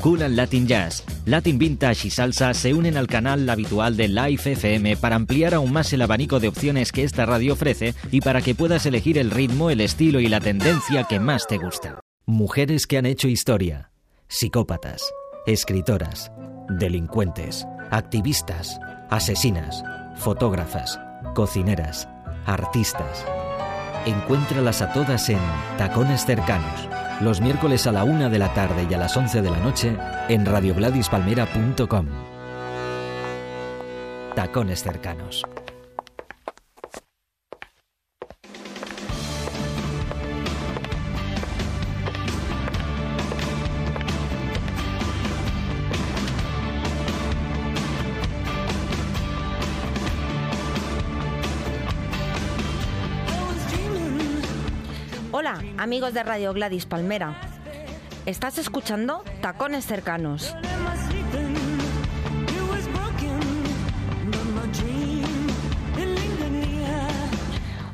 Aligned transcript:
Cool 0.00 0.36
Latin 0.36 0.66
Jazz, 0.66 1.02
Latin 1.26 1.58
Vintage 1.58 2.06
y 2.06 2.10
Salsa 2.10 2.54
se 2.54 2.72
unen 2.72 2.96
al 2.96 3.08
canal 3.08 3.48
habitual 3.50 3.96
de 3.96 4.08
Live 4.08 4.52
FM 4.52 4.96
para 4.96 5.16
ampliar 5.16 5.54
aún 5.54 5.72
más 5.72 5.92
el 5.92 6.02
abanico 6.02 6.38
de 6.38 6.48
opciones 6.48 6.92
que 6.92 7.02
esta 7.02 7.26
radio 7.26 7.54
ofrece 7.54 7.94
y 8.12 8.20
para 8.20 8.40
que 8.40 8.54
puedas 8.54 8.86
elegir 8.86 9.18
el 9.18 9.30
ritmo, 9.30 9.70
el 9.70 9.80
estilo 9.80 10.20
y 10.20 10.28
la 10.28 10.40
tendencia 10.40 11.04
que 11.04 11.18
más 11.18 11.46
te 11.48 11.58
gusta. 11.58 12.00
Mujeres 12.26 12.86
que 12.86 12.98
han 12.98 13.06
hecho 13.06 13.26
historia, 13.26 13.90
psicópatas, 14.28 15.02
escritoras, 15.46 16.30
delincuentes, 16.68 17.66
activistas, 17.90 18.78
asesinas, 19.10 19.82
fotógrafas, 20.16 21.00
cocineras, 21.34 22.08
artistas. 22.46 23.24
Encuéntralas 24.06 24.80
a 24.80 24.92
todas 24.92 25.28
en 25.28 25.40
Tacones 25.76 26.24
Cercanos, 26.24 26.88
los 27.20 27.40
miércoles 27.40 27.86
a 27.86 27.92
la 27.92 28.04
una 28.04 28.28
de 28.28 28.38
la 28.38 28.52
tarde 28.54 28.86
y 28.88 28.94
a 28.94 28.98
las 28.98 29.16
11 29.16 29.42
de 29.42 29.50
la 29.50 29.58
noche 29.58 29.96
en 30.28 30.46
radiogladyspalmera.com. 30.46 32.06
Tacones 34.34 34.82
Cercanos. 34.82 35.44
Amigos 55.88 56.12
de 56.12 56.22
Radio 56.22 56.52
Gladys 56.52 56.84
Palmera. 56.84 57.40
Estás 58.26 58.58
escuchando 58.58 59.24
Tacones 59.40 59.86
Cercanos. 59.86 60.54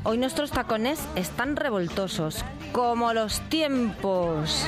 Hoy 0.03 0.19
nuestros 0.19 0.51
tacones 0.51 0.99
están 1.15 1.55
revoltosos, 1.55 2.45
como 2.73 3.13
los 3.13 3.39
tiempos. 3.49 4.67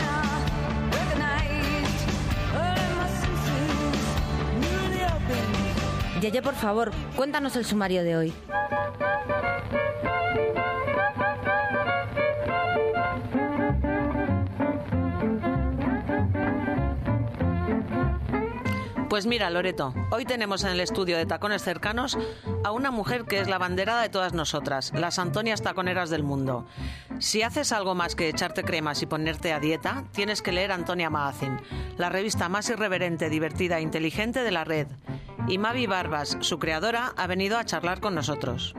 Yeye, 6.21 6.43
por 6.43 6.55
favor, 6.55 6.93
cuéntanos 7.17 7.57
el 7.57 7.65
sumario 7.65 8.05
de 8.05 8.17
hoy. 8.17 8.33
Pues 19.09 19.25
mira, 19.25 19.51
Loreto, 19.51 19.95
hoy 20.11 20.25
tenemos 20.25 20.65
en 20.65 20.71
el 20.71 20.81
estudio 20.81 21.17
de 21.17 21.27
Tacones 21.27 21.63
Cercanos 21.63 22.19
a 22.65 22.73
una 22.73 22.91
mujer 22.91 23.25
que 23.25 23.39
es 23.39 23.47
la 23.49 23.57
banderada 23.57 24.03
de 24.03 24.09
todas 24.09 24.33
nosotras, 24.33 24.93
las 24.95 25.21
Antonias 25.21 25.63
Taconeras 25.63 26.11
del 26.11 26.25
mundo. 26.25 26.67
Si 27.21 27.43
haces 27.43 27.71
algo 27.71 27.95
más 27.95 28.17
que 28.17 28.29
echarte 28.29 28.65
cremas 28.65 29.03
y 29.03 29.07
ponerte 29.07 29.53
a 29.53 29.61
dieta, 29.61 30.05
tienes 30.13 30.43
que 30.43 30.51
leer 30.51 30.73
Antonia 30.73 31.09
Magazine, 31.09 31.63
la 31.97 32.09
revista 32.09 32.49
más 32.49 32.69
irreverente, 32.69 33.31
divertida 33.31 33.79
e 33.79 33.83
inteligente 33.83 34.43
de 34.43 34.51
la 34.51 34.65
red. 34.65 34.89
Y 35.47 35.59
Mavi 35.59 35.87
Barbas, 35.87 36.37
su 36.41 36.59
creadora, 36.59 37.13
ha 37.17 37.27
venido 37.29 37.59
a 37.59 37.65
charlar 37.65 38.01
con 38.01 38.17
nosotros. 38.17 38.75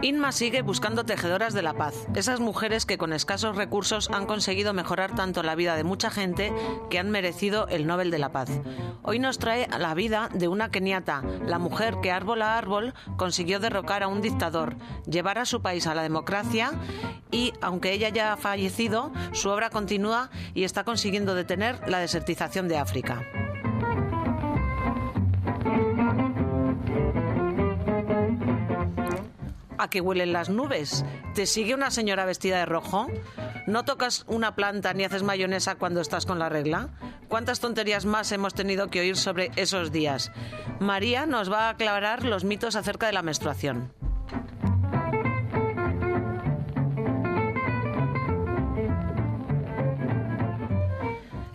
Inma 0.00 0.30
sigue 0.30 0.62
buscando 0.62 1.04
tejedoras 1.04 1.54
de 1.54 1.62
la 1.62 1.74
paz, 1.74 2.06
esas 2.14 2.38
mujeres 2.38 2.86
que 2.86 2.98
con 2.98 3.12
escasos 3.12 3.56
recursos 3.56 4.08
han 4.12 4.26
conseguido 4.26 4.72
mejorar 4.72 5.16
tanto 5.16 5.42
la 5.42 5.56
vida 5.56 5.74
de 5.74 5.82
mucha 5.82 6.08
gente 6.08 6.52
que 6.88 7.00
han 7.00 7.10
merecido 7.10 7.66
el 7.66 7.84
Nobel 7.84 8.12
de 8.12 8.18
la 8.18 8.30
Paz. 8.30 8.48
Hoy 9.02 9.18
nos 9.18 9.40
trae 9.40 9.66
la 9.76 9.94
vida 9.94 10.28
de 10.32 10.46
una 10.46 10.70
keniata, 10.70 11.24
la 11.44 11.58
mujer 11.58 11.96
que 12.00 12.12
árbol 12.12 12.42
a 12.42 12.56
árbol 12.56 12.94
consiguió 13.16 13.58
derrocar 13.58 14.04
a 14.04 14.08
un 14.08 14.22
dictador, 14.22 14.76
llevar 15.04 15.38
a 15.38 15.46
su 15.46 15.62
país 15.62 15.88
a 15.88 15.96
la 15.96 16.04
democracia 16.04 16.70
y, 17.32 17.52
aunque 17.60 17.92
ella 17.92 18.08
ya 18.08 18.32
ha 18.32 18.36
fallecido, 18.36 19.10
su 19.32 19.50
obra 19.50 19.68
continúa 19.68 20.30
y 20.54 20.62
está 20.62 20.84
consiguiendo 20.84 21.34
detener 21.34 21.88
la 21.88 21.98
desertización 21.98 22.68
de 22.68 22.78
África. 22.78 23.24
¿A 29.78 29.88
qué 29.88 30.00
huelen 30.00 30.32
las 30.32 30.48
nubes? 30.50 31.04
¿Te 31.34 31.46
sigue 31.46 31.74
una 31.74 31.92
señora 31.92 32.24
vestida 32.24 32.58
de 32.58 32.66
rojo? 32.66 33.06
¿No 33.68 33.84
tocas 33.84 34.24
una 34.26 34.56
planta 34.56 34.92
ni 34.92 35.04
haces 35.04 35.22
mayonesa 35.22 35.76
cuando 35.76 36.00
estás 36.00 36.26
con 36.26 36.40
la 36.40 36.48
regla? 36.48 36.88
¿Cuántas 37.28 37.60
tonterías 37.60 38.04
más 38.04 38.32
hemos 38.32 38.54
tenido 38.54 38.88
que 38.88 39.00
oír 39.00 39.16
sobre 39.16 39.52
esos 39.54 39.92
días? 39.92 40.32
María 40.80 41.26
nos 41.26 41.50
va 41.50 41.66
a 41.66 41.70
aclarar 41.70 42.24
los 42.24 42.42
mitos 42.42 42.74
acerca 42.74 43.06
de 43.06 43.12
la 43.12 43.22
menstruación. 43.22 43.92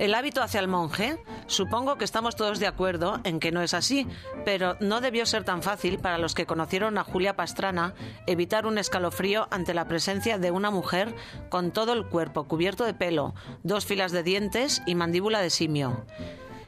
El 0.03 0.15
hábito 0.15 0.43
hacia 0.43 0.59
el 0.59 0.67
monje, 0.67 1.17
supongo 1.47 1.97
que 1.97 2.03
estamos 2.03 2.35
todos 2.35 2.59
de 2.59 2.67
acuerdo 2.67 3.21
en 3.23 3.39
que 3.39 3.53
no 3.53 3.61
es 3.61 3.73
así, 3.73 4.05
pero 4.43 4.75
no 4.81 4.99
debió 4.99 5.25
ser 5.25 5.45
tan 5.45 5.63
fácil 5.63 5.97
para 5.97 6.17
los 6.17 6.35
que 6.35 6.45
conocieron 6.45 6.97
a 6.97 7.05
Julia 7.05 7.37
Pastrana 7.37 7.93
evitar 8.27 8.65
un 8.65 8.77
escalofrío 8.77 9.47
ante 9.49 9.73
la 9.73 9.87
presencia 9.87 10.37
de 10.37 10.51
una 10.51 10.71
mujer 10.71 11.15
con 11.47 11.71
todo 11.71 11.93
el 11.93 12.05
cuerpo 12.05 12.49
cubierto 12.49 12.83
de 12.83 12.93
pelo, 12.93 13.33
dos 13.63 13.85
filas 13.85 14.11
de 14.11 14.23
dientes 14.23 14.81
y 14.85 14.95
mandíbula 14.95 15.39
de 15.39 15.49
simio. 15.49 16.05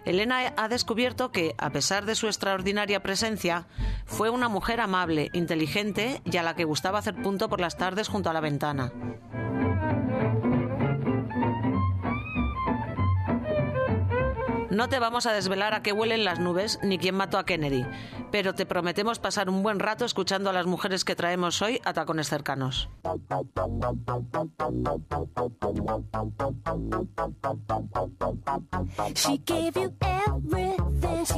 Elena 0.06 0.54
ha 0.56 0.70
descubierto 0.70 1.34
que, 1.34 1.56
a 1.58 1.72
pesar 1.72 2.06
de 2.06 2.16
su 2.16 2.28
extraordinaria 2.28 3.04
presencia, 3.04 3.68
fue 4.06 4.30
una 4.30 4.48
mujer 4.48 4.80
amable, 4.80 5.30
inteligente 5.34 6.22
y 6.24 6.38
a 6.38 6.44
la 6.44 6.56
que 6.56 6.64
gustaba 6.64 7.00
hacer 7.00 7.16
punto 7.16 7.50
por 7.50 7.60
las 7.60 7.76
tardes 7.76 8.08
junto 8.08 8.30
a 8.30 8.34
la 8.34 8.40
ventana. 8.40 8.94
No 14.76 14.90
te 14.90 15.00
vamos 15.00 15.26
a 15.26 15.32
desvelar 15.32 15.74
a 15.74 15.82
qué 15.82 15.94
huelen 15.94 16.26
las 16.26 16.40
nubes 16.42 16.80
ni 16.84 16.98
quién 16.98 17.16
mató 17.16 17.38
a 17.38 17.46
Kennedy, 17.46 17.86
pero 18.30 18.54
te 18.56 18.66
prometemos 18.66 19.20
pasar 19.20 19.48
un 19.50 19.64
buen 19.64 19.80
rato 19.80 20.04
escuchando 20.04 20.50
a 20.50 20.54
las 20.54 20.66
mujeres 20.66 21.06
que 21.06 21.16
traemos 21.16 21.62
hoy 21.62 21.80
a 21.86 21.94
tacones 21.94 22.28
cercanos. 22.28 22.90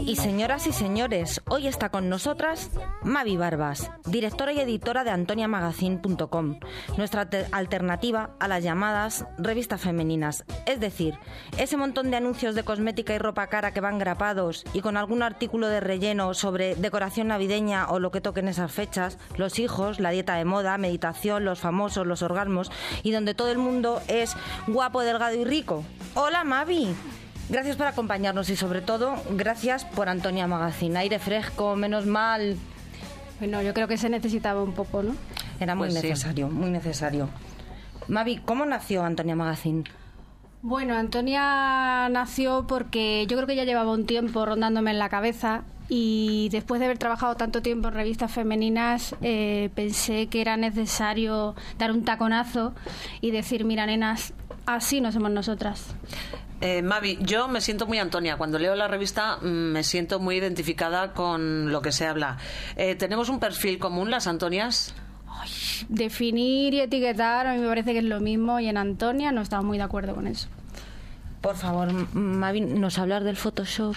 Y 0.06 0.16
señoras 0.16 0.68
y 0.68 0.72
señores, 0.74 1.42
hoy 1.50 1.68
está 1.68 1.90
con 1.90 2.10
nosotras 2.10 2.70
Mavi 3.04 3.36
Barbas, 3.38 3.92
directora 4.06 4.54
y 4.54 4.60
editora 4.60 5.04
de 5.04 5.10
antoniamagazine.com, 5.12 6.60
nuestra 6.98 7.30
te- 7.30 7.46
alternativa 7.52 8.32
a 8.40 8.48
las 8.48 8.64
llamadas 8.64 9.26
revistas 9.38 9.82
femeninas. 9.82 10.46
Es 10.66 10.80
decir, 10.80 11.18
ese 11.58 11.76
montón 11.78 12.12
de 12.12 12.18
anuncios 12.18 12.56
de 12.56 12.64
cosmética 12.64 13.14
y 13.14 13.18
ropa 13.28 13.48
cara 13.48 13.72
que 13.74 13.82
van 13.82 14.00
grapados 14.00 14.64
y 14.72 14.80
con 14.80 14.96
algún 14.96 15.22
artículo 15.22 15.68
de 15.68 15.82
relleno 15.82 16.34
sobre 16.34 16.76
decoración 16.76 17.28
navideña 17.28 17.88
o 17.90 18.00
lo 18.00 18.10
que 18.10 18.22
toquen 18.22 18.48
esas 18.48 18.72
fechas, 18.72 19.18
los 19.36 19.60
hijos, 19.60 20.00
la 20.00 20.12
dieta 20.12 20.36
de 20.36 20.46
moda, 20.46 20.78
meditación, 20.78 21.44
los 21.44 21.60
famosos, 21.60 22.08
los 22.08 22.22
orgasmos 22.22 22.72
y 23.04 23.12
donde 23.12 23.34
todo 23.34 23.52
el 23.52 23.58
mundo 23.58 24.02
es 24.08 24.34
guapo, 24.68 25.02
delgado 25.02 25.36
y 25.36 25.44
rico. 25.44 25.84
Hola 26.16 26.46
Mavi. 26.46 26.96
Gracias 27.50 27.76
por 27.76 27.88
acompañarnos 27.88 28.50
y 28.50 28.56
sobre 28.56 28.82
todo 28.82 29.16
gracias 29.32 29.84
por 29.84 30.08
Antonia 30.08 30.48
Magazine. 30.48 30.98
Aire 31.00 31.20
fresco, 31.20 31.76
menos 31.76 32.06
mal. 32.06 32.56
Bueno, 33.40 33.62
yo 33.62 33.74
creo 33.74 33.90
que 33.90 33.98
se 33.98 34.08
necesitaba 34.10 34.64
un 34.64 34.72
poco, 34.74 35.04
¿no? 35.04 35.16
Era 35.60 35.76
muy 35.76 35.90
Pues 35.90 36.00
sí. 36.00 36.08
necesario, 36.08 36.48
muy 36.48 36.70
necesario. 36.70 37.28
Mavi, 38.08 38.38
¿cómo 38.38 38.66
nació 38.66 39.04
Antonia 39.04 39.36
Magazine? 39.36 39.84
Bueno, 40.62 40.96
Antonia 40.96 42.10
nació 42.10 42.66
porque 42.68 43.26
yo 43.28 43.38
creo 43.38 43.48
que 43.48 43.56
ya 43.56 43.64
llevaba 43.64 43.92
un 43.92 44.06
tiempo 44.06 44.46
rondándome 44.46 44.92
en 44.92 45.00
la 45.00 45.10
cabeza 45.10 45.64
y 45.90 46.50
después 46.52 46.80
de 46.80 46.86
haber 46.86 46.98
trabajado 46.98 47.36
tanto 47.36 47.62
tiempo 47.62 47.88
en 47.88 47.94
revistas 47.94 48.32
femeninas 48.32 49.16
eh, 49.22 49.70
pensé 49.76 50.28
que 50.28 50.42
era 50.42 50.58
necesario 50.58 51.56
dar 51.78 51.92
un 51.92 52.04
taconazo 52.04 52.74
y 53.22 53.32
decir, 53.32 53.64
mira, 53.66 53.86
nenas, 53.86 54.34
así 54.66 55.00
no 55.00 55.12
somos 55.12 55.32
nosotras. 55.32 55.96
Eh, 56.60 56.82
Mavi, 56.82 57.20
yo 57.22 57.48
me 57.48 57.62
siento 57.62 57.86
muy 57.86 58.00
Antonia. 58.00 58.36
Cuando 58.38 58.58
leo 58.58 58.76
la 58.76 58.88
revista 58.88 59.38
mm, 59.38 59.46
me 59.46 59.84
siento 59.84 60.20
muy 60.20 60.38
identificada 60.38 61.14
con 61.14 61.72
lo 61.72 61.82
que 61.82 61.92
se 61.92 62.08
habla. 62.08 62.38
Eh, 62.76 62.96
¿Tenemos 62.96 63.30
un 63.30 63.40
perfil 63.40 63.78
común, 63.78 64.10
las 64.10 64.26
Antonias? 64.26 64.96
Definir 65.90 66.74
y 66.74 66.80
etiquetar 66.82 67.48
a 67.48 67.54
mí 67.54 67.60
me 67.60 67.68
parece 67.68 67.94
que 67.94 68.00
es 68.00 68.06
lo 68.06 68.20
mismo 68.20 68.60
y 68.60 68.68
en 68.68 68.78
Antonia 68.78 69.32
no 69.32 69.42
estamos 69.42 69.66
muy 69.66 69.78
de 69.78 69.84
acuerdo 69.84 70.16
con 70.16 70.28
eso. 70.28 70.48
Por 71.42 71.56
favor, 71.56 71.92
Mavi, 72.14 72.62
¿nos 72.62 72.98
hablar 72.98 73.24
del 73.24 73.38
Photoshop? 73.38 73.96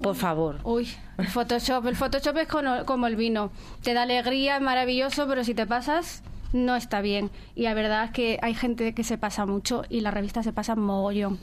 Por 0.00 0.16
favor. 0.16 0.58
Uy, 0.64 0.88
el 1.16 1.28
Photoshop. 1.28 1.86
El 1.86 1.96
Photoshop 1.96 2.36
es 2.38 2.48
como, 2.48 2.84
como 2.84 3.06
el 3.06 3.16
vino. 3.16 3.52
Te 3.82 3.94
da 3.94 4.02
alegría, 4.02 4.56
es 4.56 4.62
maravilloso, 4.62 5.28
pero 5.28 5.44
si 5.44 5.54
te 5.54 5.66
pasas, 5.66 6.22
no 6.52 6.74
está 6.74 7.00
bien. 7.00 7.30
Y 7.54 7.62
la 7.62 7.74
verdad 7.74 8.04
es 8.04 8.10
que 8.10 8.38
hay 8.42 8.54
gente 8.54 8.94
que 8.94 9.04
se 9.04 9.16
pasa 9.16 9.46
mucho 9.46 9.84
y 9.88 10.00
la 10.00 10.10
revista 10.10 10.42
se 10.42 10.52
pasa 10.52 10.74
mogollón. 10.74 11.38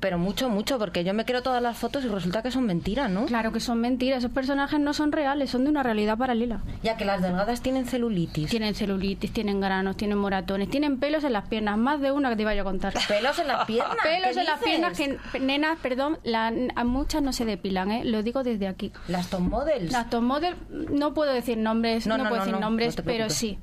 Pero 0.00 0.16
mucho, 0.18 0.48
mucho, 0.48 0.78
porque 0.78 1.04
yo 1.04 1.12
me 1.12 1.26
quiero 1.26 1.42
todas 1.42 1.62
las 1.62 1.76
fotos 1.76 2.04
y 2.04 2.08
resulta 2.08 2.42
que 2.42 2.50
son 2.50 2.64
mentiras, 2.64 3.10
¿no? 3.10 3.26
Claro 3.26 3.52
que 3.52 3.60
son 3.60 3.80
mentiras. 3.80 4.18
Esos 4.20 4.30
personajes 4.32 4.80
no 4.80 4.94
son 4.94 5.12
reales, 5.12 5.50
son 5.50 5.64
de 5.64 5.70
una 5.70 5.82
realidad 5.82 6.16
paralela. 6.16 6.62
Ya 6.82 6.96
que 6.96 7.04
las 7.04 7.20
delgadas 7.20 7.60
tienen 7.60 7.84
celulitis. 7.86 8.48
Tienen 8.48 8.74
celulitis, 8.74 9.30
tienen 9.32 9.60
granos, 9.60 9.96
tienen 9.98 10.16
moratones, 10.16 10.70
tienen 10.70 10.98
pelos 10.98 11.22
en 11.24 11.34
las 11.34 11.46
piernas. 11.48 11.76
Más 11.76 12.00
de 12.00 12.12
una 12.12 12.30
que 12.30 12.36
te 12.36 12.42
iba 12.42 12.54
yo 12.54 12.62
a 12.62 12.64
contar. 12.64 12.94
Pelos 13.08 13.38
en 13.38 13.48
las 13.48 13.66
piernas. 13.66 13.96
Pelos 14.02 14.30
¿qué 14.34 14.40
en 14.40 14.46
las 14.46 14.60
piernas 14.60 14.96
que, 14.96 15.18
nenas, 15.40 15.78
perdón, 15.82 16.18
la- 16.24 16.50
a 16.74 16.84
muchas 16.84 17.22
no 17.22 17.32
se 17.34 17.44
depilan, 17.44 17.90
¿eh? 17.90 18.04
Lo 18.04 18.22
digo 18.22 18.42
desde 18.42 18.68
aquí. 18.68 18.92
Las 19.06 19.28
top 19.28 19.40
models. 19.40 19.92
Las 19.92 20.08
top 20.08 20.22
model, 20.22 20.54
no 20.90 21.12
puedo 21.12 21.32
decir 21.32 21.58
nombres, 21.58 22.06
No, 22.06 22.16
no, 22.16 22.24
no, 22.24 22.28
puedo 22.30 22.40
no, 22.40 22.44
decir 22.46 22.54
no, 22.58 22.66
nombres, 22.66 22.96
pero 23.04 23.28
sí. 23.28 23.58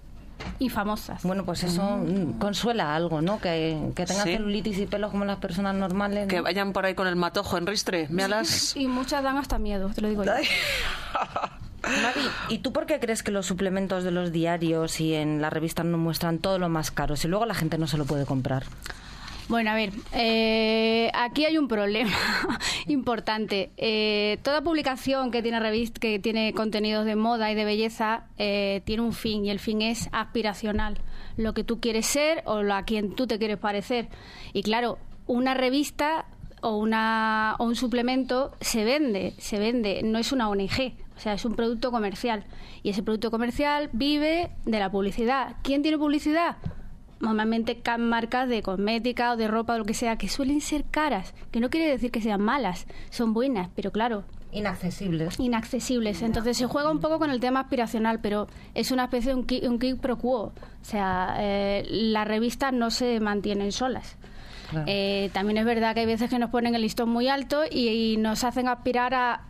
Y 0.59 0.69
famosas. 0.69 1.21
Bueno, 1.23 1.45
pues 1.45 1.63
eso 1.63 1.83
mm, 1.97 2.39
consuela 2.39 2.95
algo, 2.95 3.21
¿no? 3.21 3.39
Que, 3.39 3.91
que 3.95 4.05
tengan 4.05 4.25
Sí. 4.25 4.33
celulitis 4.33 4.79
y 4.79 4.85
pelos 4.87 5.11
como 5.11 5.23
las 5.25 5.37
personas 5.37 5.75
normales. 5.75 6.23
¿no? 6.25 6.29
Que 6.29 6.41
vayan 6.41 6.73
por 6.73 6.85
ahí 6.85 6.95
con 6.95 7.05
el 7.07 7.15
matojo 7.15 7.57
en 7.57 7.67
ristre. 7.67 8.07
Méalas. 8.09 8.75
Y 8.75 8.87
muchas 8.87 9.21
dan 9.23 9.37
hasta 9.37 9.59
miedo, 9.59 9.89
te 9.93 10.01
lo 10.01 10.09
digo 10.09 10.23
yo. 10.23 10.31
Mavi, 11.83 12.27
¿y 12.49 12.57
tú 12.59 12.73
por 12.73 12.85
qué 12.85 12.99
crees 12.99 13.23
que 13.23 13.31
los 13.31 13.45
suplementos 13.45 14.03
de 14.03 14.11
los 14.11 14.31
diarios 14.31 14.99
y 14.99 15.13
en 15.13 15.41
las 15.41 15.53
revistas 15.53 15.85
nos 15.85 15.99
muestran 15.99 16.39
todo 16.39 16.59
lo 16.59 16.67
más 16.69 16.91
caro 16.91 17.15
si 17.15 17.27
luego 17.27 17.45
la 17.45 17.53
gente 17.53 17.77
no 17.77 17.87
se 17.87 17.97
lo 17.97 18.05
puede 18.05 18.25
comprar? 18.25 18.63
Bueno, 19.49 19.71
a 19.71 19.75
ver, 19.75 19.93
eh, 20.11 21.09
aquí 21.13 21.45
hay 21.45 21.57
un 21.57 21.69
problema 21.69 22.11
importante. 22.87 23.71
Eh, 23.77 24.39
toda 24.43 24.61
publicación 24.61 25.31
que 25.31 25.41
tiene 25.41 25.61
revista, 25.61 26.01
que 26.01 26.19
tiene 26.19 26.51
contenidos 26.53 27.05
de 27.05 27.15
moda 27.15 27.49
y 27.49 27.55
de 27.55 27.63
belleza 27.63 28.25
eh, 28.37 28.81
tiene 28.83 29.03
un 29.03 29.13
fin 29.13 29.45
y 29.45 29.49
el 29.49 29.59
fin 29.59 29.81
es 29.81 30.09
aspiracional, 30.11 30.97
lo 31.37 31.53
que 31.53 31.63
tú 31.63 31.79
quieres 31.79 32.07
ser 32.07 32.43
o 32.45 32.61
lo 32.61 32.73
a 32.73 32.83
quien 32.83 33.15
tú 33.15 33.25
te 33.25 33.39
quieres 33.39 33.57
parecer. 33.57 34.09
Y 34.51 34.63
claro, 34.63 34.97
una 35.27 35.53
revista 35.53 36.25
o 36.61 36.75
una 36.75 37.55
o 37.57 37.63
un 37.63 37.75
suplemento 37.77 38.51
se 38.59 38.83
vende, 38.83 39.33
se 39.37 39.59
vende, 39.59 40.01
no 40.03 40.19
es 40.19 40.33
una 40.33 40.49
ONG, 40.49 40.93
o 41.15 41.19
sea, 41.19 41.33
es 41.33 41.45
un 41.45 41.55
producto 41.55 41.89
comercial 41.89 42.43
y 42.83 42.89
ese 42.89 43.01
producto 43.01 43.31
comercial 43.31 43.89
vive 43.93 44.51
de 44.65 44.79
la 44.79 44.91
publicidad. 44.91 45.55
¿Quién 45.63 45.83
tiene 45.83 45.97
publicidad? 45.97 46.57
Normalmente 47.19 47.79
ca- 47.79 47.97
marcas 47.97 48.47
de 48.49 48.61
cosmética 48.61 49.33
o 49.33 49.37
de 49.37 49.47
ropa 49.47 49.75
o 49.75 49.77
lo 49.79 49.85
que 49.85 49.93
sea, 49.93 50.17
que 50.17 50.27
suelen 50.29 50.61
ser 50.61 50.83
caras, 50.85 51.33
que 51.51 51.59
no 51.59 51.69
quiere 51.69 51.89
decir 51.89 52.11
que 52.11 52.21
sean 52.21 52.41
malas, 52.41 52.85
son 53.09 53.33
buenas, 53.33 53.69
pero 53.75 53.91
claro, 53.91 54.23
Inaccesibles. 54.51 55.39
inaccesibles. 55.39 56.21
Entonces 56.21 56.57
se 56.57 56.65
juega 56.67 56.89
un 56.89 56.99
poco 56.99 57.19
con 57.19 57.29
el 57.29 57.39
tema 57.39 57.59
aspiracional, 57.61 58.19
pero 58.21 58.47
es 58.75 58.91
una 58.91 59.03
especie 59.05 59.31
de 59.31 59.35
un 59.39 59.45
quid, 59.45 59.67
un 59.67 59.77
quid 59.77 59.97
pro 59.97 60.17
quo. 60.17 60.39
O 60.45 60.53
sea, 60.81 61.35
eh, 61.39 61.85
las 61.89 62.27
revistas 62.27 62.71
no 62.73 62.89
se 62.89 63.19
mantienen 63.19 63.71
solas. 63.71 64.15
Claro. 64.71 64.85
Eh, 64.87 65.29
también 65.33 65.57
es 65.57 65.65
verdad 65.65 65.93
que 65.93 66.01
hay 66.01 66.05
veces 66.05 66.29
que 66.29 66.39
nos 66.39 66.49
ponen 66.49 66.75
el 66.75 66.81
listón 66.81 67.09
muy 67.09 67.27
alto 67.27 67.61
y, 67.69 67.87
y 68.13 68.17
nos 68.17 68.43
hacen 68.45 68.67
aspirar 68.67 69.13
a 69.13 69.41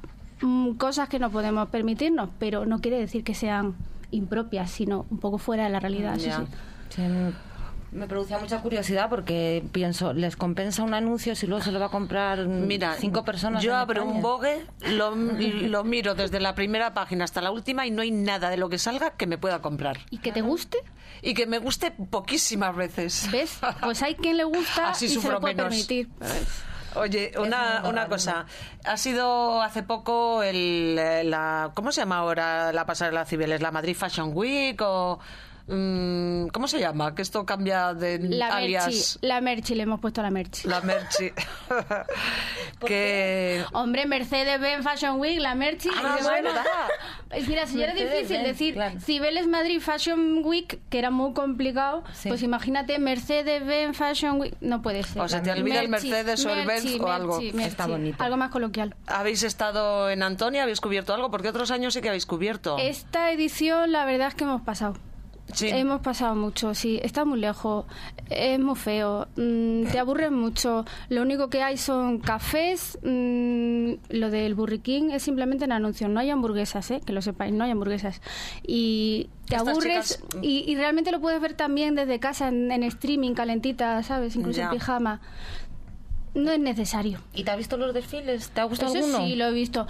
mm, 0.42 0.72
cosas 0.74 1.08
que 1.10 1.20
no 1.20 1.30
podemos 1.30 1.70
permitirnos, 1.70 2.30
pero 2.40 2.66
no 2.66 2.80
quiere 2.80 3.00
decir 3.00 3.24
que 3.24 3.34
sean 3.36 3.76
impropias, 4.12 4.72
sino 4.72 5.06
un 5.12 5.20
poco 5.20 5.38
fuera 5.38 5.64
de 5.66 5.70
la 5.70 5.80
realidad. 5.80 6.18
sí. 6.18 6.30
Sí, 6.90 7.02
me- 7.98 8.08
producía 8.08 8.38
mucha 8.40 8.62
curiosidad 8.62 9.10
porque 9.10 9.64
pienso, 9.72 10.14
¿les 10.14 10.36
compensa 10.36 10.84
un 10.84 10.94
anuncio 10.94 11.36
si 11.36 11.48
luego 11.48 11.64
se 11.64 11.72
lo 11.72 11.80
va 11.80 11.88
a 11.88 11.90
comprar 11.90 12.40
mm, 12.48 12.68
Mira, 12.68 12.94
cinco 13.00 13.26
personas? 13.26 13.62
Yo 13.64 13.76
abro 13.76 14.06
un 14.06 14.22
bogue, 14.22 14.66
lo, 14.92 15.16
lo 15.16 15.84
miro 15.84 16.16
desde 16.16 16.40
la 16.40 16.56
primera 16.56 16.94
página 16.94 17.24
hasta 17.26 17.42
la 17.42 17.52
última 17.52 17.86
y 17.86 17.92
no 17.92 18.02
hay 18.02 18.12
nada 18.12 18.50
de 18.50 18.58
lo 18.58 18.70
que 18.70 18.78
salga 18.78 19.12
que 19.12 19.28
me 19.28 19.38
pueda 19.38 19.62
comprar. 19.62 19.98
¿Y 20.10 20.20
que 20.20 20.32
te 20.32 20.42
guste? 20.42 20.78
Y 21.22 21.34
que 21.34 21.48
me 21.48 21.58
guste 21.60 21.92
poquísimas 21.92 22.76
veces. 22.76 23.28
¿Ves? 23.32 23.60
Pues 23.82 24.04
hay 24.04 24.16
quien 24.16 24.38
le 24.38 24.44
gusta 24.44 24.90
Así 24.92 25.06
y 25.06 25.10
se 25.10 25.30
lo 25.32 25.40
puede 25.42 25.56
menos. 25.56 25.70
permitir. 25.70 26.08
Oye, 26.96 27.32
una, 27.40 27.84
una 27.88 28.08
cosa. 28.08 28.46
Ha 28.86 28.98
sido 28.98 29.62
hace 29.62 29.84
poco 29.84 30.42
el, 30.42 30.96
eh, 31.00 31.24
la... 31.24 31.72
¿Cómo 31.76 31.92
se 31.92 32.02
llama 32.02 32.18
ahora 32.18 32.72
la 32.74 32.86
pasarela 32.86 33.26
Cibeles? 33.26 33.62
¿La 33.62 33.72
Madrid 33.72 33.96
Fashion 33.96 34.32
Week 34.34 34.80
o...? 34.82 35.20
Mm, 35.68 36.48
¿Cómo 36.48 36.68
se 36.68 36.80
llama? 36.80 37.14
Que 37.16 37.22
esto 37.22 37.46
cambia 37.46 37.94
de 37.94 38.20
La 38.20 38.48
alias... 38.56 38.86
Merchi, 38.88 39.28
la 39.28 39.42
Merchi, 39.42 39.76
le 39.76 39.84
hemos 39.84 40.00
puesto 40.00 40.22
la 40.22 40.30
Merchi. 40.32 40.68
La 40.68 40.82
Merchi. 40.82 41.32
que... 42.86 43.64
Hombre, 43.74 44.06
Mercedes-Benz 44.06 44.84
Fashion 44.84 45.20
Week, 45.20 45.40
la 45.40 45.56
Merchi. 45.56 45.90
Ah, 45.96 46.18
verdad. 46.24 46.64
Pues 47.30 47.46
mira, 47.50 47.68
si 47.68 47.82
era 47.84 47.94
difícil 47.94 48.42
decir 48.42 48.74
claro. 48.76 49.02
Cibeles 49.02 49.48
Madrid 49.48 49.82
Fashion 49.82 50.42
Week, 50.46 50.80
que 50.90 50.98
era 50.98 51.12
muy 51.12 51.34
complicado, 51.34 52.06
Sí. 52.14 52.30
pues 52.30 52.42
imagínate 52.42 53.00
Mercedes-Benz 53.00 53.98
Fashion 53.98 54.40
Week, 54.40 54.56
no 54.62 54.82
puede 54.82 55.04
ser. 55.04 55.22
O 55.22 55.28
se 55.28 55.42
te 55.42 55.52
olvida 55.52 55.82
el 55.82 55.90
Mercedes 55.90 56.46
o 56.46 56.54
el 56.54 56.66
Benz 56.66 56.98
o 57.00 57.08
algo. 57.10 57.40
Está 57.42 57.86
bonito. 57.86 58.24
Algo 58.24 58.38
más 58.38 58.50
coloquial. 58.50 58.96
¿Habéis 59.08 59.44
estado 59.44 60.10
en 60.10 60.24
Antonia? 60.24 60.64
¿Habéis 60.64 60.80
cubierto 60.80 61.14
algo? 61.14 61.30
Porque 61.30 61.50
otros 61.50 61.70
años 61.70 61.94
sí 61.94 62.02
que 62.02 62.08
habéis 62.08 62.26
cubierto. 62.26 62.78
Esta 62.80 63.30
edición, 63.32 63.92
la 63.92 64.06
verdad 64.06 64.30
es 64.30 64.36
que 64.36 64.46
hemos 64.46 64.62
pasado. 64.62 64.96
Sí. 65.54 65.70
Hemos 65.70 66.02
pasado 66.02 66.36
mucho, 66.36 66.74
sí. 66.76 67.00
Está 67.02 67.24
muy 67.24 67.40
lejos, 67.40 67.86
es 68.30 68.60
muy 68.60 68.76
feo, 68.76 69.28
mm, 69.38 69.84
te 69.92 69.98
aburres 69.98 70.30
mucho. 70.32 70.84
Lo 71.10 71.22
único 71.22 71.50
que 71.50 71.64
hay 71.64 71.78
son 71.78 72.20
cafés. 72.20 72.98
mm, 73.02 73.92
lo 74.10 74.30
del 74.30 74.56
burriquín 74.56 75.12
es 75.12 75.24
simplemente 75.24 75.64
en 75.66 75.72
anuncio. 75.72 76.10
No 76.10 76.20
hay 76.20 76.30
hamburguesas, 76.30 76.92
¿eh? 76.92 77.02
que 77.06 77.14
lo 77.14 77.22
sepáis, 77.22 77.54
no 77.54 77.64
hay 77.64 77.72
hamburguesas. 77.72 78.22
Y 78.66 79.30
te 79.48 79.56
Estas 79.56 79.68
aburres 79.70 80.20
chicas- 80.20 80.44
y, 80.44 80.66
y 80.70 80.76
realmente 80.76 81.12
lo 81.12 81.22
puedes 81.22 81.40
ver 81.40 81.54
también 81.54 81.96
desde 81.96 82.20
casa 82.20 82.50
en, 82.50 82.70
en 82.72 82.84
streaming, 82.84 83.34
calentita, 83.34 84.04
¿sabes? 84.04 84.36
Incluso 84.36 84.58
Ya. 84.60 84.66
en 84.66 84.72
pijama. 84.72 85.22
No 86.36 86.52
es 86.52 86.60
necesario. 86.60 87.20
¿Y 87.34 87.44
te 87.46 87.52
has 87.52 87.58
visto 87.58 87.78
los 87.78 87.94
desfiles? 87.94 88.50
¿Te 88.50 88.62
ha 88.62 88.66
gustado 88.66 88.94
Eso 88.94 89.06
alguno? 89.06 89.26
sí, 89.26 89.36
lo 89.36 89.46
he 89.46 89.52
visto. 89.52 89.88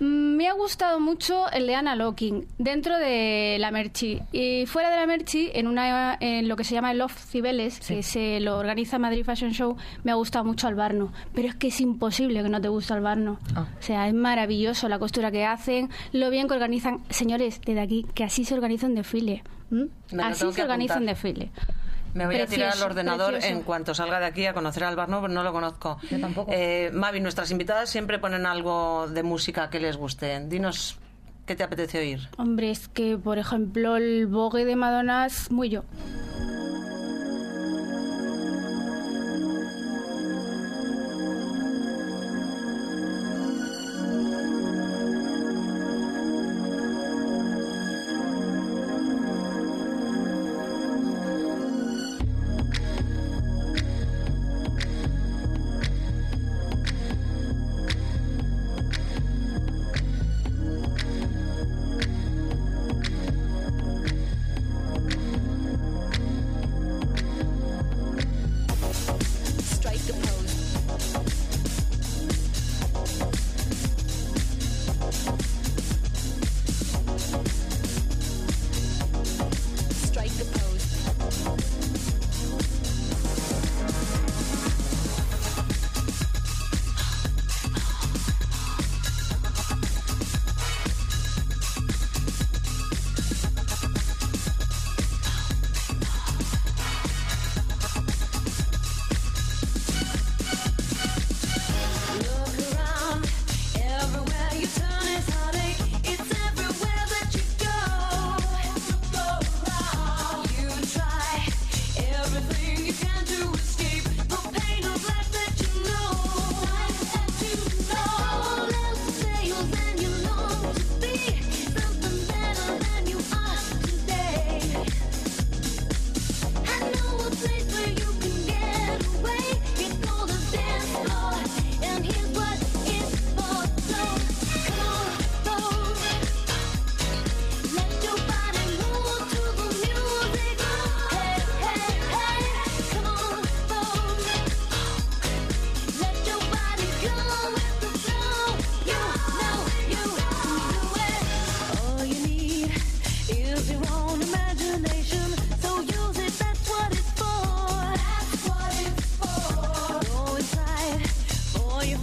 Mm, 0.00 0.36
Me 0.36 0.48
ha 0.48 0.52
gustado 0.54 0.98
mucho 1.00 1.50
el 1.52 1.66
de 1.66 1.74
Anna 1.74 1.94
Locking 1.96 2.46
dentro 2.58 2.98
de 2.98 3.56
la 3.60 3.70
Merchi. 3.70 4.20
Y 4.32 4.66
fuera 4.66 4.90
de 4.90 4.96
la 4.96 5.06
Merchi, 5.06 5.50
en, 5.54 5.68
una, 5.68 6.16
en 6.20 6.48
lo 6.48 6.56
que 6.56 6.64
se 6.64 6.74
llama 6.74 6.90
el 6.90 7.00
Off 7.00 7.16
Cibeles, 7.30 7.80
que 7.80 8.02
se 8.02 8.40
lo 8.40 8.58
organiza 8.58 8.98
Madrid 8.98 9.24
Fashion 9.24 9.52
Show, 9.52 9.76
me 10.02 10.12
ha 10.12 10.14
gustado 10.16 10.44
mucho 10.44 10.66
Albarno. 10.66 11.12
Pero 11.34 11.48
es 11.48 11.54
que 11.54 11.68
es 11.68 11.80
imposible 11.80 12.42
que 12.42 12.48
no 12.48 12.60
te 12.60 12.68
guste 12.68 12.92
Albarno. 12.92 13.38
Ah. 13.54 13.66
O 13.78 13.82
sea, 13.82 14.08
es 14.08 14.14
maravilloso 14.14 14.88
la 14.88 14.98
costura 14.98 15.30
que 15.30 15.44
hacen, 15.44 15.90
lo 16.12 16.30
bien 16.30 16.48
que 16.48 16.54
organizan. 16.54 17.00
Señores, 17.10 17.60
desde 17.64 17.80
aquí, 17.80 18.06
que 18.14 18.24
así 18.24 18.44
se 18.44 18.54
organiza 18.54 18.86
un 18.86 18.94
desfile. 18.96 19.42
Así 20.22 20.52
se 20.52 20.62
organiza 20.62 20.98
un 20.98 21.06
desfile. 21.06 21.50
Me 22.14 22.26
voy 22.26 22.40
a 22.40 22.46
tirar 22.46 22.72
al 22.72 22.82
ordenador 22.82 23.32
precioso. 23.32 23.56
en 23.56 23.62
cuanto 23.62 23.94
salga 23.94 24.20
de 24.20 24.26
aquí 24.26 24.46
a 24.46 24.54
conocer 24.54 24.84
al 24.84 24.96
Barno, 24.96 25.20
pero 25.20 25.32
no 25.32 25.42
lo 25.42 25.52
conozco. 25.52 25.98
Yo 26.10 26.20
tampoco. 26.20 26.50
Eh, 26.54 26.90
Mavi, 26.92 27.20
nuestras 27.20 27.50
invitadas 27.50 27.90
siempre 27.90 28.18
ponen 28.18 28.46
algo 28.46 29.08
de 29.08 29.22
música 29.22 29.68
que 29.68 29.80
les 29.80 29.96
guste. 29.96 30.40
Dinos 30.46 30.98
qué 31.44 31.56
te 31.56 31.64
apetece 31.64 31.98
oír. 31.98 32.28
Hombre, 32.38 32.70
es 32.70 32.88
que, 32.88 33.18
por 33.18 33.38
ejemplo, 33.38 33.96
el 33.96 34.26
Vogue 34.26 34.64
de 34.64 34.76
Madonna 34.76 35.26
es 35.26 35.50
muy 35.50 35.68
yo. 35.68 35.82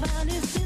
found 0.08 0.32
is 0.32 0.61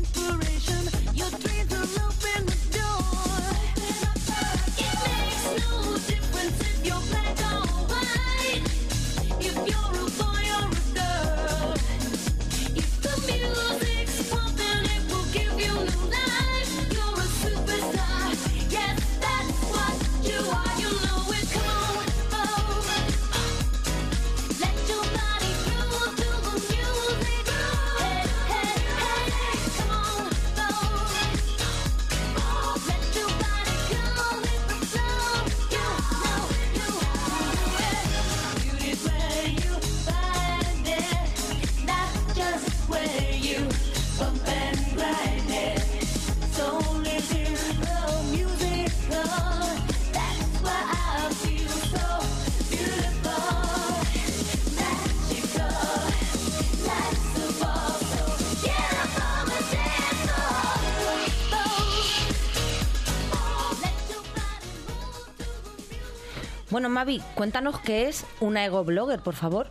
Mavi, 66.96 67.22
cuéntanos 67.36 67.78
qué 67.80 68.08
es 68.08 68.26
una 68.40 68.64
ego 68.64 68.86
blogger, 68.86 69.20
por 69.20 69.36
favor. 69.36 69.68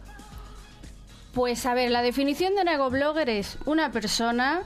Pues 1.33 1.65
a 1.65 1.73
ver, 1.73 1.91
la 1.91 2.03
definición 2.03 2.55
de 2.55 2.61
un 2.61 2.69
egoblogger 2.69 3.31
es 3.31 3.57
una 3.65 3.91
persona 3.91 4.63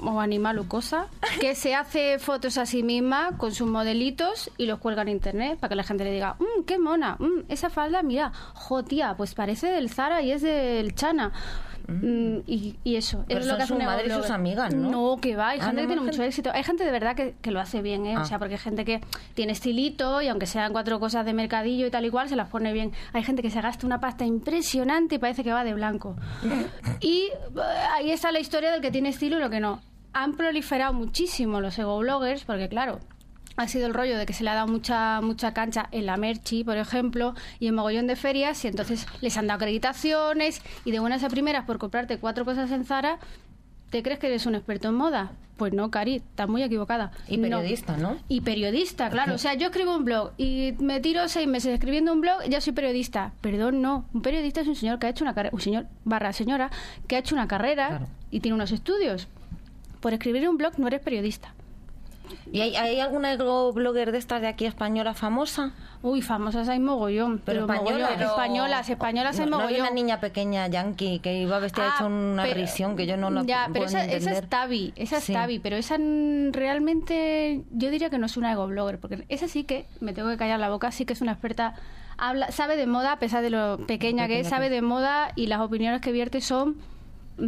o 0.00 0.20
animal 0.20 0.60
o 0.60 0.68
cosa 0.68 1.08
que 1.40 1.56
se 1.56 1.74
hace 1.74 2.20
fotos 2.20 2.56
a 2.56 2.66
sí 2.66 2.84
misma 2.84 3.36
con 3.36 3.52
sus 3.52 3.66
modelitos 3.68 4.48
y 4.58 4.66
los 4.66 4.78
cuelga 4.78 5.02
en 5.02 5.08
internet 5.08 5.58
para 5.58 5.70
que 5.70 5.74
la 5.74 5.82
gente 5.82 6.04
le 6.04 6.12
diga, 6.12 6.36
"Mm, 6.38 6.62
qué 6.66 6.78
mona, 6.78 7.16
mm, 7.18 7.46
esa 7.50 7.68
falda, 7.68 8.04
mira, 8.04 8.30
jo 8.54 8.84
tía, 8.84 9.14
pues 9.16 9.34
parece 9.34 9.66
del 9.72 9.90
Zara 9.90 10.22
y 10.22 10.30
es 10.30 10.40
del 10.40 10.94
Chana. 10.94 11.32
Mm, 11.86 12.38
y, 12.46 12.76
y 12.82 12.96
eso, 12.96 13.24
Pero 13.28 13.40
es 13.40 13.46
lo 13.46 13.56
que 13.56 13.62
hace 13.62 13.74
su 13.74 13.78
madre 13.78 14.06
y 14.06 14.10
sus 14.10 14.30
amigas, 14.30 14.74
¿no? 14.74 14.90
No, 14.90 15.16
que 15.20 15.36
va, 15.36 15.50
hay 15.50 15.58
Ah, 15.60 15.66
gente 15.66 15.76
¿no 15.76 15.82
que 15.82 15.94
tiene 15.94 16.02
mucho 16.02 16.22
éxito. 16.22 16.50
Hay 16.52 16.62
gente 16.64 16.84
de 16.84 16.90
verdad 16.90 17.14
que, 17.14 17.34
que 17.42 17.50
lo 17.50 17.60
hace 17.60 17.82
bien, 17.82 18.06
¿eh? 18.06 18.14
Ah. 18.16 18.22
O 18.22 18.24
sea, 18.24 18.38
porque 18.38 18.54
hay 18.54 18.60
gente 18.60 18.84
que 18.84 19.00
tiene 19.34 19.52
estilito 19.52 20.22
y 20.22 20.28
aunque 20.28 20.46
sean 20.46 20.72
cuatro 20.72 20.98
cosas 21.00 21.26
de 21.26 21.34
mercadillo 21.34 21.86
y 21.86 21.90
tal 21.90 22.04
y 22.06 22.10
cual, 22.10 22.28
se 22.28 22.36
las 22.36 22.48
pone 22.48 22.72
bien. 22.72 22.92
Hay 23.12 23.22
gente 23.22 23.42
que 23.42 23.50
se 23.50 23.60
gasta 23.60 23.86
una 23.86 24.00
pasta 24.00 24.24
impresionante 24.24 25.16
y 25.16 25.18
parece 25.18 25.44
que 25.44 25.52
va 25.52 25.62
de 25.64 25.74
blanco. 25.74 26.16
y 27.00 27.28
eh, 27.28 27.32
ahí 27.94 28.10
está 28.10 28.32
la 28.32 28.40
historia 28.40 28.70
del 28.70 28.80
que 28.80 28.90
tiene 28.90 29.10
estilo 29.10 29.36
y 29.36 29.40
lo 29.40 29.50
que 29.50 29.60
no. 29.60 29.80
Han 30.12 30.34
proliferado 30.36 30.92
muchísimo 30.92 31.60
los 31.60 31.78
ego-bloggers 31.78 32.44
porque, 32.44 32.68
claro, 32.68 33.00
ha 33.56 33.68
sido 33.68 33.86
el 33.86 33.94
rollo 33.94 34.18
de 34.18 34.26
que 34.26 34.32
se 34.32 34.42
le 34.44 34.50
ha 34.50 34.54
dado 34.54 34.66
mucha 34.68 35.20
mucha 35.20 35.54
cancha 35.54 35.88
en 35.92 36.06
la 36.06 36.16
Merchi, 36.16 36.64
por 36.64 36.76
ejemplo, 36.76 37.34
y 37.60 37.68
en 37.68 37.74
mogollón 37.74 38.06
de 38.06 38.16
ferias, 38.16 38.64
y 38.64 38.68
entonces 38.68 39.06
les 39.20 39.36
han 39.36 39.46
dado 39.46 39.56
acreditaciones, 39.56 40.60
y 40.84 40.90
de 40.90 40.98
buenas 40.98 41.22
a 41.24 41.28
primeras, 41.28 41.64
por 41.64 41.78
comprarte 41.78 42.18
cuatro 42.18 42.44
cosas 42.44 42.70
en 42.70 42.84
Zara, 42.84 43.18
¿te 43.90 44.02
crees 44.02 44.18
que 44.18 44.26
eres 44.26 44.46
un 44.46 44.54
experto 44.56 44.88
en 44.88 44.94
moda? 44.94 45.32
Pues 45.56 45.72
no, 45.72 45.88
Cari, 45.88 46.16
estás 46.16 46.48
muy 46.48 46.64
equivocada. 46.64 47.12
Y 47.28 47.38
periodista, 47.38 47.96
¿no? 47.96 48.16
Y 48.26 48.40
periodista, 48.40 49.08
claro. 49.08 49.36
O 49.36 49.38
sea, 49.38 49.54
yo 49.54 49.68
escribo 49.68 49.96
un 49.96 50.04
blog 50.04 50.32
y 50.36 50.74
me 50.80 50.98
tiro 50.98 51.28
seis 51.28 51.46
meses 51.46 51.72
escribiendo 51.74 52.12
un 52.12 52.20
blog, 52.20 52.42
ya 52.48 52.60
soy 52.60 52.72
periodista. 52.72 53.34
Perdón, 53.40 53.80
no. 53.80 54.04
Un 54.12 54.20
periodista 54.22 54.62
es 54.62 54.66
un 54.66 54.74
señor 54.74 54.98
que 54.98 55.06
ha 55.06 55.10
hecho 55.10 55.22
una 55.22 55.32
carrera, 55.32 55.54
un 55.54 55.60
señor 55.60 55.86
barra 56.04 56.32
señora 56.32 56.70
que 57.06 57.14
ha 57.14 57.20
hecho 57.20 57.36
una 57.36 57.46
carrera 57.46 57.86
Claro. 57.86 58.06
y 58.32 58.40
tiene 58.40 58.56
unos 58.56 58.72
estudios. 58.72 59.28
Por 60.00 60.12
escribir 60.12 60.48
un 60.48 60.56
blog 60.58 60.76
no 60.76 60.88
eres 60.88 61.00
periodista. 61.00 61.53
¿Y 62.52 62.60
hay, 62.60 62.76
hay 62.76 63.00
alguna 63.00 63.36
blogger 63.36 64.12
de 64.12 64.18
estas 64.18 64.40
de 64.40 64.48
aquí 64.48 64.66
española 64.66 65.14
famosa? 65.14 65.72
Uy, 66.02 66.22
famosas 66.22 66.68
hay 66.68 66.78
mogollón. 66.78 67.40
Pero, 67.44 67.66
mogollón. 67.66 68.08
pero- 68.16 68.28
españolas, 68.30 68.88
españolas 68.90 69.38
hay 69.40 69.46
no, 69.46 69.52
no 69.52 69.58
mogollón. 69.58 69.80
una 69.82 69.90
niña 69.90 70.20
pequeña 70.20 70.66
yankee 70.68 71.18
que 71.20 71.34
iba 71.38 71.58
vestida 71.58 71.86
Ah, 71.88 71.94
hecha 71.96 72.06
una 72.06 72.42
pero- 72.44 72.54
risión 72.60 72.96
que 72.96 73.06
yo 73.06 73.16
no 73.16 73.30
la 73.30 73.42
Ya, 73.44 73.68
pero 73.72 73.86
esa, 73.86 74.04
esa 74.04 74.32
es 74.32 74.48
Tavi, 74.48 74.92
esa 74.96 75.16
es 75.18 75.24
Sí. 75.24 75.32
Tavi, 75.32 75.58
pero 75.58 75.76
esa 75.76 75.96
realmente 76.52 77.62
yo 77.70 77.90
diría 77.90 78.10
que 78.10 78.18
no 78.18 78.26
es 78.26 78.36
una 78.36 78.52
ego 78.52 78.66
blogger, 78.66 78.98
porque 78.98 79.24
esa 79.28 79.48
sí 79.48 79.64
que, 79.64 79.86
me 80.00 80.12
tengo 80.12 80.28
que 80.30 80.36
callar 80.36 80.58
la 80.60 80.70
boca, 80.70 80.90
sí 80.92 81.04
que 81.04 81.12
es 81.12 81.20
una 81.20 81.32
experta, 81.32 81.74
habla, 82.18 82.50
sabe 82.52 82.76
de 82.76 82.86
moda, 82.86 83.12
a 83.12 83.18
pesar 83.18 83.42
de 83.42 83.50
lo 83.50 83.78
pequeña 83.86 84.26
que 84.28 84.40
es, 84.40 84.48
sabe 84.48 84.70
de 84.70 84.82
moda 84.82 85.32
y 85.36 85.46
las 85.46 85.60
opiniones 85.60 86.00
que 86.00 86.12
vierte 86.12 86.40
son 86.40 86.76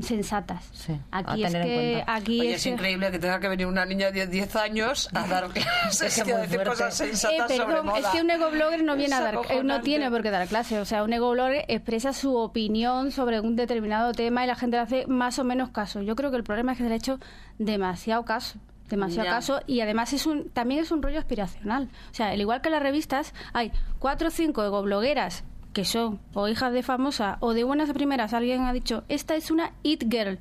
sensatas. 0.02 0.64
Sí, 0.73 0.99
Aquí 1.11 1.45
es 1.45 1.52
que 1.52 1.61
cuenta. 2.05 2.12
aquí 2.14 2.40
Oye, 2.40 2.55
es 2.55 2.66
increíble 2.66 3.11
que 3.11 3.19
tenga 3.19 3.38
que 3.40 3.49
venir 3.49 3.66
una 3.66 3.85
niña 3.87 4.11
de 4.11 4.26
10 4.26 4.57
años 4.57 5.09
a 5.14 5.26
dar 5.28 5.49
clases 5.49 6.19
Es 6.19 6.25
que 6.25 6.31
y 6.31 6.33
a 6.33 6.38
decir 6.38 6.57
fuerte. 6.57 6.71
cosas 6.71 7.00
Eh, 7.00 7.07
sensatas 7.16 7.52
sobre 7.52 7.66
perdón, 7.66 7.87
moda. 7.87 7.99
es 8.00 8.07
que 8.07 8.21
un 8.21 8.31
ego 8.31 8.50
blogger 8.50 8.83
no 8.85 8.97
viene 8.97 9.14
a 9.14 9.21
dar, 9.21 9.38
eh, 9.49 9.62
no 9.62 9.81
tiene 9.83 10.11
por 10.11 10.23
qué 10.23 10.31
dar 10.31 10.47
clase. 10.49 10.81
O 10.81 10.85
sea, 10.85 11.05
un 11.05 11.12
ego 11.12 11.31
blogger 11.31 11.64
expresa 11.69 12.12
su 12.12 12.37
opinión 12.37 13.12
sobre 13.12 13.40
un 13.40 13.57
determinado 13.57 14.12
tema 14.12 14.45
y 14.45 14.47
la 14.47 14.57
gente 14.57 14.76
le 14.76 14.83
hace 14.83 15.07
más 15.07 15.38
o 15.38 15.45
menos 15.45 15.71
caso. 15.71 16.02
Yo 16.02 16.16
creo 16.16 16.31
que 16.31 16.37
el 16.37 16.45
problema 16.45 16.73
es 16.73 16.78
que 16.78 16.85
se 16.85 16.88
le 16.88 16.95
ha 16.95 16.99
hecho 16.99 17.19
demasiado 17.59 18.25
caso. 18.25 18.59
Demasiado 18.88 19.25
Ya. 19.25 19.33
caso 19.33 19.61
y 19.66 19.81
además 19.81 20.12
es 20.12 20.26
un 20.26 20.49
también 20.50 20.81
es 20.81 20.93
un 20.93 21.02
rollo 21.02 21.19
aspiracional. 21.19 21.88
O 22.12 22.14
sea, 22.14 22.28
al 22.28 22.40
igual 22.40 22.61
que 22.61 22.71
las 22.71 22.81
revistas, 22.81 23.35
hay 23.52 23.73
cuatro 23.99 24.28
o 24.28 24.31
cinco 24.31 24.64
ego 24.64 24.81
blogueras 24.83 25.43
que 25.76 25.85
son 25.85 26.18
o 26.33 26.49
hijas 26.49 26.73
de 26.73 26.83
famosa 26.83 27.37
o 27.40 27.52
de 27.52 27.62
buenas 27.64 27.90
a 27.90 27.92
primeras 27.92 28.33
alguien 28.33 28.62
ha 28.62 28.73
dicho 28.73 29.04
esta 29.11 29.37
es 29.37 29.50
una 29.50 29.73
it 29.83 30.04
girl 30.11 30.38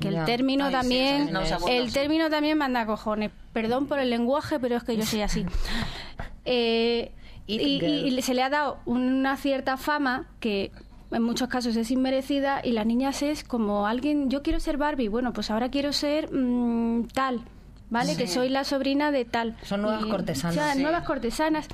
que 0.00 0.08
el 0.08 0.24
término 0.24 0.64
Ay, 0.66 0.72
también 0.72 1.28
sí, 1.28 1.54
el 1.70 1.92
término 1.92 2.30
también 2.30 2.56
manda 2.56 2.86
cojones 2.86 3.30
perdón 3.52 3.86
por 3.86 3.98
el 3.98 4.08
lenguaje 4.08 4.58
pero 4.58 4.76
es 4.76 4.84
que 4.84 4.96
yo 4.96 5.04
soy 5.04 5.20
así 5.20 5.44
Eh, 6.50 7.12
y, 7.46 8.22
se 8.22 8.32
le 8.32 8.42
ha 8.42 8.48
dado 8.48 8.78
una 8.86 9.36
cierta 9.36 9.76
fama 9.76 10.26
que 10.40 10.72
en 11.10 11.22
muchos 11.22 11.48
casos 11.48 11.76
es 11.76 11.90
inmerecida 11.90 12.62
y 12.64 12.72
las 12.72 12.86
niñas 12.86 13.20
es 13.22 13.44
como 13.44 13.86
alguien, 13.86 14.30
yo 14.30 14.42
quiero 14.42 14.58
ser 14.58 14.78
Barbie, 14.78 15.08
bueno, 15.08 15.34
pues 15.34 15.50
ahora 15.50 15.68
quiero 15.70 15.92
ser 15.92 16.32
mm, 16.32 17.08
tal, 17.08 17.42
¿vale? 17.90 18.16
Que 18.16 18.26
soy 18.26 18.48
la 18.48 18.64
sobrina 18.64 19.10
de 19.10 19.26
tal. 19.26 19.56
Son 19.62 19.82
nuevas 19.82 20.04
Y- 20.06 20.10
cortesanas. 20.10 20.56
o 20.56 20.58
sea, 20.58 20.74
Sí. 20.74 20.82
nuevas 20.82 21.04
cortesanas. 21.04 21.68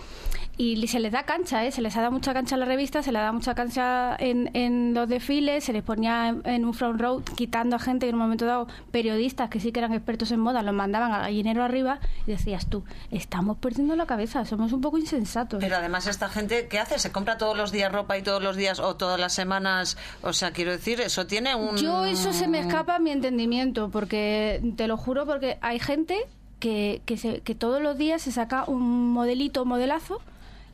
Y 0.57 0.87
se 0.87 1.01
les 1.01 1.11
da 1.11 1.25
cancha, 1.25 1.65
¿eh? 1.65 1.73
Se 1.73 1.83
les 1.83 1.97
ha 1.97 2.01
dado 2.01 2.13
mucha 2.13 2.33
cancha 2.33 2.55
en 2.55 2.61
la 2.61 2.67
revista, 2.67 3.03
se 3.03 3.11
les 3.11 3.21
da 3.21 3.33
mucha 3.33 3.55
cancha 3.57 4.15
en, 4.21 4.51
en 4.55 4.95
los 4.95 5.09
desfiles, 5.09 5.65
se 5.65 5.73
les 5.73 5.83
ponía 5.83 6.29
en, 6.29 6.43
en 6.45 6.65
un 6.65 6.75
front 6.75 7.01
row 7.01 7.23
quitando 7.37 7.75
a 7.75 7.79
gente 7.81 8.07
que 8.07 8.11
en 8.11 8.15
un 8.15 8.21
momento 8.23 8.47
dado, 8.47 8.69
periodistas 8.93 9.51
que 9.51 9.59
sí 9.59 9.73
que 9.73 9.81
eran 9.81 9.93
expertos 9.93 10.31
en 10.31 10.39
moda, 10.39 10.63
los 10.63 10.73
mandaban 10.73 11.11
al 11.13 11.23
gallinero 11.23 11.65
arriba 11.65 11.99
y 12.27 12.31
decías 12.31 12.67
tú, 12.67 12.85
estamos 13.11 13.57
perdiendo 13.59 13.97
la 13.97 14.07
cabeza, 14.07 14.45
somos 14.45 14.73
un 14.73 14.81
poco 14.81 14.97
insensatos. 14.99 15.59
Pero 15.61 15.77
además 15.77 16.07
esta 16.07 16.29
gente, 16.29 16.69
¿qué 16.69 16.79
hace? 16.79 17.01
¿Se 17.01 17.11
compra 17.11 17.37
todos 17.37 17.57
los 17.57 17.73
días 17.73 17.91
ropa 17.91 18.17
y 18.17 18.23
todos 18.23 18.43
los 18.43 18.55
días 18.55 18.79
o 18.79 18.95
todas 18.95 19.19
las 19.19 19.33
semanas? 19.33 19.97
O 20.23 20.33
sea, 20.33 20.53
quiero 20.53 20.71
decir, 20.71 21.01
eso 21.01 21.27
tiene 21.27 21.57
un... 21.57 21.77
Yo 21.79 22.05
eso 22.05 22.33
se 22.33 22.47
me 22.47 22.61
escapa 22.61 22.97
a 22.97 22.99
mi 23.01 23.11
entendimiento, 23.11 23.91
porque 23.91 24.63
te 24.77 24.87
lo 24.87 24.97
juro, 24.97 25.27
porque 25.27 25.59
hay 25.63 25.81
gente 25.81 26.17
que, 26.61 27.03
que, 27.07 27.17
se- 27.17 27.41
que 27.41 27.55
todos 27.57 27.83
los 27.83 27.99
días 27.99 28.23
se 28.23 28.31
saca 28.31 28.65
un 28.69 29.11
modelito 29.13 29.63
o 29.63 29.65
modelazo 29.65 30.21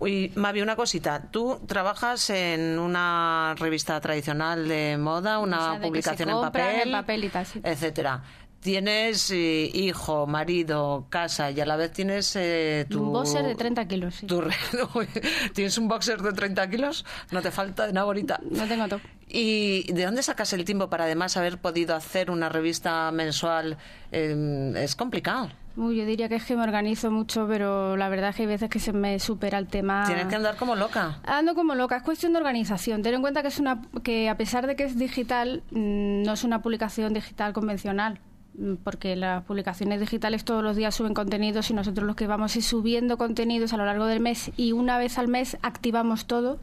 Uy, 0.00 0.32
Mavi, 0.36 0.60
una 0.60 0.76
cosita. 0.76 1.22
Tú 1.30 1.60
trabajas 1.66 2.30
en 2.30 2.78
una 2.78 3.54
revista 3.58 4.00
tradicional 4.00 4.68
de 4.68 4.96
moda, 4.96 5.38
una 5.38 5.58
O 5.58 5.60
sea, 5.60 5.72
de 5.72 5.78
que 5.80 5.86
publicación 5.88 6.28
se 6.28 6.34
en 6.34 6.40
papel, 6.40 6.80
en 6.82 6.92
papel 6.92 7.24
y 7.24 7.28
tal, 7.28 7.46
sí. 7.46 7.60
etcétera. 7.62 8.22
tienes 8.60 9.30
eh, 9.30 9.70
hijo, 9.72 10.26
marido, 10.26 11.06
casa 11.10 11.50
y 11.50 11.60
a 11.60 11.66
la 11.66 11.76
vez 11.76 11.92
tienes 11.92 12.34
eh, 12.36 12.86
tu... 12.88 13.02
Un 13.02 13.12
boxer 13.12 13.44
de 13.44 13.54
30 13.54 13.88
kilos, 13.88 14.14
sí. 14.14 14.26
tu 14.26 14.42
¿Tienes 15.54 15.78
un 15.78 15.88
boxer 15.88 16.22
de 16.22 16.32
30 16.32 16.70
kilos? 16.70 17.04
No 17.30 17.42
te 17.42 17.50
falta 17.50 17.86
de 17.86 17.92
nada 17.92 18.06
bonita. 18.06 18.40
No 18.50 18.66
tengo 18.66 18.86
todo. 18.88 19.00
¿Y 19.28 19.92
de 19.92 20.04
dónde 20.04 20.22
sacas 20.22 20.52
el 20.52 20.64
tiempo 20.64 20.88
para 20.88 21.04
además 21.04 21.36
haber 21.36 21.58
podido 21.58 21.94
hacer 21.94 22.30
una 22.30 22.48
revista 22.48 23.10
mensual? 23.10 23.78
Eh, 24.12 24.72
es 24.76 24.94
complicado. 24.94 25.50
Uy, 25.78 25.94
yo 25.94 26.04
diría 26.04 26.28
que 26.28 26.34
es 26.34 26.44
que 26.44 26.56
me 26.56 26.64
organizo 26.64 27.08
mucho, 27.12 27.46
pero 27.46 27.96
la 27.96 28.08
verdad 28.08 28.30
es 28.30 28.36
que 28.36 28.42
hay 28.42 28.48
veces 28.48 28.68
que 28.68 28.80
se 28.80 28.92
me 28.92 29.20
supera 29.20 29.58
el 29.58 29.68
tema. 29.68 30.02
Tienes 30.06 30.26
que 30.26 30.34
andar 30.34 30.56
como 30.56 30.74
loca. 30.74 31.20
Ando 31.24 31.54
como 31.54 31.76
loca, 31.76 31.96
es 31.96 32.02
cuestión 32.02 32.32
de 32.32 32.38
organización. 32.38 33.02
Ten 33.02 33.14
en 33.14 33.20
cuenta 33.20 33.42
que 33.42 33.48
es 33.48 33.60
una 33.60 33.80
que 34.02 34.28
a 34.28 34.36
pesar 34.36 34.66
de 34.66 34.74
que 34.74 34.82
es 34.82 34.98
digital, 34.98 35.62
mm, 35.70 36.24
no 36.24 36.32
es 36.32 36.42
una 36.42 36.62
publicación 36.62 37.14
digital 37.14 37.52
convencional, 37.52 38.18
mm, 38.58 38.74
porque 38.82 39.14
las 39.14 39.44
publicaciones 39.44 40.00
digitales 40.00 40.44
todos 40.44 40.64
los 40.64 40.74
días 40.74 40.96
suben 40.96 41.14
contenidos 41.14 41.70
y 41.70 41.74
nosotros 41.74 42.04
lo 42.08 42.16
que 42.16 42.26
vamos 42.26 42.56
es 42.56 42.66
subiendo 42.66 43.16
contenidos 43.16 43.72
a 43.72 43.76
lo 43.76 43.84
largo 43.84 44.06
del 44.06 44.18
mes 44.18 44.50
y 44.56 44.72
una 44.72 44.98
vez 44.98 45.16
al 45.16 45.28
mes 45.28 45.58
activamos 45.62 46.26
todo 46.26 46.58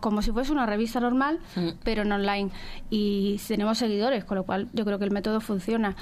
como 0.00 0.22
si 0.22 0.30
fuese 0.30 0.52
una 0.52 0.66
revista 0.66 1.00
normal, 1.00 1.38
pero 1.84 2.02
en 2.02 2.12
online. 2.12 2.50
Y 2.90 3.40
tenemos 3.46 3.78
seguidores, 3.78 4.24
con 4.24 4.36
lo 4.36 4.44
cual 4.44 4.68
yo 4.72 4.84
creo 4.84 4.98
que 4.98 5.04
el 5.04 5.10
método 5.10 5.40
funciona. 5.40 5.96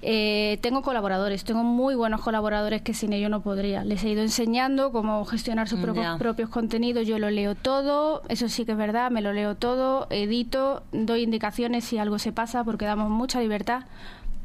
Eh, 0.00 0.58
tengo 0.62 0.82
colaboradores, 0.82 1.44
tengo 1.44 1.62
muy 1.62 1.94
buenos 1.94 2.22
colaboradores 2.22 2.82
que 2.82 2.94
sin 2.94 3.12
ello 3.12 3.28
no 3.28 3.40
podría. 3.42 3.84
Les 3.84 4.02
he 4.02 4.08
ido 4.10 4.22
enseñando 4.22 4.90
cómo 4.90 5.24
gestionar 5.24 5.68
sus 5.68 5.78
Mm, 5.82 6.18
propios 6.18 6.48
contenidos, 6.48 7.06
yo 7.06 7.18
lo 7.18 7.30
leo 7.30 7.54
todo, 7.54 8.22
eso 8.28 8.48
sí 8.48 8.64
que 8.64 8.72
es 8.72 8.78
verdad, 8.78 9.10
me 9.10 9.20
lo 9.20 9.32
leo 9.32 9.56
todo, 9.56 10.06
edito, 10.10 10.82
doy 10.92 11.22
indicaciones 11.22 11.84
si 11.84 11.98
algo 11.98 12.18
se 12.18 12.32
pasa 12.32 12.64
porque 12.64 12.84
damos 12.84 13.10
mucha 13.10 13.40
libertad, 13.40 13.84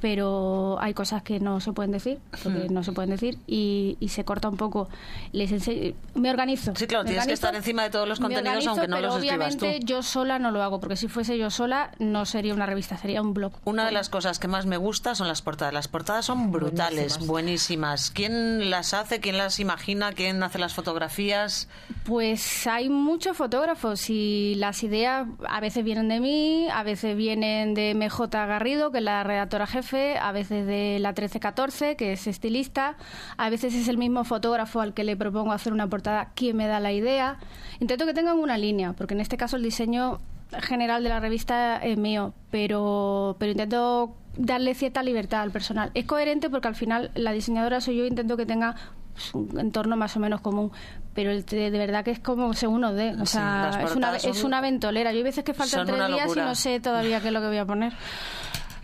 pero 0.01 0.77
hay 0.79 0.93
cosas 0.93 1.23
que 1.23 1.39
no 1.39 1.59
se 1.59 1.73
pueden 1.73 1.91
decir, 1.91 2.19
porque 2.43 2.67
no 2.69 2.83
se 2.83 2.91
pueden 2.91 3.09
decir 3.11 3.37
y, 3.47 3.97
y 3.99 4.09
se 4.09 4.23
corta 4.25 4.49
un 4.49 4.57
poco. 4.57 4.89
Les 5.31 5.51
ense- 5.51 5.95
me 6.15 6.29
organizo. 6.29 6.73
Sí, 6.75 6.87
claro, 6.87 7.03
tienes 7.05 7.25
que 7.25 7.31
organizo, 7.31 7.33
estar 7.33 7.55
encima 7.55 7.83
de 7.83 7.89
todos 7.89 8.07
los 8.07 8.19
contenidos, 8.19 8.47
organizo, 8.49 8.69
aunque 8.71 8.87
no 8.87 8.95
pero 8.97 9.07
los 9.07 9.15
escribas 9.23 9.55
obviamente 9.55 9.79
tú. 9.81 9.85
yo 9.85 10.03
sola 10.03 10.39
no 10.39 10.51
lo 10.51 10.61
hago, 10.63 10.79
porque 10.79 10.95
si 10.95 11.07
fuese 11.07 11.37
yo 11.37 11.49
sola 11.49 11.91
no 11.99 12.25
sería 12.25 12.53
una 12.53 12.65
revista, 12.65 12.97
sería 12.97 13.21
un 13.21 13.33
blog. 13.33 13.53
Una 13.65 13.85
de 13.85 13.91
las 13.91 14.09
cosas 14.09 14.39
que 14.39 14.47
más 14.47 14.65
me 14.65 14.77
gusta 14.77 15.15
son 15.15 15.27
las 15.27 15.41
portadas. 15.41 15.73
Las 15.73 15.87
portadas 15.87 16.25
son 16.25 16.51
brutales, 16.51 17.19
buenísimas. 17.25 18.11
¿Quién 18.11 18.69
las 18.69 18.93
hace? 18.93 19.19
¿Quién 19.19 19.37
las 19.37 19.59
imagina? 19.59 20.11
¿Quién 20.11 20.43
hace 20.43 20.59
las 20.59 20.73
fotografías? 20.73 21.67
Pues 22.03 22.67
hay 22.67 22.89
muchos 22.89 23.35
fotógrafos 23.37 24.09
y 24.09 24.55
las 24.57 24.83
ideas 24.83 25.27
a 25.47 25.59
veces 25.59 25.83
vienen 25.83 26.07
de 26.09 26.19
mí, 26.19 26.67
a 26.73 26.83
veces 26.83 27.15
vienen 27.15 27.73
de 27.73 27.93
MJ 27.95 28.27
Garrido, 28.31 28.91
que 28.91 28.97
es 28.99 29.03
la 29.03 29.23
redactora 29.23 29.67
jefe, 29.67 29.86
a 29.93 30.31
veces 30.31 30.65
de 30.67 30.97
la 30.99 31.09
1314, 31.09 31.95
que 31.95 32.13
es 32.13 32.27
estilista, 32.27 32.95
a 33.37 33.49
veces 33.49 33.73
es 33.73 33.87
el 33.87 33.97
mismo 33.97 34.23
fotógrafo 34.23 34.81
al 34.81 34.93
que 34.93 35.03
le 35.03 35.15
propongo 35.15 35.51
hacer 35.51 35.73
una 35.73 35.87
portada 35.87 36.29
quien 36.35 36.57
me 36.57 36.67
da 36.67 36.79
la 36.79 36.91
idea. 36.91 37.37
Intento 37.79 38.05
que 38.05 38.13
tengan 38.13 38.37
una 38.39 38.57
línea, 38.57 38.93
porque 38.93 39.13
en 39.13 39.21
este 39.21 39.37
caso 39.37 39.55
el 39.57 39.63
diseño 39.63 40.19
general 40.61 41.03
de 41.03 41.09
la 41.09 41.19
revista 41.19 41.77
es 41.77 41.97
mío, 41.97 42.33
pero, 42.51 43.35
pero 43.39 43.51
intento 43.51 44.15
darle 44.37 44.75
cierta 44.75 45.03
libertad 45.03 45.41
al 45.41 45.51
personal. 45.51 45.91
Es 45.93 46.05
coherente 46.05 46.49
porque 46.49 46.67
al 46.67 46.75
final 46.75 47.11
la 47.15 47.31
diseñadora 47.31 47.81
soy 47.81 47.97
yo, 47.97 48.05
intento 48.05 48.37
que 48.37 48.45
tenga 48.45 48.75
pues, 49.13 49.33
un 49.33 49.59
entorno 49.59 49.97
más 49.97 50.15
o 50.15 50.19
menos 50.19 50.39
común, 50.41 50.71
pero 51.15 51.31
el- 51.31 51.43
de, 51.43 51.71
de 51.71 51.77
verdad 51.79 52.05
que 52.05 52.11
es 52.11 52.19
como 52.19 52.53
según 52.53 52.81
nos 52.81 52.93
dé. 52.95 53.13
O 53.19 53.25
Sí, 53.25 53.33
sea, 53.33 53.63
las 53.63 53.75
es, 53.75 53.81
una, 53.81 53.89
portadas 53.93 54.25
es 54.25 54.37
son- 54.37 54.45
una 54.45 54.61
ventolera. 54.61 55.11
Yo 55.11 55.17
hay 55.17 55.23
veces 55.23 55.43
que 55.43 55.53
faltan 55.55 55.87
son 55.87 55.95
tres 55.95 56.07
días 56.07 56.19
y 56.19 56.21
locura. 56.21 56.45
no 56.45 56.55
sé 56.55 56.79
todavía 56.79 57.19
qué 57.19 57.27
es 57.27 57.33
lo 57.33 57.41
que 57.41 57.47
voy 57.47 57.57
a 57.57 57.65
poner. 57.65 57.93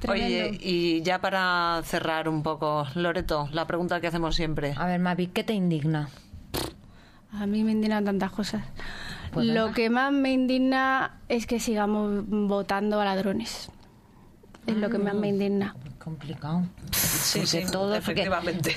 Oye, 0.07 0.57
y 0.61 1.01
ya 1.01 1.19
para 1.19 1.81
cerrar 1.85 2.27
un 2.29 2.43
poco, 2.43 2.85
Loreto, 2.95 3.49
la 3.51 3.65
pregunta 3.67 4.01
que 4.01 4.07
hacemos 4.07 4.35
siempre. 4.35 4.73
A 4.77 4.85
ver, 4.85 4.99
Mavi, 4.99 5.27
¿qué 5.27 5.43
te 5.43 5.53
indigna? 5.53 6.09
A 7.31 7.45
mí 7.47 7.63
me 7.63 7.71
indignan 7.71 8.05
tantas 8.05 8.31
cosas. 8.31 8.63
Pues 9.31 9.47
Lo 9.47 9.71
que 9.71 9.89
más 9.89 10.11
me 10.11 10.31
indigna 10.31 11.19
es 11.29 11.47
que 11.47 11.59
sigamos 11.59 12.23
votando 12.27 13.01
a 13.01 13.05
ladrones. 13.05 13.69
Es 14.67 14.77
lo 14.77 14.89
que 14.89 14.97
más 14.99 15.15
me 15.15 15.27
indigna. 15.29 15.75
Complicado. 16.01 16.63
Sí, 16.91 17.39
Porque 17.39 17.47
sí, 17.65 17.71
todo- 17.71 17.85
porque- 17.85 17.97
efectivamente. 17.97 18.75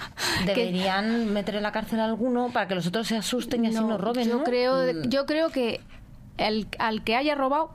Deberían 0.46 1.32
meter 1.32 1.56
en 1.56 1.62
la 1.64 1.72
cárcel 1.72 2.00
a 2.00 2.04
alguno 2.06 2.50
para 2.52 2.66
que 2.68 2.74
los 2.74 2.86
otros 2.86 3.06
se 3.08 3.16
asusten 3.16 3.64
y 3.64 3.68
así 3.68 3.76
no, 3.76 3.98
roben, 3.98 4.28
yo 4.28 4.38
¿no? 4.38 4.44
creo 4.44 4.92
Mm. 4.94 5.08
yo 5.08 5.26
creo 5.26 5.50
que 5.50 5.80
el, 6.38 6.68
al 6.78 7.02
que 7.04 7.16
haya 7.16 7.34
robado 7.34 7.72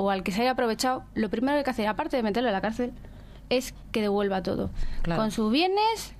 o 0.00 0.10
al 0.10 0.22
que 0.22 0.30
se 0.32 0.42
haya 0.42 0.52
aprovechado 0.52 1.02
lo 1.14 1.28
primero 1.28 1.54
que 1.54 1.58
hay 1.58 1.64
que 1.64 1.70
hacer 1.70 1.88
aparte 1.88 2.16
de 2.16 2.22
meterlo 2.22 2.48
en 2.48 2.54
la 2.54 2.60
cárcel 2.60 2.92
es 3.50 3.74
que 3.92 4.00
devuelva 4.00 4.42
todo 4.42 4.70
Claro. 5.02 5.20
con 5.22 5.30
sus 5.32 5.50
bienes 5.50 6.14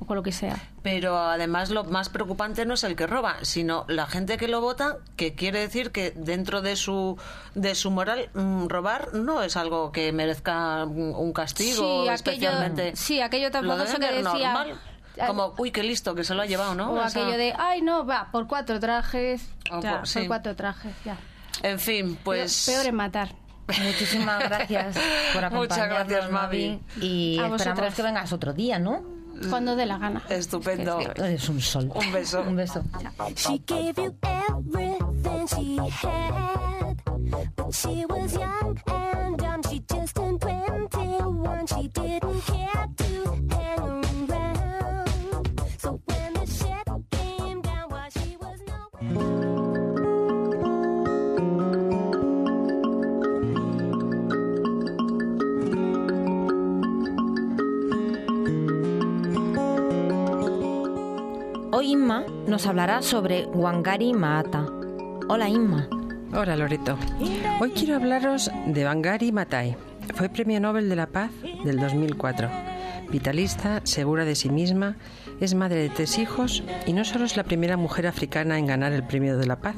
o 0.00 0.06
con 0.06 0.16
lo 0.16 0.22
que 0.24 0.32
sea 0.32 0.56
Pero 0.82 1.16
además 1.16 1.70
lo 1.70 1.84
más 1.84 2.08
preocupante 2.08 2.66
no 2.66 2.74
es 2.74 2.82
el 2.84 2.96
que 2.96 3.06
roba, 3.06 3.36
sino 3.42 3.84
la 3.88 4.06
gente 4.06 4.36
que 4.38 4.48
lo 4.48 4.60
vota, 4.60 4.96
que 5.16 5.34
quiere 5.34 5.60
decir 5.60 5.92
que 5.92 6.10
dentro 6.16 6.62
de 6.62 6.74
su 6.76 7.16
de 7.54 7.74
su 7.76 7.90
moral 7.92 8.28
mm, 8.34 8.66
robar 8.66 9.14
no 9.14 9.42
es 9.42 9.56
algo 9.56 9.92
que 9.92 10.10
merezca 10.12 10.84
un 10.84 11.32
castigo 11.32 11.76
Sí, 11.78 12.08
aquello- 12.08 12.12
especialmente. 12.12 12.96
sí, 12.96 13.20
aquello 13.20 13.50
famoso 13.52 13.84
deben 13.84 14.00
que 14.00 14.06
decía- 14.22 14.52
normal. 14.52 14.78
Como, 15.28 15.54
uy, 15.58 15.70
qué 15.70 15.84
listo, 15.84 16.16
que 16.16 16.24
se 16.24 16.34
lo 16.34 16.42
ha 16.42 16.46
llevado, 16.46 16.74
¿no? 16.74 16.90
o 16.90 17.00
aquello 17.00 17.36
de 17.38 17.54
ay 17.56 17.82
no 17.82 18.04
va 18.04 18.30
por 18.32 18.48
cuatro 18.48 18.80
trajes 18.80 19.48
O 19.70 19.80
ya, 19.80 19.98
por- 19.98 20.08
sí. 20.08 20.18
por 20.20 20.26
cuatro 20.26 20.56
trajes 20.56 20.92
ya 21.04 21.16
En 21.62 21.78
fin, 21.78 22.18
pues... 22.22 22.64
peor 22.66 22.86
es 22.86 22.92
matar 22.92 23.28
Muchísimas 23.66 24.40
gracias 24.44 24.96
por 25.32 25.42
Muchas 25.52 25.78
acompañarnos, 25.78 26.08
gracias, 26.08 26.30
Mavi. 26.30 26.80
Y 27.00 27.38
A 27.38 27.46
esperamos 27.46 27.50
vosotras. 27.62 27.94
que 27.94 28.02
vengas 28.02 28.32
otro 28.32 28.52
día, 28.52 28.78
¿no? 28.78 29.02
cuando 29.50 29.74
dé 29.74 29.84
la 29.84 29.98
gana 29.98 30.22
Estupendo. 30.28 31.00
Eres 31.00 31.48
un 31.48 31.60
sol. 31.60 31.90
Un 31.94 32.12
beso. 32.12 32.42
Un 32.42 32.54
beso. 32.56 32.82
She 33.34 33.58
gave 33.66 33.94
you 33.96 34.14
everything 34.22 35.46
she 35.48 35.76
had. 35.78 36.96
But 37.56 37.74
she 37.74 38.04
was 38.06 38.32
young 38.34 38.78
and 38.86 39.36
dumb. 39.38 39.62
She 39.68 39.80
just 39.92 40.14
turned 40.14 40.40
21. 40.40 41.66
She 41.66 41.88
didn't 41.88 42.40
care 42.46 42.86
to 42.96 43.32
hang 43.50 44.30
around. 44.30 45.60
So 45.78 46.00
when 46.04 46.32
the 46.34 46.46
shit 46.46 47.10
came 47.10 47.60
down 47.60 47.88
while 47.90 48.10
she 48.10 48.36
was 48.36 48.60
no. 48.68 49.33
Inma 61.94 62.24
nos 62.48 62.66
hablará 62.66 63.02
sobre 63.02 63.46
Wangari 63.46 64.12
Maatta. 64.14 64.66
Hola 65.28 65.48
Inma. 65.48 65.88
Hola 66.32 66.56
Loreto. 66.56 66.98
Hoy 67.60 67.70
quiero 67.70 67.94
hablaros 67.94 68.50
de 68.66 68.82
Bangari 68.82 69.30
Matai. 69.30 69.76
Fue 70.16 70.28
Premio 70.28 70.58
Nobel 70.58 70.88
de 70.88 70.96
la 70.96 71.06
Paz 71.06 71.30
del 71.64 71.78
2004. 71.78 72.50
Vitalista, 73.12 73.80
segura 73.84 74.24
de 74.24 74.34
sí 74.34 74.50
misma, 74.50 74.96
es 75.38 75.54
madre 75.54 75.82
de 75.82 75.88
tres 75.88 76.18
hijos 76.18 76.64
y 76.84 76.94
no 76.94 77.04
solo 77.04 77.26
es 77.26 77.36
la 77.36 77.44
primera 77.44 77.76
mujer 77.76 78.08
africana 78.08 78.58
en 78.58 78.66
ganar 78.66 78.92
el 78.92 79.04
Premio 79.04 79.38
de 79.38 79.46
la 79.46 79.60
Paz, 79.60 79.76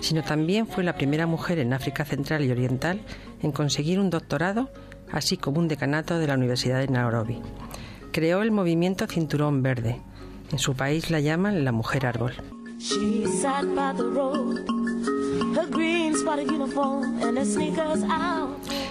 sino 0.00 0.24
también 0.24 0.66
fue 0.66 0.82
la 0.82 0.96
primera 0.96 1.28
mujer 1.28 1.60
en 1.60 1.74
África 1.74 2.04
Central 2.04 2.44
y 2.44 2.50
Oriental 2.50 3.02
en 3.40 3.52
conseguir 3.52 4.00
un 4.00 4.10
doctorado, 4.10 4.68
así 5.12 5.36
como 5.36 5.60
un 5.60 5.68
decanato 5.68 6.18
de 6.18 6.26
la 6.26 6.34
Universidad 6.34 6.80
de 6.80 6.88
Nairobi. 6.88 7.40
Creó 8.10 8.42
el 8.42 8.50
movimiento 8.50 9.06
Cinturón 9.06 9.62
Verde. 9.62 10.02
En 10.52 10.58
su 10.58 10.74
país 10.74 11.10
la 11.10 11.20
llaman 11.20 11.64
la 11.64 11.72
mujer 11.72 12.04
árbol. 12.04 12.34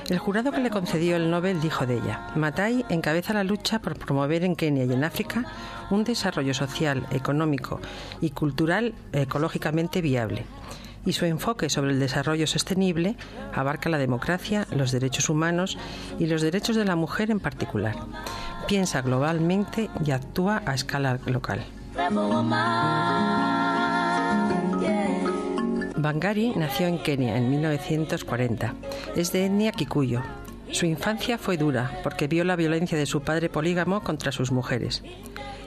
El 0.10 0.20
jurado 0.20 0.52
que 0.52 0.60
le 0.60 0.70
concedió 0.72 1.16
el 1.16 1.30
Nobel 1.30 1.62
dijo 1.62 1.86
de 1.86 1.98
ella, 1.98 2.28
Matai 2.36 2.84
encabeza 2.90 3.34
la 3.34 3.44
lucha 3.44 3.80
por 3.80 3.98
promover 3.98 4.44
en 4.44 4.56
Kenia 4.56 4.86
y 4.86 4.94
en 4.94 5.04
África 5.04 5.46
un 5.92 6.04
desarrollo 6.04 6.54
social, 6.54 7.06
económico 7.12 7.80
y 8.22 8.32
cultural 8.32 8.96
ecológicamente 9.14 10.02
viable. 10.02 10.46
Y 11.06 11.14
su 11.14 11.26
enfoque 11.26 11.70
sobre 11.70 11.92
el 11.92 12.00
desarrollo 12.00 12.46
sostenible 12.48 13.16
abarca 13.54 13.90
la 13.90 13.98
democracia, 13.98 14.68
los 14.72 14.92
derechos 14.92 15.30
humanos 15.30 15.78
y 16.20 16.28
los 16.28 16.42
derechos 16.42 16.76
de 16.76 16.86
la 16.86 16.96
mujer 16.96 17.32
en 17.32 17.40
particular. 17.40 17.96
Piensa 18.68 19.02
globalmente 19.02 19.90
y 20.06 20.12
actúa 20.12 20.62
a 20.66 20.74
escala 20.74 21.20
local. 21.26 21.66
Bangari 25.98 26.54
nació 26.56 26.88
en 26.88 26.98
Kenia 27.00 27.38
en 27.38 27.50
1940. 27.50 28.74
Es 29.16 29.32
de 29.32 29.46
etnia 29.46 29.72
kikuyo. 29.72 30.22
Su 30.72 30.86
infancia 30.86 31.38
fue 31.38 31.58
dura 31.58 32.00
porque 32.02 32.28
vio 32.28 32.44
la 32.44 32.56
violencia 32.56 32.98
de 32.98 33.06
su 33.06 33.22
padre 33.22 33.50
polígamo 33.50 34.02
contra 34.02 34.32
sus 34.32 34.52
mujeres. 34.52 35.04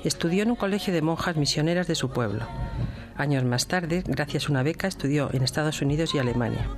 Estudió 0.02 0.42
en 0.42 0.50
un 0.50 0.56
colegio 0.56 0.92
de 0.92 1.02
monjas 1.02 1.36
misioneras 1.36 1.86
de 1.86 1.94
su 1.94 2.10
pueblo. 2.10 2.46
Años 3.16 3.44
más 3.44 3.68
tarde, 3.68 4.02
gracias 4.06 4.46
a 4.46 4.52
una 4.52 4.62
beca, 4.62 4.88
estudió 4.88 5.30
en 5.32 5.42
Estados 5.42 5.82
Unidos 5.82 6.14
y 6.14 6.18
Alemania. 6.18 6.68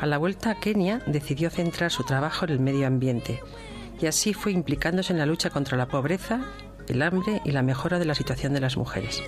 A 0.00 0.06
la 0.06 0.18
vuelta 0.18 0.50
a 0.50 0.60
Kenia 0.60 1.02
decidió 1.06 1.50
centrar 1.50 1.90
su 1.90 2.04
trabajo 2.04 2.44
en 2.44 2.52
el 2.52 2.60
medio 2.60 2.86
ambiente 2.86 3.40
y 4.00 4.06
así 4.06 4.34
fue 4.34 4.52
implicándose 4.52 5.12
en 5.12 5.18
la 5.18 5.26
lucha 5.26 5.50
contra 5.50 5.76
la 5.76 5.86
pobreza, 5.86 6.40
el 6.88 7.02
hambre 7.02 7.42
y 7.44 7.52
la 7.52 7.62
mejora 7.62 7.98
de 7.98 8.04
la 8.04 8.14
situación 8.14 8.52
de 8.54 8.60
las 8.60 8.76
mujeres. 8.76 9.22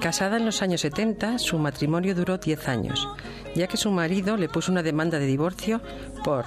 Casada 0.00 0.36
en 0.36 0.46
los 0.46 0.62
años 0.62 0.80
70, 0.82 1.38
su 1.38 1.58
matrimonio 1.58 2.14
duró 2.14 2.38
10 2.38 2.68
años, 2.68 3.08
ya 3.54 3.66
que 3.66 3.76
su 3.76 3.90
marido 3.90 4.36
le 4.36 4.48
puso 4.48 4.72
una 4.72 4.82
demanda 4.82 5.18
de 5.18 5.26
divorcio 5.26 5.82
por, 6.24 6.46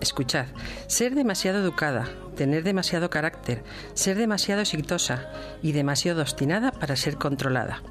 escuchad, 0.00 0.46
ser 0.86 1.14
demasiado 1.14 1.58
educada, 1.58 2.08
tener 2.36 2.62
demasiado 2.62 3.10
carácter, 3.10 3.64
ser 3.94 4.16
demasiado 4.16 4.62
exitosa 4.62 5.28
y 5.62 5.72
demasiado 5.72 6.22
obstinada 6.22 6.70
para 6.70 6.96
ser 6.96 7.16
controlada. 7.16 7.82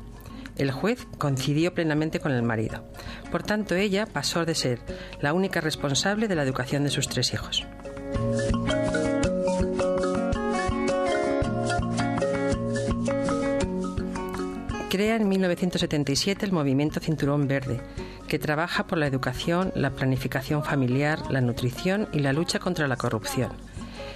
El 0.55 0.71
juez 0.71 1.07
coincidió 1.17 1.73
plenamente 1.73 2.19
con 2.19 2.31
el 2.31 2.43
marido. 2.43 2.83
Por 3.31 3.43
tanto, 3.43 3.75
ella 3.75 4.05
pasó 4.05 4.45
de 4.45 4.55
ser 4.55 4.79
la 5.21 5.33
única 5.33 5.61
responsable 5.61 6.27
de 6.27 6.35
la 6.35 6.43
educación 6.43 6.83
de 6.83 6.91
sus 6.91 7.07
tres 7.07 7.33
hijos. 7.33 7.65
Crea 14.89 15.15
en 15.15 15.27
1977 15.27 16.45
el 16.45 16.51
movimiento 16.51 16.99
Cinturón 16.99 17.47
Verde, 17.47 17.81
que 18.27 18.37
trabaja 18.37 18.85
por 18.85 18.99
la 18.99 19.07
educación, 19.07 19.71
la 19.75 19.89
planificación 19.89 20.63
familiar, 20.63 21.31
la 21.31 21.41
nutrición 21.41 22.07
y 22.13 22.19
la 22.19 22.31
lucha 22.31 22.59
contra 22.59 22.87
la 22.87 22.95
corrupción. 22.95 23.53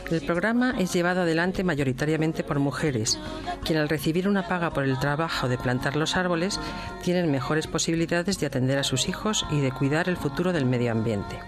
El 0.09 0.21
programa 0.21 0.73
es 0.79 0.93
llevado 0.93 1.21
adelante 1.21 1.65
mayoritariamente 1.65 2.43
por 2.43 2.59
mujeres, 2.59 3.19
quien 3.65 3.77
al 3.77 3.89
recibir 3.89 4.27
una 4.29 4.47
paga 4.47 4.71
por 4.71 4.85
el 4.85 4.97
trabajo 4.99 5.49
de 5.49 5.57
plantar 5.57 5.97
los 5.97 6.15
árboles 6.15 6.59
tienen 7.03 7.29
mejores 7.29 7.67
posibilidades 7.67 8.39
de 8.39 8.45
atender 8.45 8.77
a 8.77 8.83
sus 8.83 9.09
hijos 9.09 9.45
y 9.51 9.59
de 9.59 9.71
cuidar 9.71 10.07
el 10.07 10.15
futuro 10.15 10.53
del 10.53 10.65
medio 10.65 10.93
ambiente. 10.93 11.39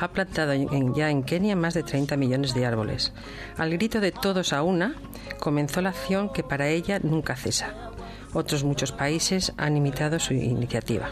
Ha 0.00 0.08
plantado 0.08 0.54
ya 0.94 1.10
en 1.10 1.22
Kenia 1.24 1.56
más 1.56 1.74
de 1.74 1.82
30 1.82 2.16
millones 2.16 2.54
de 2.54 2.64
árboles. 2.64 3.12
Al 3.58 3.70
grito 3.70 4.00
de 4.00 4.12
todos 4.12 4.54
a 4.54 4.62
una, 4.62 4.94
comenzó 5.38 5.82
la 5.82 5.90
acción 5.90 6.32
que 6.32 6.42
para 6.42 6.68
ella 6.68 7.00
nunca 7.02 7.36
cesa. 7.36 7.74
Otros 8.32 8.64
muchos 8.64 8.92
países 8.92 9.52
han 9.58 9.76
imitado 9.76 10.18
su 10.18 10.32
iniciativa. 10.32 11.10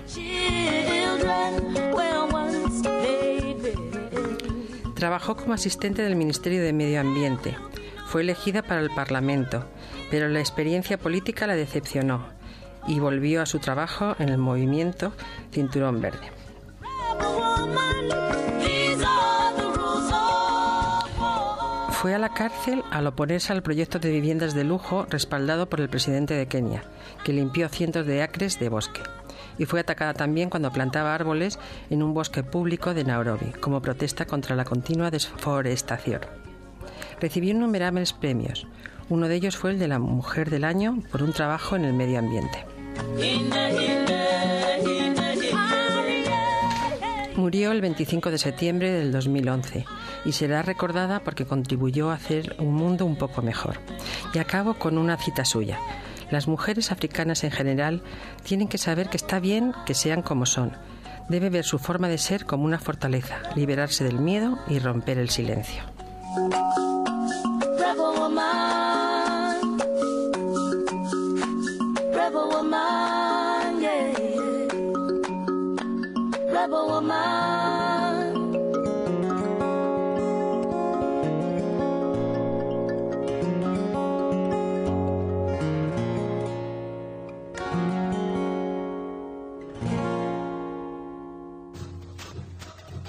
Trabajó 4.98 5.36
como 5.36 5.54
asistente 5.54 6.02
del 6.02 6.16
Ministerio 6.16 6.60
de 6.60 6.72
Medio 6.72 7.00
Ambiente. 7.00 7.56
Fue 8.08 8.22
elegida 8.22 8.62
para 8.62 8.80
el 8.80 8.90
Parlamento, 8.90 9.64
pero 10.10 10.28
la 10.28 10.40
experiencia 10.40 10.98
política 10.98 11.46
la 11.46 11.54
decepcionó 11.54 12.26
y 12.88 12.98
volvió 12.98 13.40
a 13.40 13.46
su 13.46 13.60
trabajo 13.60 14.16
en 14.18 14.28
el 14.28 14.38
movimiento 14.38 15.12
Cinturón 15.52 16.00
Verde. 16.00 16.32
Fue 21.92 22.12
a 22.12 22.18
la 22.18 22.34
cárcel 22.34 22.82
al 22.90 23.06
oponerse 23.06 23.52
al 23.52 23.62
proyecto 23.62 24.00
de 24.00 24.10
viviendas 24.10 24.52
de 24.52 24.64
lujo 24.64 25.06
respaldado 25.08 25.68
por 25.68 25.80
el 25.80 25.88
presidente 25.88 26.34
de 26.34 26.48
Kenia, 26.48 26.82
que 27.22 27.32
limpió 27.32 27.68
cientos 27.68 28.04
de 28.04 28.24
acres 28.24 28.58
de 28.58 28.68
bosque. 28.68 29.02
Y 29.58 29.66
fue 29.66 29.80
atacada 29.80 30.14
también 30.14 30.50
cuando 30.50 30.72
plantaba 30.72 31.14
árboles 31.14 31.58
en 31.90 32.02
un 32.02 32.14
bosque 32.14 32.42
público 32.42 32.94
de 32.94 33.04
Nairobi, 33.04 33.52
como 33.60 33.82
protesta 33.82 34.24
contra 34.24 34.56
la 34.56 34.64
continua 34.64 35.10
desforestación. 35.10 36.20
Recibió 37.20 37.50
innumerables 37.50 38.12
premios. 38.12 38.66
Uno 39.08 39.28
de 39.28 39.34
ellos 39.34 39.56
fue 39.56 39.72
el 39.72 39.78
de 39.78 39.88
la 39.88 39.98
Mujer 39.98 40.50
del 40.50 40.64
Año 40.64 41.02
por 41.10 41.22
un 41.22 41.32
trabajo 41.32 41.76
en 41.76 41.84
el 41.84 41.94
medio 41.94 42.18
ambiente. 42.18 42.64
Murió 47.36 47.70
el 47.70 47.80
25 47.80 48.30
de 48.32 48.38
septiembre 48.38 48.90
del 48.90 49.12
2011 49.12 49.84
y 50.24 50.32
será 50.32 50.62
recordada 50.62 51.20
porque 51.20 51.46
contribuyó 51.46 52.10
a 52.10 52.14
hacer 52.14 52.56
un 52.58 52.74
mundo 52.74 53.06
un 53.06 53.16
poco 53.16 53.42
mejor. 53.42 53.78
Y 54.34 54.38
acabo 54.38 54.74
con 54.74 54.98
una 54.98 55.16
cita 55.16 55.44
suya. 55.44 55.78
Las 56.30 56.48
mujeres 56.48 56.92
africanas 56.92 57.44
en 57.44 57.50
general 57.50 58.02
tienen 58.44 58.68
que 58.68 58.78
saber 58.78 59.08
que 59.08 59.16
está 59.16 59.40
bien 59.40 59.72
que 59.86 59.94
sean 59.94 60.22
como 60.22 60.46
son. 60.46 60.72
Debe 61.28 61.50
ver 61.50 61.64
su 61.64 61.78
forma 61.78 62.08
de 62.08 62.18
ser 62.18 62.44
como 62.44 62.64
una 62.64 62.78
fortaleza, 62.78 63.38
liberarse 63.54 64.04
del 64.04 64.18
miedo 64.18 64.58
y 64.68 64.78
romper 64.78 65.18
el 65.18 65.30
silencio. 65.30 65.82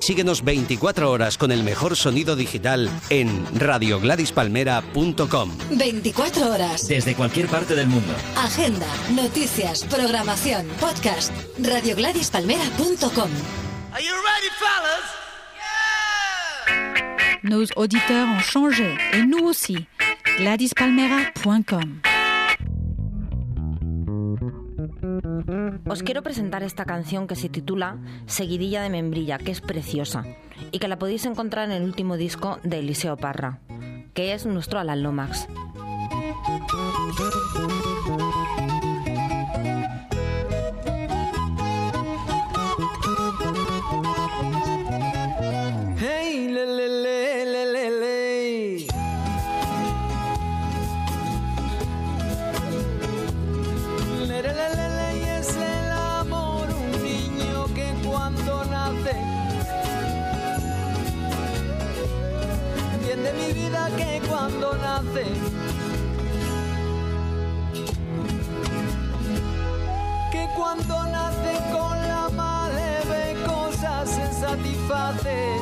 Síguenos 0.00 0.42
24 0.44 1.10
horas 1.10 1.36
con 1.38 1.52
el 1.52 1.62
mejor 1.62 1.94
sonido 1.94 2.34
digital 2.34 2.90
en 3.10 3.46
radiogladispalmera.com. 3.58 5.50
24 5.70 6.50
horas. 6.50 6.88
Desde 6.88 7.14
cualquier 7.14 7.46
parte 7.46 7.74
del 7.74 7.86
mundo. 7.86 8.12
Agenda, 8.36 8.86
noticias, 9.14 9.84
programación, 9.84 10.66
podcast. 10.80 11.32
radiogladispalmera.com 11.62 13.28
Nos 17.42 17.70
auditeurs 17.76 18.28
ont 18.28 18.40
changé 18.40 18.96
et 19.12 19.22
nous 19.22 19.46
aussi. 19.48 19.86
GladysPalmera.com 20.38 22.00
Os 25.88 26.02
quiero 26.02 26.22
presentar 26.22 26.62
esta 26.62 26.84
canción 26.84 27.26
que 27.26 27.36
se 27.36 27.48
titula 27.48 27.98
Seguidilla 28.26 28.82
de 28.82 28.90
Membrilla, 28.90 29.38
que 29.38 29.50
es 29.50 29.60
preciosa 29.60 30.24
y 30.70 30.78
que 30.78 30.88
la 30.88 30.98
podéis 30.98 31.26
encontrar 31.26 31.70
en 31.70 31.72
el 31.72 31.82
último 31.82 32.16
disco 32.16 32.58
de 32.62 32.78
Eliseo 32.80 33.16
Parra, 33.16 33.60
que 34.14 34.34
es 34.34 34.46
nuestro 34.46 34.78
Alan 34.78 35.02
Lomax. 35.02 35.48
Cuando 64.50 64.76
nace. 64.78 65.24
Que 70.32 70.48
cuando 70.56 71.04
nace 71.06 71.52
con 71.72 72.08
la 72.08 72.28
madre 72.30 73.00
ve 73.10 73.44
cosas 73.44 74.08
se 74.08 74.32
satisface 74.40 75.56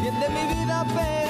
Bien 0.00 0.20
de 0.20 0.28
mi 0.28 0.54
vida 0.54 0.84
pero 0.94 1.21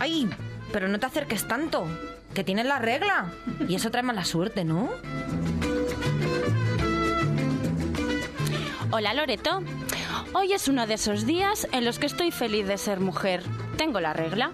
Ay, 0.00 0.28
pero 0.72 0.88
no 0.88 0.98
te 0.98 1.04
acerques 1.04 1.46
tanto, 1.46 1.86
que 2.32 2.44
tienes 2.44 2.64
la 2.64 2.78
regla. 2.78 3.26
Y 3.68 3.74
eso 3.74 3.90
trae 3.90 4.02
mala 4.02 4.24
suerte, 4.24 4.64
¿no? 4.64 4.88
Hola 8.90 9.12
Loreto. 9.12 9.62
Hoy 10.32 10.54
es 10.54 10.68
uno 10.68 10.86
de 10.86 10.94
esos 10.94 11.26
días 11.26 11.68
en 11.72 11.84
los 11.84 11.98
que 11.98 12.06
estoy 12.06 12.30
feliz 12.30 12.66
de 12.66 12.78
ser 12.78 13.00
mujer. 13.00 13.42
Tengo 13.76 14.00
la 14.00 14.14
regla. 14.14 14.52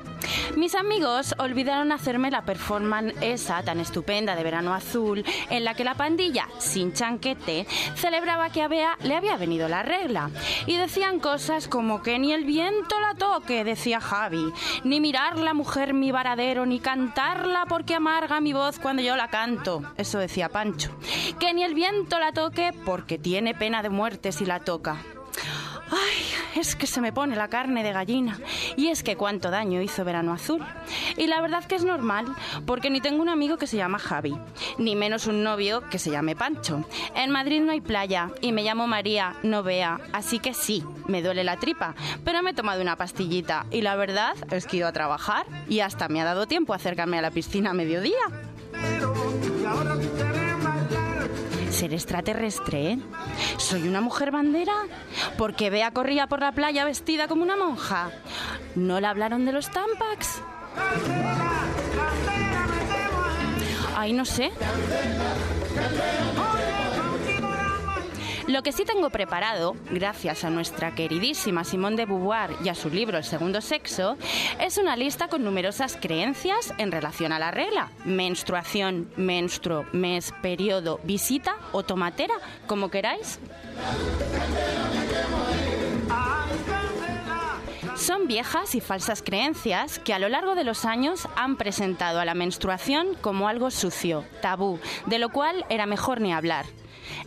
Mis 0.57 0.75
amigos 0.75 1.35
olvidaron 1.39 1.93
hacerme 1.93 2.31
la 2.31 2.45
performance 2.45 3.15
esa 3.21 3.63
tan 3.63 3.81
estupenda 3.81 4.35
de 4.35 4.43
verano 4.43 4.75
azul, 4.75 5.25
en 5.49 5.65
la 5.65 5.75
que 5.75 5.85
la 5.85 5.95
pandilla, 5.95 6.49
sin 6.59 6.93
chanquete, 6.93 7.67
celebraba 7.95 8.51
que 8.51 8.63
a 8.63 8.69
Bea 8.69 8.99
le 9.03 9.17
había 9.17 9.37
venido 9.37 9.69
la 9.69 9.83
regla. 9.83 10.31
Y 10.67 10.77
decían 10.77 11.21
cosas 11.21 11.69
como 11.69 12.03
que 12.03 12.19
ni 12.19 12.33
el 12.33 12.45
viento 12.45 12.99
la 13.01 13.15
toque, 13.15 13.65
decía 13.65 14.01
Javi, 14.01 14.53
ni 14.85 15.01
mirar 15.01 15.39
la 15.39 15.55
mujer 15.55 15.95
mi 15.95 16.11
varadero, 16.11 16.67
ni 16.67 16.81
cantarla 16.81 17.67
porque 17.69 17.95
amarga 17.95 18.41
mi 18.41 18.53
voz 18.53 18.79
cuando 18.79 19.03
yo 19.03 19.17
la 19.17 19.31
canto. 19.31 19.83
Eso 19.97 20.19
decía 20.19 20.49
Pancho. 20.49 20.91
Que 21.39 21.55
ni 21.55 21.63
el 21.63 21.75
viento 21.75 22.19
la 22.19 22.33
toque 22.33 22.73
porque 22.85 23.19
tiene 23.19 23.55
pena 23.55 23.83
de 23.83 23.91
muerte 23.91 24.33
si 24.33 24.45
la 24.45 24.61
toca. 24.61 24.97
Ay, 25.91 26.30
es 26.61 26.77
que 26.77 26.87
se 26.87 27.01
me 27.01 27.13
pone 27.13 27.37
la 27.37 27.49
carne 27.49 27.83
de 27.83 27.93
gallina. 27.93 28.39
Y 28.77 28.89
es 28.89 29.03
que 29.03 29.17
cuánto 29.17 29.51
daño 29.51 29.81
hizo 29.81 30.05
Verano 30.05 30.33
Azul. 30.33 30.65
Y 31.17 31.27
la 31.27 31.41
verdad 31.41 31.65
que 31.65 31.75
es 31.75 31.85
normal, 31.85 32.27
porque 32.67 32.91
ni 32.91 33.01
tengo 33.01 33.23
un 33.23 33.29
amigo 33.29 33.57
que 33.57 33.67
se 33.67 33.77
llama 33.77 33.99
Javi, 33.99 34.37
ni 34.79 34.95
menos 34.95 35.27
un 35.27 35.43
novio 35.43 35.83
que 35.89 35.99
se 35.99 36.11
llame 36.11 36.37
Pancho. 36.37 36.85
En 37.15 37.31
Madrid 37.31 37.63
no 37.63 37.73
hay 37.73 37.81
playa 37.81 38.31
y 38.41 38.53
me 38.53 38.63
llamo 38.63 38.87
María, 38.87 39.35
no 39.43 39.63
Bea. 39.63 40.01
Así 40.13 40.39
que 40.39 40.55
sí, 40.55 40.85
me 41.07 41.23
duele 41.23 41.45
la 41.45 41.57
tripa, 41.57 41.95
pero 42.25 42.43
me 42.43 42.51
he 42.51 42.55
tomado 42.55 42.83
una 42.83 42.97
pastillita. 42.97 43.67
Y 43.71 43.83
la 43.83 43.97
verdad 43.97 44.35
es 44.51 44.67
que 44.67 44.77
ido 44.77 44.89
a 44.89 44.93
trabajar 44.93 45.47
y 45.69 45.81
hasta 45.81 46.09
me 46.09 46.21
ha 46.21 46.25
dado 46.25 46.47
tiempo 46.47 46.73
a 46.73 46.77
acercarme 46.77 47.19
a 47.19 47.23
la 47.23 47.31
piscina 47.31 47.71
a 47.71 47.75
mediodía. 47.75 48.15
Ser 51.81 51.95
extraterrestre, 51.95 52.93
¿eh? 52.93 52.99
¿Soy 53.57 53.89
una 53.89 54.03
mujer 54.03 54.31
bandera? 54.31 54.75
Porque 55.39 55.71
Bea 55.71 55.91
corría 55.93 56.27
por 56.27 56.41
la 56.41 56.53
playa 56.53 56.85
vestida 56.85 57.27
como 57.27 57.43
una 57.43 57.57
monja. 57.57 58.11
¿No 58.75 59.01
le 59.01 59.07
hablaron 59.07 59.47
de 59.47 59.53
los 59.53 59.71
Tampax? 59.71 60.43
Ay, 63.97 64.13
no 64.13 64.27
sé. 64.27 64.51
Lo 68.51 68.65
que 68.65 68.73
sí 68.73 68.85
tengo 68.85 69.11
preparado, 69.11 69.77
gracias 69.93 70.43
a 70.43 70.51
nuestra 70.51 70.93
queridísima 70.93 71.63
Simone 71.63 71.95
de 71.95 72.05
Beauvoir 72.05 72.51
y 72.65 72.69
a 72.69 72.75
su 72.75 72.91
libro 72.91 73.17
El 73.17 73.23
segundo 73.23 73.61
sexo, 73.61 74.17
es 74.59 74.77
una 74.77 74.97
lista 74.97 75.29
con 75.29 75.45
numerosas 75.45 75.97
creencias 75.97 76.75
en 76.77 76.91
relación 76.91 77.31
a 77.33 77.39
la 77.39 77.53
regla. 77.53 77.93
Menstruación, 78.05 79.09
menstruo, 79.15 79.87
mes, 79.93 80.35
periodo, 80.43 80.99
visita 81.05 81.55
o 81.71 81.85
tomatera, 81.85 82.35
como 82.67 82.91
queráis. 82.91 83.39
Son 87.95 88.27
viejas 88.27 88.75
y 88.75 88.81
falsas 88.81 89.23
creencias 89.23 90.01
que 90.01 90.13
a 90.13 90.19
lo 90.19 90.29
largo 90.29 90.57
de 90.57 90.65
los 90.65 90.85
años 90.85 91.29
han 91.37 91.57
presentado 91.57 92.19
a 92.19 92.25
la 92.25 92.35
menstruación 92.35 93.15
como 93.21 93.47
algo 93.47 93.71
sucio, 93.71 94.25
tabú, 94.43 94.81
de 95.07 95.21
lo 95.21 95.29
cual 95.29 95.65
era 95.69 95.87
mejor 95.87 96.21
ni 96.21 96.33
hablar. 96.33 96.67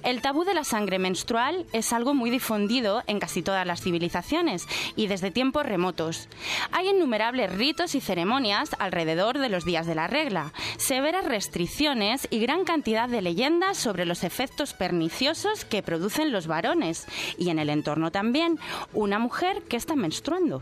El 0.04 0.22
tabú 0.22 0.44
de 0.44 0.54
la 0.54 0.66
sangre 0.66 1.00
menstrual 1.00 1.66
es 1.72 1.94
algo 1.94 2.14
muy 2.14 2.30
difundido 2.30 3.04
en 3.08 3.20
casi 3.20 3.42
todas 3.42 3.66
las 3.66 3.82
civilizaciones 3.82 4.68
y 4.98 5.08
desde 5.08 5.32
tiempos 5.32 5.66
remotos. 5.66 6.28
Hay 6.72 6.90
innumerables 6.90 7.56
ritos 7.56 7.96
y 7.96 8.02
ceremonias 8.02 8.76
alrededor 8.80 9.40
de 9.40 9.48
los 9.50 9.64
días 9.64 9.88
de 9.88 9.96
la 9.96 10.08
regla, 10.08 10.52
severas 10.78 11.24
restricciones 11.24 12.28
y 12.30 12.40
gran 12.40 12.66
cantidad 12.66 13.08
de 13.08 13.22
leyendas 13.22 13.78
sobre 13.78 14.06
los 14.06 14.26
efectos 14.26 14.74
perniciosos 14.74 15.64
que 15.64 15.82
producen 15.84 16.34
los 16.34 16.48
varones 16.48 17.06
y 17.38 17.50
en 17.50 17.60
el 17.60 17.70
entorno 17.70 18.12
también 18.12 18.60
una 18.94 19.20
mujer 19.20 19.62
que 19.70 19.78
está 19.78 19.96
menstruando. 19.96 20.62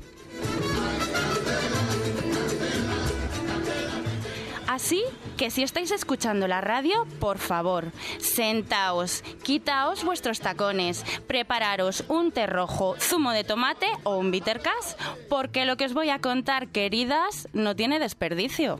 Así 4.72 5.04
que 5.36 5.52
si 5.52 5.64
estáis 5.64 5.92
escuchando 5.92 6.48
la 6.48 6.62
radio, 6.62 7.06
por 7.20 7.40
favor, 7.40 7.92
sentaos, 8.20 9.22
quitaos 9.44 10.06
vuestros 10.06 10.40
tacones, 10.40 11.04
prepararos 11.28 12.06
un 12.08 12.32
té 12.32 12.48
rojo, 12.48 12.96
zumo 12.98 13.34
de 13.34 13.44
tomate 13.44 13.88
o 14.04 14.16
un 14.16 14.32
bitter 14.32 14.62
cash, 14.62 14.96
porque 15.28 15.66
lo 15.66 15.76
que 15.76 15.84
os 15.84 15.94
voy 15.94 16.10
a 16.10 16.20
contar, 16.20 16.70
queridas, 16.70 17.50
no 17.52 17.76
tiene 17.76 18.00
desperdicio. 18.00 18.80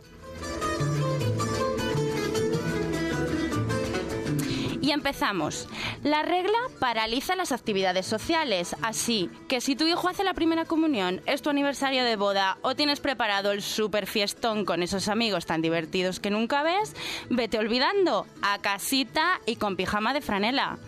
Y 4.82 4.92
empezamos. 4.92 5.68
La 6.04 6.24
regla 6.24 6.58
paraliza 6.80 7.36
las 7.36 7.52
actividades 7.52 8.08
sociales, 8.08 8.76
así 8.82 9.30
que 9.48 9.62
si 9.62 9.76
tu 9.76 9.86
hijo 9.86 10.10
hace 10.10 10.24
la 10.24 10.34
primera 10.34 10.66
comunión, 10.66 11.22
es 11.28 11.44
tu 11.44 11.52
aniversario 11.52 12.04
de 12.04 12.16
boda 12.16 12.58
o 12.64 12.76
tienes 12.76 13.00
preparado 13.00 13.52
el 13.52 13.62
super 13.62 14.08
fiestón 14.08 14.66
con 14.66 14.82
esos 14.82 15.08
amigos 15.08 15.46
tan 15.46 15.62
divertidos 15.62 16.20
que 16.20 16.32
nunca 16.32 16.64
ves, 16.64 16.96
vete 17.30 17.60
olvidando 17.60 18.26
a 18.42 18.60
casita 18.60 19.40
y 19.46 19.58
con 19.58 19.76
pijama 19.76 20.14
de 20.14 20.22
franela. 20.22 20.80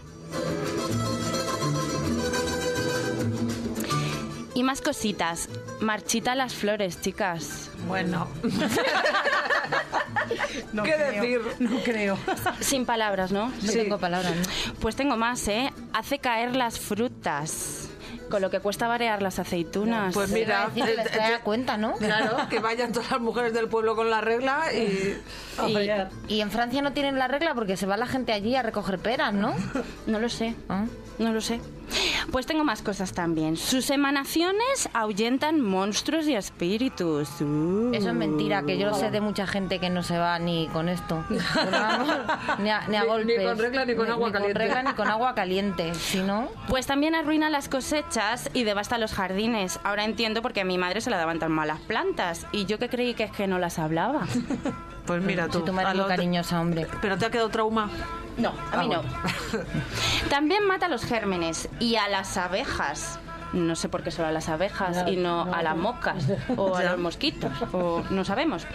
Y 4.56 4.64
más 4.64 4.82
cositas. 4.82 5.50
Marchita 5.82 6.36
las 6.36 6.54
flores, 6.54 7.02
chicas. 7.02 7.73
Bueno. 7.88 8.28
No 10.72 10.84
¿Qué 10.84 10.98
decir? 10.98 11.42
No 11.60 11.80
creo. 11.84 12.18
Sin 12.60 12.86
palabras, 12.86 13.32
¿no? 13.32 13.50
No 13.62 13.72
tengo 13.72 14.00
palabras, 14.00 14.36
¿no? 14.36 14.74
Pues 14.80 14.96
tengo 14.96 15.18
más, 15.18 15.48
¿eh? 15.48 15.72
Hace 15.94 16.20
caer 16.20 16.56
las 16.56 16.80
frutas. 16.80 17.90
Con 18.30 18.42
lo 18.42 18.50
que 18.50 18.60
cuesta 18.60 18.88
variar 18.88 19.22
las 19.22 19.38
aceitunas. 19.38 20.14
Pues 20.14 20.32
mira, 20.32 20.70
decir, 20.74 20.96
les 20.96 21.12
trae 21.12 21.36
a 21.36 21.42
cuenta, 21.42 21.78
¿no? 21.78 21.94
Claro, 21.98 22.50
que 22.50 22.60
vayan 22.60 22.92
todas 22.92 23.12
las 23.12 23.22
mujeres 23.22 23.54
del 23.54 23.68
pueblo 23.68 23.96
con 23.96 24.10
la 24.10 24.22
regla 24.22 24.74
y... 24.74 25.22
Y, 25.68 26.36
y 26.36 26.42
en 26.42 26.50
Francia 26.50 26.82
no 26.82 26.94
tienen 26.94 27.20
la 27.20 27.28
regla 27.28 27.54
porque 27.54 27.78
se 27.78 27.86
va 27.86 27.96
la 27.98 28.08
gente 28.08 28.34
allí 28.34 28.56
a 28.56 28.64
recoger 28.64 28.98
peras, 28.98 29.34
¿no? 29.34 29.54
No 30.08 30.20
lo 30.20 30.30
sé. 30.30 30.56
No 31.20 31.32
lo 31.32 31.42
sé. 31.42 31.60
Pues 32.32 32.46
tengo 32.46 32.64
más 32.64 32.82
cosas 32.82 33.14
también. 33.14 33.58
Sus 33.58 33.90
emanaciones 33.90 34.90
ahuyentan 34.94 35.62
monstruos 35.62 36.26
y 36.28 36.36
espíritus. 36.36 37.30
Uh. 37.42 37.92
Eso 37.94 38.10
es 38.10 38.16
mentira, 38.16 38.64
que 38.64 38.78
yo 38.78 38.88
lo 38.90 38.96
sé 38.96 39.12
de 39.12 39.22
mucha 39.22 39.46
gente 39.46 39.80
que 39.80 39.90
no 39.90 40.02
se 40.04 40.18
va 40.18 40.40
ni 40.40 40.68
con 40.70 40.90
esto. 40.90 41.24
Ni, 42.60 42.70
a, 42.70 42.88
ni 42.88 42.96
a 42.96 43.02
Ni- 43.02 43.06
ni 43.06 43.06
golpes. 43.06 43.44
con 43.48 43.58
regla 43.60 43.86
ni 43.86 43.96
con 43.96 44.10
agua 44.12 44.32
caliente. 44.32 44.48
Ni 44.48 44.54
con 44.54 44.56
regla 44.56 44.84
ni 44.84 44.94
con 44.96 45.08
agua 45.10 45.36
caliente. 45.36 45.94
Si 45.96 46.20
no, 46.20 46.48
Pues 46.68 46.86
también 46.88 47.14
arruina 47.16 47.50
las 47.50 47.70
cosechas 47.70 48.50
y 48.54 48.64
devasta 48.64 48.98
los 48.98 49.14
jardines. 49.14 49.80
Ahora 49.84 50.04
entiendo 50.06 50.42
por 50.42 50.54
qué 50.54 50.62
a 50.62 50.66
mi 50.66 50.78
madre 50.78 51.02
se 51.02 51.10
le 51.10 51.18
daban 51.18 51.40
tan 51.40 51.52
malas 51.52 51.80
plantas. 51.82 52.48
Y 52.52 52.66
yo 52.66 52.80
que 52.80 52.90
creí 52.90 53.14
que 53.14 53.26
es 53.26 53.32
que 53.32 53.48
no 53.48 53.60
las 53.60 53.80
hablaba. 53.80 54.22
Pues 55.06 55.22
mira 55.22 55.50
tú. 55.50 55.60
si 55.60 55.66
tu 55.66 55.74
madre 55.74 55.90
es 55.90 55.96
muy 55.98 56.06
cariñosa, 56.08 56.62
hombre. 56.62 56.88
¿Pero 57.02 57.18
te 57.18 57.26
ha 57.26 57.30
quedado 57.30 57.50
trauma? 57.50 57.90
No, 58.38 58.54
a 58.72 58.84
mí 58.84 58.90
Ah, 58.94 59.02
no. 59.04 60.30
También 60.30 60.66
mata 60.66 60.86
a 60.86 60.90
los 60.90 61.04
gérmenes 61.04 61.68
y 61.80 61.96
a 61.96 62.08
las 62.08 62.38
abejas. 62.38 63.20
No 63.54 63.76
sé 63.76 63.88
por 63.88 64.02
qué 64.02 64.10
solo 64.10 64.30
a 64.30 64.32
las 64.32 64.50
abejas 64.50 65.06
y 65.08 65.16
no, 65.16 65.44
a 65.54 65.62
las 65.62 65.78
moscas 65.78 66.26
o 66.58 66.76
a 66.76 66.84
los 66.84 66.98
mosquitos, 66.98 67.52
o 67.72 68.02
no 68.10 68.26
sabemos. 68.26 68.66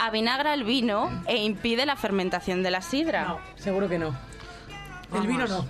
Avinagra 0.00 0.52
el 0.52 0.64
vino 0.64 1.22
e 1.26 1.36
impide 1.36 1.86
la 1.86 1.94
fermentación 1.94 2.64
de 2.64 2.72
la 2.72 2.80
sidra. 2.80 3.36
Seguro 3.54 3.88
que 3.88 3.98
no. 3.98 4.16
El 5.14 5.28
vino 5.28 5.46
no. 5.46 5.64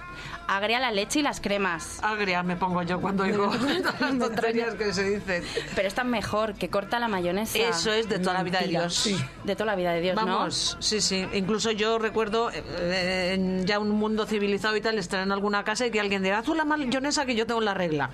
Agria 0.49 0.79
la 0.79 0.93
leche 0.93 1.21
y 1.21 1.23
las 1.23 1.41
cremas. 1.41 1.99
Agria 2.03 2.43
me 2.43 2.57
pongo 2.57 2.83
yo 2.83 3.01
cuando 3.01 3.25
oigo 3.25 3.49
todas 3.83 4.01
las 4.01 4.19
tonterías 4.19 4.75
que 4.75 4.93
se 4.93 5.03
dicen. 5.17 5.45
Pero 5.75 5.89
esta 5.89 6.03
es 6.03 6.09
mejor, 6.09 6.55
que 6.55 6.69
corta 6.69 6.99
la 6.99 7.09
mayonesa. 7.09 7.59
Eso 7.59 7.93
es 7.93 8.09
de 8.09 8.19
toda 8.19 8.35
la 8.35 8.43
vida 8.43 8.61
de. 8.61 8.69
Dios. 8.69 9.09
De 9.45 9.55
toda 9.55 9.67
la 9.67 9.77
vida 9.77 9.93
de 9.93 10.01
Dios, 10.01 10.17
¿no? 10.17 10.27
Vamos, 10.27 10.77
sí, 10.81 11.01
sí. 11.01 11.27
Incluso 11.33 11.71
yo 11.73 11.99
recuerdo 11.99 12.51
eh, 12.53 13.33
en 13.35 13.67
ya 13.67 13.79
un 13.79 13.91
mundo 13.91 14.27
civilizado 14.27 14.77
y 14.77 14.81
tal, 14.81 14.99
estar 14.99 15.23
en 15.23 15.33
alguna 15.33 15.65
casa 15.65 15.87
y 15.87 15.91
que 15.91 16.01
alguien 16.01 16.23
diga, 16.23 16.39
haz 16.39 16.49
la 16.49 16.65
mayonesa 16.65 17.27
que 17.27 17.35
yo 17.35 17.47
tengo 17.47 17.61
la 17.61 17.75
regla. 17.75 18.11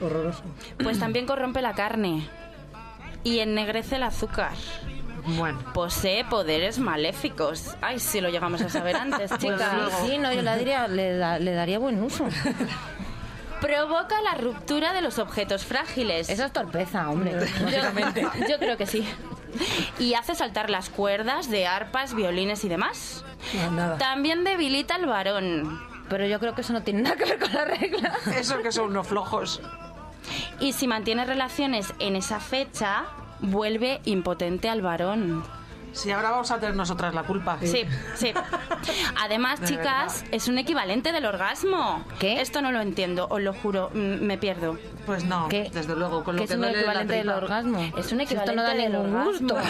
horroroso. 0.00 0.42
Pues 0.82 0.98
también 0.98 1.26
corrompe 1.26 1.62
la 1.62 1.74
carne 1.74 2.28
y 3.24 3.38
ennegrece 3.38 3.96
el 3.96 4.02
azúcar. 4.02 4.52
Bueno. 5.24 5.58
Posee 5.74 6.24
poderes 6.24 6.78
maléficos. 6.78 7.74
Ay, 7.80 7.98
si 7.98 8.20
lo 8.20 8.28
llegamos 8.30 8.60
a 8.62 8.68
saber 8.68 8.96
antes, 8.96 9.30
chicas. 9.38 9.92
sí, 10.06 10.18
no, 10.18 10.30
yo 10.32 10.42
le 10.42 10.50
daría, 10.50 10.88
le, 10.88 11.16
da- 11.16 11.38
le 11.38 11.52
daría 11.52 11.78
buen 11.78 12.02
uso. 12.02 12.26
Provoca 13.60 14.14
la 14.22 14.34
ruptura 14.34 14.94
de 14.94 15.02
los 15.02 15.18
objetos 15.18 15.64
frágiles. 15.66 16.30
Eso 16.30 16.44
es 16.46 16.52
torpeza, 16.52 17.10
hombre. 17.10 17.32
Yo, 17.70 18.46
yo 18.48 18.58
creo 18.58 18.76
que 18.78 18.86
sí. 18.86 19.06
Y 19.98 20.14
hace 20.14 20.34
saltar 20.34 20.70
las 20.70 20.88
cuerdas 20.88 21.50
de 21.50 21.66
arpas, 21.66 22.14
violines 22.14 22.64
y 22.64 22.68
demás. 22.68 23.22
También 23.98 24.44
debilita 24.44 24.94
al 24.94 25.04
varón. 25.06 25.78
Pero 26.08 26.26
yo 26.26 26.40
creo 26.40 26.54
que 26.54 26.62
eso 26.62 26.72
no 26.72 26.82
tiene 26.82 27.02
nada 27.02 27.16
que 27.16 27.24
ver 27.24 27.38
con 27.38 27.52
la 27.52 27.64
regla. 27.66 28.14
Eso 28.34 28.62
que 28.62 28.72
son 28.72 28.86
unos 28.90 29.06
flojos. 29.06 29.60
Y 30.58 30.72
si 30.72 30.86
mantiene 30.86 31.24
relaciones 31.26 31.92
en 31.98 32.16
esa 32.16 32.40
fecha, 32.40 33.04
vuelve 33.42 34.00
impotente 34.04 34.68
al 34.68 34.82
varón. 34.82 35.42
Sí, 35.92 36.10
ahora 36.10 36.30
vamos 36.30 36.50
a 36.50 36.58
tener 36.58 36.74
nosotras 36.74 37.14
la 37.14 37.22
culpa. 37.24 37.58
Sí, 37.62 37.84
sí. 38.14 38.32
Además, 39.20 39.60
De 39.60 39.66
chicas, 39.66 40.24
es 40.30 40.48
un 40.48 40.58
equivalente 40.58 41.12
del 41.12 41.26
orgasmo. 41.26 42.04
¿Qué? 42.18 42.40
Esto 42.40 42.62
no 42.62 42.72
lo 42.72 42.80
entiendo, 42.80 43.26
os 43.30 43.40
lo 43.40 43.52
juro, 43.52 43.90
me 43.94 44.38
pierdo. 44.38 44.78
Pues 45.06 45.24
no, 45.24 45.48
desde 45.48 45.96
luego, 45.96 46.22
con 46.22 46.36
lo 46.36 46.42
¿Qué 46.42 46.48
que 46.48 46.54
es 46.54 46.58
un 46.58 46.64
equivalente 46.64 47.14
del 47.14 47.28
orgasmo? 47.30 47.80
Es 47.96 48.12
un 48.12 48.18
Si 48.20 48.34
esto 48.34 48.52
equivalente 48.52 48.56
no 48.56 48.62
da 48.62 48.74
del 48.74 48.92
ningún 48.92 49.24
gusto. 49.24 49.56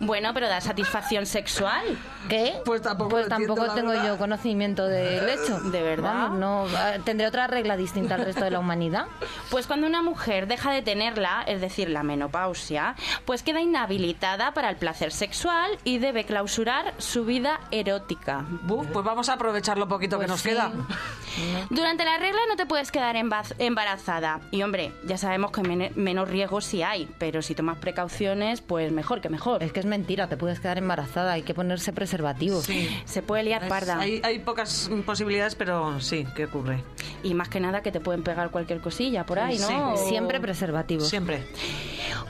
Bueno, 0.00 0.32
pero 0.34 0.48
da 0.48 0.60
satisfacción 0.60 1.24
sexual. 1.26 1.82
¿Qué? 2.28 2.60
Pues 2.64 2.82
tampoco, 2.82 3.10
Pues 3.10 3.28
tampoco 3.28 3.72
tengo 3.74 3.90
verdad. 3.90 4.06
yo 4.08 4.18
conocimiento 4.18 4.86
del 4.86 5.28
hecho. 5.28 5.60
¿De 5.60 5.82
verdad? 5.82 6.28
No, 6.30 6.66
ah, 6.76 6.94
tendré 7.04 7.26
otra 7.26 7.46
regla 7.46 7.76
distinta 7.76 8.16
al 8.16 8.24
resto 8.24 8.44
de 8.44 8.50
la 8.50 8.58
humanidad. 8.58 9.06
Pues 9.50 9.66
cuando 9.66 9.86
una 9.86 10.02
mujer 10.02 10.46
deja 10.46 10.70
de 10.72 10.82
tenerla, 10.82 11.42
es 11.46 11.60
decir, 11.60 11.88
la 11.88 12.02
menopausia, 12.02 12.96
pues 13.24 13.42
queda 13.42 13.60
inhabilitada 13.60 14.13
para 14.18 14.70
el 14.70 14.76
placer 14.76 15.12
sexual 15.12 15.78
y 15.84 15.98
debe 15.98 16.24
clausurar 16.24 16.94
su 16.98 17.24
vida 17.24 17.60
erótica. 17.70 18.44
Buf, 18.62 18.86
pues 18.92 19.04
vamos 19.04 19.28
a 19.28 19.34
aprovechar 19.34 19.76
lo 19.76 19.86
poquito 19.88 20.16
que 20.18 20.26
Pues 20.26 20.30
nos 20.30 20.40
sí. 20.40 20.50
queda. 20.50 20.72
Durante 21.70 22.04
la 22.04 22.16
regla 22.18 22.38
no 22.48 22.56
te 22.56 22.64
puedes 22.64 22.90
quedar 22.92 23.16
embaz- 23.16 23.54
embarazada. 23.58 24.40
Y 24.50 24.62
hombre, 24.62 24.92
ya 25.04 25.18
sabemos 25.18 25.50
que 25.50 25.62
men- 25.62 25.92
menos 25.96 26.28
riesgo 26.28 26.60
sí 26.60 26.82
hay, 26.82 27.08
pero 27.18 27.42
si 27.42 27.54
tomas 27.54 27.78
precauciones, 27.78 28.60
pues 28.60 28.92
mejor 28.92 29.20
que 29.20 29.28
mejor. 29.28 29.62
Es 29.62 29.72
que 29.72 29.80
es 29.80 29.86
mentira, 29.86 30.28
te 30.28 30.36
puedes 30.36 30.60
quedar 30.60 30.78
embarazada, 30.78 31.32
hay 31.32 31.42
que 31.42 31.54
ponerse 31.54 31.92
preservativos. 31.92 32.66
Se 33.04 33.22
puede 33.22 33.42
liar 33.42 33.64
Es- 33.64 33.68
parda. 33.68 33.98
Hay, 33.98 34.20
hay 34.24 34.38
pocas 34.38 34.90
posibilidades, 35.04 35.54
pero 35.54 36.00
sí, 36.00 36.26
¿qué 36.36 36.44
ocurre? 36.46 36.82
Y 37.22 37.34
más 37.34 37.48
que 37.48 37.60
nada 37.60 37.82
que 37.82 37.90
te 37.92 38.00
pueden 38.00 38.22
pegar 38.22 38.50
cualquier 38.50 38.80
cosilla 38.80 39.26
por 39.26 39.38
ahí, 39.38 39.58
¿no? 39.58 39.66
Sí. 39.68 39.74
O- 39.74 40.08
Siempre 40.08 40.40
preservativos. 40.40 41.08
Siempre. 41.08 41.44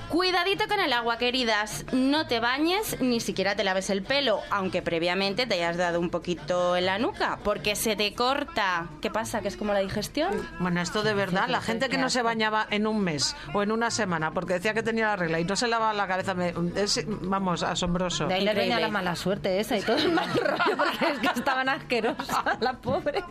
Cuidadito 0.08 0.68
con 0.68 0.78
el 0.80 0.92
agua, 0.92 1.18
queridas. 1.18 1.73
No 1.92 2.26
te 2.26 2.40
bañes, 2.40 3.00
ni 3.00 3.20
siquiera 3.20 3.56
te 3.56 3.64
laves 3.64 3.90
el 3.90 4.02
pelo, 4.02 4.40
aunque 4.50 4.82
previamente 4.82 5.46
te 5.46 5.54
hayas 5.54 5.76
dado 5.76 6.00
un 6.00 6.10
poquito 6.10 6.76
en 6.76 6.86
la 6.86 6.98
nuca, 6.98 7.38
porque 7.42 7.76
se 7.76 7.96
te 7.96 8.14
corta. 8.14 8.88
¿Qué 9.00 9.10
pasa? 9.10 9.40
¿Que 9.40 9.48
es 9.48 9.56
como 9.56 9.72
la 9.72 9.80
digestión? 9.80 10.48
Bueno, 10.60 10.80
esto 10.80 11.02
de 11.02 11.14
verdad, 11.14 11.48
la 11.48 11.60
gente 11.60 11.88
que 11.88 11.98
no 11.98 12.08
se 12.10 12.22
bañaba 12.22 12.66
en 12.70 12.86
un 12.86 13.00
mes 13.00 13.34
o 13.52 13.62
en 13.62 13.72
una 13.72 13.90
semana 13.90 14.32
porque 14.32 14.54
decía 14.54 14.74
que 14.74 14.82
tenía 14.82 15.06
la 15.08 15.16
regla 15.16 15.40
y 15.40 15.44
no 15.44 15.56
se 15.56 15.68
lavaba 15.68 15.92
la 15.92 16.06
cabeza, 16.06 16.34
me- 16.34 16.54
es, 16.76 17.04
vamos, 17.06 17.62
asombroso. 17.62 18.26
De 18.26 18.34
ahí 18.34 18.44
le 18.44 18.54
venía 18.54 18.80
la 18.80 18.88
mala 18.88 19.16
suerte 19.16 19.58
esa 19.60 19.76
y 19.76 19.82
todo 19.82 19.96
el 19.96 20.12
mal 20.12 20.28
rollo 20.32 20.76
porque 20.76 21.12
es 21.12 21.18
que 21.18 21.38
estaban 21.38 21.68
asquerosas 21.68 22.44
las 22.60 22.76
pobres. 22.76 23.24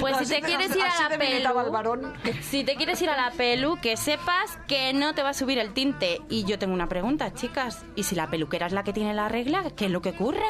Pues 0.00 0.16
si 0.18 0.24
te 0.26 0.34
de- 0.36 0.40
quieres 0.42 0.74
ir 0.76 0.82
a 0.82 1.08
la 1.08 1.18
pelu, 1.18 2.12
si 2.42 2.64
te 2.64 2.76
quieres 2.76 3.00
ir 3.02 3.10
a 3.10 3.16
la 3.16 3.30
pelu, 3.30 3.76
que 3.80 3.96
sepas 3.96 4.58
que 4.66 4.92
no 4.92 5.14
te 5.14 5.22
va 5.22 5.30
a 5.30 5.34
subir 5.34 5.58
el 5.58 5.72
tinte. 5.72 6.20
Y 6.28 6.44
yo 6.44 6.58
tengo 6.58 6.74
una 6.74 6.88
pregunta, 6.88 7.32
chicas. 7.58 7.84
¿Y 7.96 8.02
si 8.04 8.14
la 8.14 8.28
peluquera 8.28 8.66
es 8.66 8.72
la 8.72 8.84
que 8.84 8.92
tiene 8.92 9.14
la 9.14 9.28
regla? 9.28 9.64
¿Qué 9.76 9.86
es 9.86 9.90
lo 9.90 10.00
que 10.00 10.10
ocurre? 10.10 10.40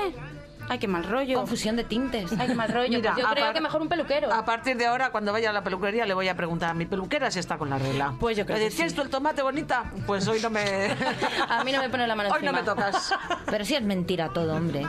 Ay, 0.71 0.79
qué 0.79 0.87
mal 0.87 1.05
rollo. 1.05 1.39
Confusión 1.39 1.77
de 1.77 1.85
tintes. 1.85 2.31
Ay, 2.39 2.49
qué 2.49 2.55
mal 2.55 2.69
rollo. 2.71 2.91
Mira, 2.99 3.15
Pues 3.15 3.25
yo 3.25 3.33
creo 3.33 3.53
que 3.55 3.61
mejor 3.63 3.81
un 3.81 3.89
peluquero. 3.89 4.31
A 4.33 4.45
partir 4.45 4.77
de 4.77 4.85
ahora, 4.87 5.11
cuando 5.11 5.33
vaya 5.33 5.49
a 5.49 5.53
la 5.55 5.65
peluquería, 5.65 6.05
le 6.05 6.13
voy 6.13 6.29
a 6.29 6.37
preguntar 6.37 6.71
a 6.71 6.75
mi 6.75 6.85
peluquera 6.85 7.31
si 7.31 7.39
está 7.39 7.57
con 7.57 7.71
la 7.71 7.79
regla. 7.79 8.15
Pues 8.21 8.37
yo 8.37 8.45
creo 8.45 8.59
Le 8.59 8.65
que 8.65 8.71
decía, 8.71 8.85
sí. 8.85 8.89
¿esto 8.91 9.01
el 9.03 9.09
tomate 9.09 9.41
bonita? 9.41 9.91
Pues 10.07 10.29
hoy 10.29 10.41
no 10.43 10.51
me... 10.51 10.61
A 11.49 11.65
mí 11.65 11.73
no 11.73 11.81
me 11.81 11.89
pone 11.89 12.07
la 12.07 12.15
mano 12.15 12.31
Hoy 12.31 12.43
no 12.43 12.53
me 12.53 12.63
tocas. 12.63 13.15
Pero 13.47 13.65
sí 13.65 13.77
es 13.77 13.83
mentira 13.83 14.29
todo, 14.29 14.55
hombre. 14.57 14.85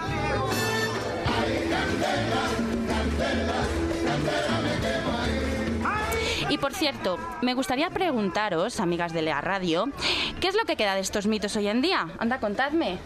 Y 6.49 6.57
por 6.57 6.73
cierto, 6.73 7.17
me 7.41 7.53
gustaría 7.53 7.89
preguntaros, 7.89 8.79
amigas 8.79 9.13
de 9.13 9.21
la 9.21 9.39
radio, 9.41 9.85
¿qué 10.39 10.47
es 10.47 10.55
lo 10.55 10.65
que 10.65 10.75
queda 10.75 10.95
de 10.95 11.01
estos 11.01 11.27
mitos 11.27 11.55
hoy 11.55 11.67
en 11.67 11.81
día? 11.81 12.07
Anda, 12.17 12.39
contadme. 12.39 12.97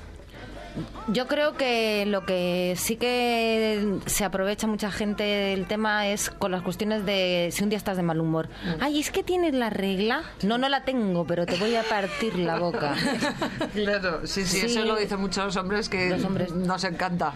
Yo 1.09 1.27
creo 1.27 1.53
que 1.55 2.05
lo 2.07 2.25
que 2.25 2.73
sí 2.77 2.95
que 2.95 3.99
se 4.07 4.25
aprovecha 4.25 4.65
mucha 4.65 4.89
gente 4.91 5.21
del 5.23 5.67
tema 5.67 6.07
es 6.07 6.31
con 6.31 6.51
las 6.51 6.63
cuestiones 6.63 7.05
de 7.05 7.49
si 7.51 7.61
un 7.63 7.69
día 7.69 7.77
estás 7.77 7.95
de 7.97 8.01
mal 8.01 8.19
humor. 8.19 8.49
Ay, 8.79 8.99
es 8.99 9.11
que 9.11 9.21
tienes 9.21 9.53
la 9.53 9.69
regla. 9.69 10.23
No, 10.41 10.57
no 10.57 10.69
la 10.69 10.83
tengo, 10.83 11.27
pero 11.27 11.45
te 11.45 11.57
voy 11.57 11.75
a 11.75 11.83
partir 11.83 12.39
la 12.39 12.57
boca. 12.57 12.95
Claro, 13.73 14.25
sí, 14.25 14.45
sí, 14.45 14.61
Sí. 14.61 14.65
eso 14.67 14.83
lo 14.85 14.95
dicen 14.95 15.19
muchos 15.19 15.55
hombres 15.57 15.89
que 15.89 16.09
Los 16.09 16.23
hombres. 16.23 16.51
nos 16.53 16.83
encanta. 16.85 17.33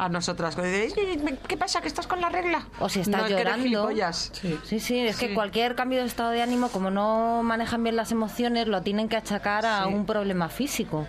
A 0.00 0.08
nosotras. 0.08 0.56
¿Qué 0.56 1.56
pasa? 1.58 1.82
¿Que 1.82 1.88
estás 1.88 2.06
con 2.06 2.22
la 2.22 2.30
regla? 2.30 2.66
O 2.78 2.88
si 2.88 3.00
estás 3.00 3.20
no, 3.20 3.26
es 3.26 3.34
que 3.34 3.34
eres 3.34 3.44
llorando. 3.44 3.64
gilipollas. 3.64 4.30
Sí, 4.64 4.80
sí, 4.80 4.98
es 4.98 5.16
Sí. 5.16 5.26
que 5.26 5.34
cualquier 5.34 5.74
cambio 5.74 6.00
de 6.00 6.06
estado 6.06 6.30
de 6.30 6.40
ánimo, 6.40 6.68
como 6.70 6.90
no 6.90 7.42
manejan 7.42 7.82
bien 7.82 7.96
las 7.96 8.10
emociones, 8.10 8.66
lo 8.66 8.80
tienen 8.80 9.10
que 9.10 9.16
achacar 9.16 9.66
a 9.66 9.84
Sí. 9.84 9.92
un 9.92 10.06
problema 10.06 10.48
físico. 10.48 11.06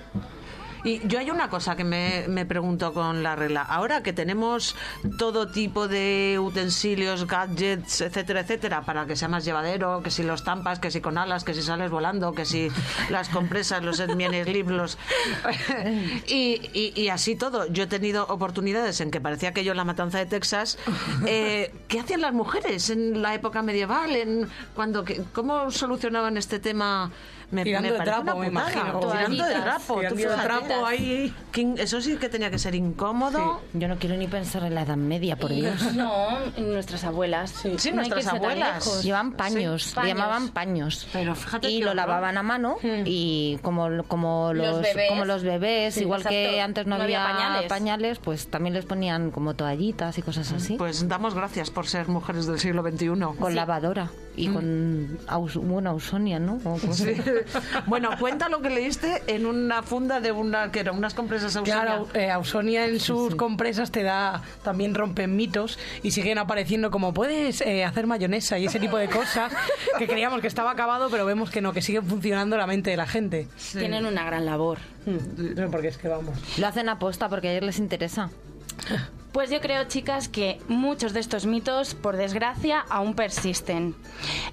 Y 0.83 1.05
yo 1.07 1.19
hay 1.19 1.29
una 1.29 1.49
cosa 1.49 1.75
que 1.75 1.83
me, 1.83 2.25
me 2.27 2.45
pregunto 2.45 2.93
con 2.93 3.21
la 3.23 3.35
regla. 3.35 3.61
Ahora 3.61 4.01
que 4.01 4.13
tenemos 4.13 4.75
todo 5.17 5.47
tipo 5.49 5.87
de 5.87 6.37
utensilios, 6.41 7.27
gadgets, 7.27 8.01
etcétera, 8.01 8.41
etcétera, 8.41 8.81
para 8.81 9.05
que 9.05 9.15
sea 9.15 9.27
más 9.27 9.45
llevadero, 9.45 10.01
que 10.03 10.09
si 10.11 10.23
los 10.23 10.43
tampas, 10.43 10.79
que 10.79 10.89
si 10.91 10.99
con 11.01 11.17
alas, 11.17 11.43
que 11.43 11.53
si 11.53 11.61
sales 11.61 11.91
volando, 11.91 12.33
que 12.33 12.45
si 12.45 12.69
las 13.09 13.29
compresas, 13.29 13.83
los 13.83 13.99
Hermiones 13.99 14.47
libros 14.47 14.97
y, 16.27 16.61
y- 16.73 16.93
y 16.95 17.09
así 17.09 17.35
todo. 17.35 17.67
Yo 17.67 17.83
he 17.83 17.87
tenido 17.87 18.25
oportunidades 18.27 19.01
en 19.01 19.11
que 19.11 19.21
parecía 19.21 19.53
que 19.53 19.63
yo 19.63 19.71
en 19.71 19.77
la 19.77 19.85
matanza 19.85 20.17
de 20.17 20.25
Texas. 20.25 20.77
eh, 21.27 21.73
¿Qué 21.87 21.99
hacían 21.99 22.21
las 22.21 22.33
mujeres 22.33 22.89
en 22.89 23.21
la 23.21 23.33
época 23.35 23.61
medieval? 23.61 24.15
En 24.15 24.49
cuando 24.75 25.05
¿Cómo 25.33 25.71
solucionaban 25.71 26.37
este 26.37 26.59
tema? 26.59 27.11
Me, 27.51 27.63
Tirando 27.63 27.87
me 27.89 27.91
de 27.91 27.97
parece 27.97 28.15
trapo, 28.23 28.37
una 28.37 28.41
me 28.41 28.47
imagino. 28.47 28.99
Tirando 28.99 29.43
de 29.45 29.53
trapo. 29.55 29.93
tú 30.07 30.15
Tirando 30.15 30.37
de 30.37 30.43
trapo 30.43 30.85
ahí. 30.85 31.33
Que 31.51 31.73
Eso 31.77 31.99
sí 32.01 32.15
que 32.17 32.29
tenía 32.29 32.49
que 32.49 32.57
ser 32.57 32.75
incómodo. 32.75 33.61
Yo 33.73 33.87
no 33.89 33.97
quiero 33.97 34.15
ni 34.15 34.27
pensar 34.27 34.63
en 34.63 34.73
la 34.75 34.83
Edad 34.83 34.95
Media, 34.97 35.35
por 35.35 35.51
Dios. 35.51 35.81
No, 35.95 36.39
nuestras 36.57 37.03
abuelas. 37.03 37.51
Sí, 37.51 37.67
No 37.67 38.01
hay 38.01 38.09
que 38.09 38.15
nuestras 38.15 38.27
abuelas. 38.27 39.03
Llevan 39.03 39.33
paños, 39.33 39.83
Sí, 39.83 39.89
le 39.89 39.95
paños. 39.95 40.17
llamaban 40.17 40.47
paños. 40.49 41.07
Pero 41.11 41.35
fíjate 41.35 41.69
y 41.69 41.79
lo 41.81 41.87
horror. 41.87 41.95
lavaban 41.97 42.37
a 42.37 42.43
mano 42.43 42.77
y 43.05 43.59
como, 43.61 43.89
como, 44.07 44.53
Los 44.53 44.67
los, 44.67 44.81
bebés. 44.81 45.09
como 45.09 45.25
los 45.25 45.43
bebés, 45.43 45.93
Sí, 45.95 46.01
igual 46.01 46.23
que 46.23 46.43
exacto. 46.45 46.63
antes 46.65 46.87
no, 46.87 46.97
No 46.97 47.03
había 47.03 47.25
había, 47.27 47.67
pañales. 47.67 48.19
pues 48.19 48.47
también 48.47 48.73
les 48.73 48.85
ponían 48.85 49.31
como 49.31 49.53
toallitas 49.55 50.17
y 50.17 50.21
cosas 50.21 50.51
así. 50.53 50.75
Pues 50.77 51.07
damos 51.07 51.35
gracias 51.35 51.69
por 51.69 51.85
ser 51.87 52.07
mujeres 52.07 52.45
del 52.47 52.59
siglo 52.59 52.81
XXI. 52.81 53.09
con 53.37 53.55
lavadora 53.55 54.09
y 54.37 54.47
con 54.47 55.19
aus, 55.27 55.57
buena 55.57 55.89
Ausonia, 55.89 56.39
¿no? 56.39 56.59
O 56.63 56.79
Sí. 56.93 56.93
se- 57.15 57.40
Bueno, 57.87 58.11
cuenta 58.19 58.49
lo 58.49 58.61
que 58.61 58.69
leíste 58.69 59.23
en 59.27 59.45
una 59.45 59.83
funda 59.83 60.19
de 60.19 60.31
una 60.31 60.71
que 60.71 60.79
era 60.79 60.91
unas 60.91 61.13
compresas 61.13 61.55
Ausonia. 61.55 61.81
Claro, 61.81 62.07
eh, 62.13 62.31
Ausonia 62.31 62.85
en 62.85 62.99
sus 62.99 63.35
compresas 63.35 63.91
te 63.91 64.03
da, 64.03 64.41
también 64.63 64.93
rompen 64.95 65.35
mitos 65.35 65.79
y 66.03 66.11
siguen 66.11 66.37
apareciendo 66.37 66.91
como 66.91 67.13
puedes 67.13 67.61
eh, 67.61 67.83
hacer 67.83 68.07
mayonesa 68.07 68.59
y 68.59 68.65
ese 68.65 68.79
tipo 68.79 68.97
de 68.97 69.09
cosas 69.09 69.51
que 69.97 70.07
creíamos 70.07 70.41
que 70.41 70.47
estaba 70.47 70.71
acabado, 70.71 71.09
pero 71.09 71.25
vemos 71.25 71.49
que 71.49 71.61
no, 71.61 71.73
que 71.73 71.81
siguen 71.81 72.05
funcionando 72.05 72.57
la 72.57 72.67
mente 72.67 72.89
de 72.89 72.97
la 72.97 73.07
gente. 73.07 73.47
Tienen 73.71 74.05
una 74.05 74.23
gran 74.25 74.45
labor. 74.45 74.79
No, 75.05 75.71
porque 75.71 75.87
es 75.87 75.97
que 75.97 76.07
vamos. 76.07 76.37
Lo 76.57 76.67
hacen 76.67 76.89
aposta 76.89 77.29
porque 77.29 77.49
a 77.49 77.51
ellos 77.53 77.65
les 77.65 77.79
interesa. 77.79 78.29
Pues 79.31 79.49
yo 79.49 79.61
creo, 79.61 79.85
chicas, 79.85 80.27
que 80.27 80.59
muchos 80.67 81.13
de 81.13 81.21
estos 81.21 81.45
mitos, 81.45 81.95
por 81.95 82.17
desgracia, 82.17 82.83
aún 82.89 83.13
persisten. 83.13 83.95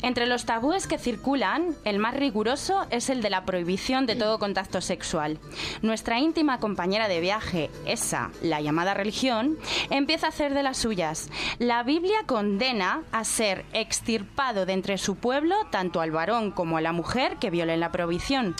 Entre 0.02 0.26
los 0.26 0.44
tabúes 0.44 0.86
que 0.86 0.98
circulan, 0.98 1.74
el 1.84 1.98
más 1.98 2.14
riguroso 2.14 2.86
es 2.90 3.10
el 3.10 3.20
de 3.20 3.28
la 3.28 3.44
prohibición 3.44 4.06
de 4.06 4.14
todo 4.14 4.38
contacto 4.38 4.80
sexual. 4.80 5.40
Nuestra 5.82 6.20
íntima 6.20 6.60
compañera 6.60 7.08
de 7.08 7.20
viaje, 7.20 7.70
esa, 7.86 8.30
la 8.40 8.60
llamada 8.60 8.94
religión, 8.94 9.58
empieza 9.90 10.26
a 10.26 10.28
hacer 10.30 10.54
de 10.54 10.62
las 10.62 10.76
suyas. 10.76 11.28
La 11.58 11.82
Biblia 11.82 12.18
condena 12.26 13.02
a 13.10 13.24
ser 13.24 13.64
extirpado 13.72 14.64
de 14.64 14.74
entre 14.74 14.96
su 14.96 15.16
pueblo 15.16 15.56
tanto 15.72 16.00
al 16.00 16.12
varón 16.12 16.52
como 16.52 16.76
a 16.76 16.80
la 16.80 16.92
mujer 16.92 17.38
que 17.38 17.50
violen 17.50 17.80
la 17.80 17.90
prohibición. 17.90 18.54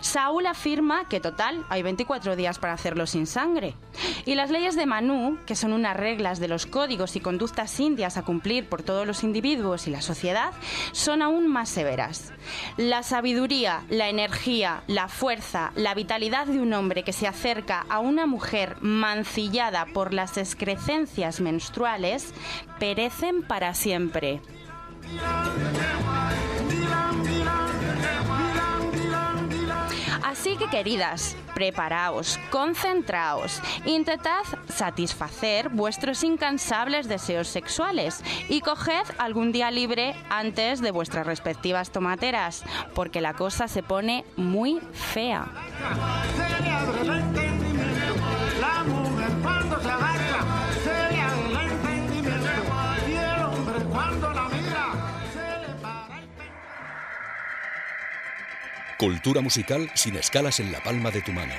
Saúl 0.00 0.46
afirma 0.46 1.08
que 1.08 1.20
total 1.20 1.64
hay 1.68 1.82
24 1.82 2.36
días 2.36 2.58
para 2.58 2.72
hacerlo 2.72 3.06
sin 3.06 3.26
sangre. 3.26 3.74
Y 4.24 4.34
las 4.34 4.50
leyes 4.50 4.76
de 4.76 4.86
Manú, 4.86 5.38
que 5.46 5.56
son 5.56 5.72
unas 5.72 5.96
reglas 5.96 6.40
de 6.40 6.48
los 6.48 6.66
códigos 6.66 7.16
y 7.16 7.20
conductas 7.20 7.78
indias 7.80 8.16
a 8.16 8.22
cumplir 8.22 8.68
por 8.68 8.82
todos 8.82 9.06
los 9.06 9.24
individuos 9.24 9.86
y 9.86 9.90
la 9.90 10.02
sociedad, 10.02 10.52
son 10.92 11.22
aún 11.22 11.46
más 11.48 11.68
severas. 11.68 12.32
La 12.76 13.02
sabiduría, 13.02 13.82
la 13.88 14.08
energía, 14.08 14.82
la 14.86 15.08
fuerza, 15.08 15.72
la 15.74 15.94
vitalidad 15.94 16.46
de 16.46 16.60
un 16.60 16.72
hombre 16.72 17.04
que 17.04 17.12
se 17.12 17.26
acerca 17.26 17.86
a 17.88 17.98
una 17.98 18.26
mujer 18.26 18.76
mancillada 18.80 19.86
por 19.86 20.14
las 20.14 20.36
excrecencias 20.36 21.40
menstruales 21.40 22.34
perecen 22.78 23.42
para 23.42 23.74
siempre. 23.74 24.40
Así 30.24 30.56
que 30.56 30.66
queridas, 30.66 31.36
preparaos, 31.54 32.38
concentraos, 32.50 33.60
intentad 33.84 34.42
satisfacer 34.68 35.68
vuestros 35.70 36.22
incansables 36.24 37.08
deseos 37.08 37.48
sexuales 37.48 38.22
y 38.48 38.60
coged 38.60 39.04
algún 39.18 39.52
día 39.52 39.70
libre 39.70 40.14
antes 40.28 40.80
de 40.80 40.90
vuestras 40.90 41.26
respectivas 41.26 41.90
tomateras, 41.90 42.64
porque 42.94 43.20
la 43.20 43.34
cosa 43.34 43.68
se 43.68 43.82
pone 43.82 44.24
muy 44.36 44.80
fea. 44.92 45.46
Cultura 59.00 59.40
musical 59.40 59.90
sin 59.94 60.14
escalas 60.16 60.60
en 60.60 60.70
la 60.70 60.82
palma 60.82 61.10
de 61.10 61.22
tu 61.22 61.32
mano. 61.32 61.54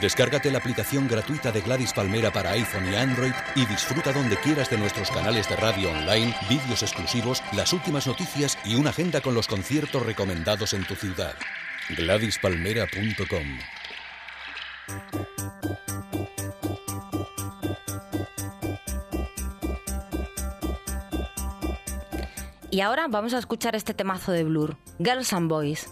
Descárgate 0.00 0.52
la 0.52 0.58
aplicación 0.58 1.08
gratuita 1.08 1.50
de 1.50 1.60
Gladys 1.60 1.92
Palmera 1.92 2.32
para 2.32 2.52
iPhone 2.52 2.92
y 2.92 2.94
Android 2.94 3.32
y 3.56 3.66
disfruta 3.66 4.12
donde 4.12 4.36
quieras 4.36 4.70
de 4.70 4.78
nuestros 4.78 5.10
canales 5.10 5.48
de 5.48 5.56
radio 5.56 5.90
online, 5.90 6.32
vídeos 6.48 6.84
exclusivos, 6.84 7.42
las 7.56 7.72
últimas 7.72 8.06
noticias 8.06 8.56
y 8.64 8.76
una 8.76 8.90
agenda 8.90 9.20
con 9.20 9.34
los 9.34 9.48
conciertos 9.48 10.06
recomendados 10.06 10.74
en 10.74 10.84
tu 10.84 10.94
ciudad. 10.94 11.34
GladysPalmera.com 11.88 13.58
Y 22.70 22.80
ahora 22.80 23.08
vamos 23.08 23.34
a 23.34 23.38
escuchar 23.38 23.74
este 23.74 23.92
temazo 23.92 24.30
de 24.30 24.44
Blur, 24.44 24.76
Girls 25.00 25.32
and 25.32 25.48
Boys. 25.48 25.88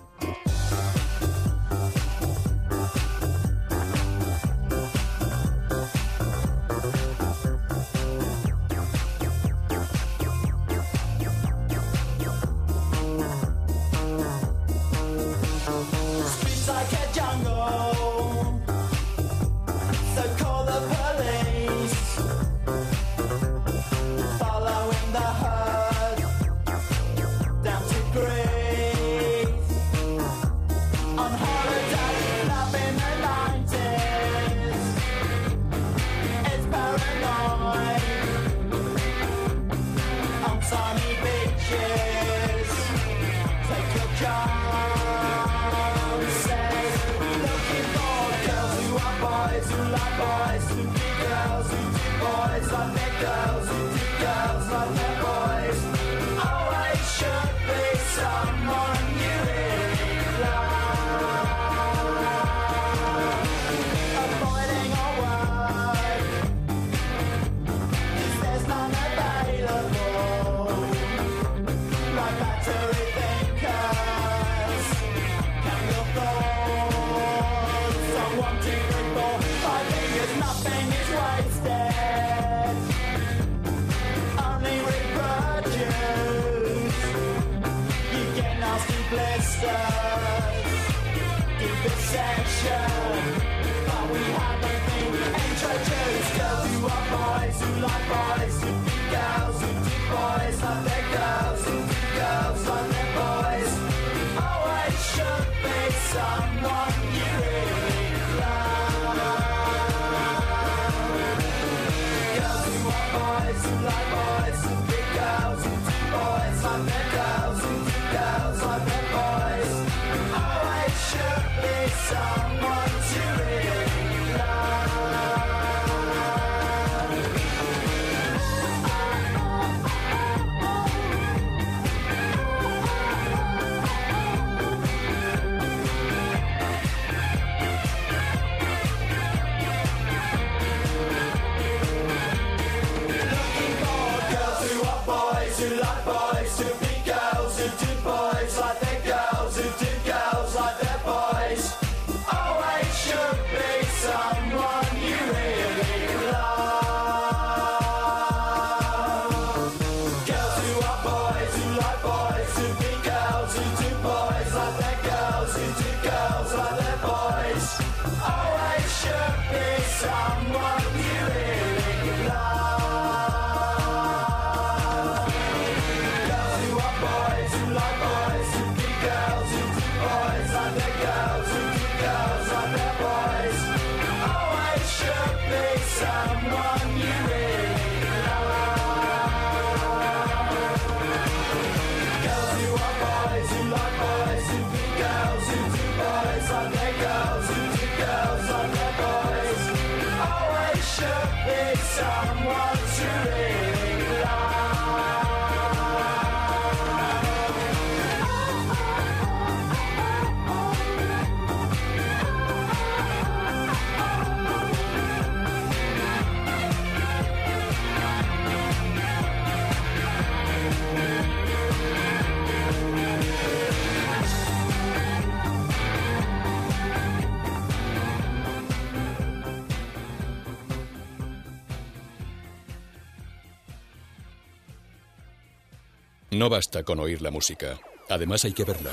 No 236.45 236.51
basta 236.51 236.83
con 236.83 237.01
oír 237.01 237.23
la 237.23 237.31
música. 237.31 237.81
Además 238.11 238.45
hay 238.45 238.53
que 238.53 238.65
verla. 238.65 238.91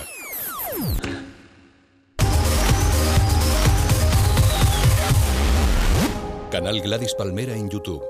Canal 6.50 6.80
Gladys 6.80 7.14
Palmera 7.14 7.54
en 7.54 7.70
YouTube. 7.70 8.02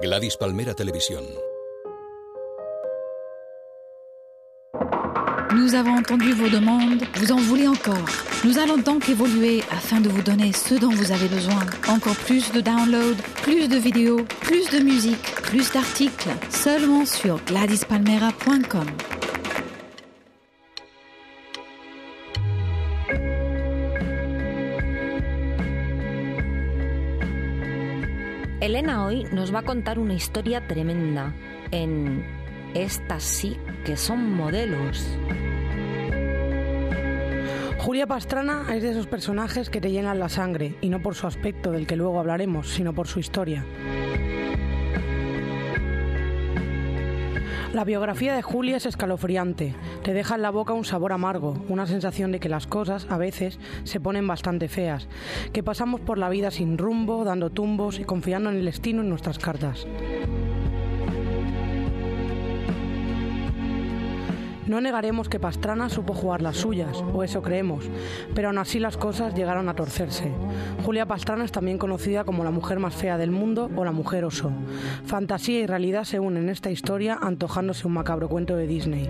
Gladys 0.00 0.38
Palmera 0.38 0.72
Televisión. 0.72 1.24
Nous 5.54 5.74
avons 5.74 5.98
entendu 5.98 6.32
vos 6.32 6.48
demandes, 6.48 7.04
vous 7.16 7.32
en 7.32 7.40
voulez 7.40 7.68
encore. 7.68 8.08
Nous 8.44 8.58
allons 8.58 8.78
donc 8.78 9.08
évoluer 9.10 9.62
afin 9.70 10.00
de 10.00 10.08
vous 10.08 10.22
donner 10.22 10.52
ce 10.52 10.74
dont 10.74 10.90
vous 10.90 11.12
avez 11.12 11.28
besoin. 11.28 11.66
Encore 11.88 12.16
plus 12.16 12.50
de 12.52 12.60
downloads, 12.62 13.16
plus 13.42 13.68
de 13.68 13.76
vidéos, 13.76 14.24
plus 14.40 14.70
de 14.70 14.78
musique, 14.78 15.35
plus 15.46 15.72
d'articles, 15.72 16.30
seulement 16.50 17.06
sur 17.06 17.40
gladyspalmera.com. 17.44 18.86
Elena 28.60 29.04
hoy 29.04 29.24
nos 29.32 29.54
va 29.54 29.60
a 29.60 29.62
contar 29.62 29.98
una 29.98 30.14
historia 30.14 30.66
tremenda 30.66 31.32
en 31.70 32.24
Estas 32.74 33.22
sí 33.22 33.56
que 33.84 33.96
son 33.96 34.32
modelos. 34.32 35.06
Julia 37.78 38.08
Pastrana 38.08 38.66
es 38.74 38.82
de 38.82 38.90
esos 38.90 39.06
personajes 39.06 39.70
que 39.70 39.80
te 39.80 39.92
llenan 39.92 40.18
la 40.18 40.28
sangre, 40.28 40.74
y 40.80 40.88
no 40.88 41.00
por 41.00 41.14
su 41.14 41.28
aspecto 41.28 41.70
del 41.70 41.86
que 41.86 41.94
luego 41.94 42.18
hablaremos, 42.18 42.68
sino 42.68 42.92
por 42.92 43.06
su 43.06 43.20
historia. 43.20 43.64
La 47.72 47.84
biografía 47.84 48.34
de 48.34 48.42
Julia 48.42 48.76
es 48.76 48.86
escalofriante, 48.86 49.74
te 50.02 50.14
deja 50.14 50.36
en 50.36 50.42
la 50.42 50.50
boca 50.50 50.72
un 50.72 50.84
sabor 50.84 51.12
amargo, 51.12 51.56
una 51.68 51.86
sensación 51.86 52.32
de 52.32 52.40
que 52.40 52.48
las 52.48 52.66
cosas 52.66 53.06
a 53.10 53.18
veces 53.18 53.58
se 53.84 54.00
ponen 54.00 54.26
bastante 54.26 54.68
feas, 54.68 55.08
que 55.52 55.62
pasamos 55.62 56.00
por 56.00 56.16
la 56.16 56.28
vida 56.28 56.50
sin 56.50 56.78
rumbo, 56.78 57.24
dando 57.24 57.50
tumbos 57.50 57.98
y 57.98 58.04
confiando 58.04 58.50
en 58.50 58.56
el 58.56 58.64
destino 58.64 59.02
en 59.02 59.08
nuestras 59.08 59.38
cartas. 59.38 59.86
No 64.66 64.80
negaremos 64.80 65.28
que 65.28 65.38
Pastrana 65.38 65.88
supo 65.88 66.12
jugar 66.12 66.42
las 66.42 66.56
suyas, 66.56 67.02
o 67.12 67.22
eso 67.22 67.40
creemos, 67.40 67.84
pero 68.34 68.48
aún 68.48 68.58
así 68.58 68.80
las 68.80 68.96
cosas 68.96 69.34
llegaron 69.34 69.68
a 69.68 69.74
torcerse. 69.74 70.32
Julia 70.84 71.06
Pastrana 71.06 71.44
es 71.44 71.52
también 71.52 71.78
conocida 71.78 72.24
como 72.24 72.42
la 72.42 72.50
mujer 72.50 72.80
más 72.80 72.94
fea 72.94 73.16
del 73.16 73.30
mundo 73.30 73.70
o 73.76 73.84
la 73.84 73.92
mujer 73.92 74.24
oso. 74.24 74.50
Fantasía 75.04 75.60
y 75.60 75.66
realidad 75.66 76.04
se 76.04 76.18
unen 76.18 76.44
en 76.44 76.48
esta 76.50 76.70
historia 76.70 77.18
antojándose 77.20 77.86
un 77.86 77.94
macabro 77.94 78.28
cuento 78.28 78.56
de 78.56 78.66
Disney. 78.66 79.08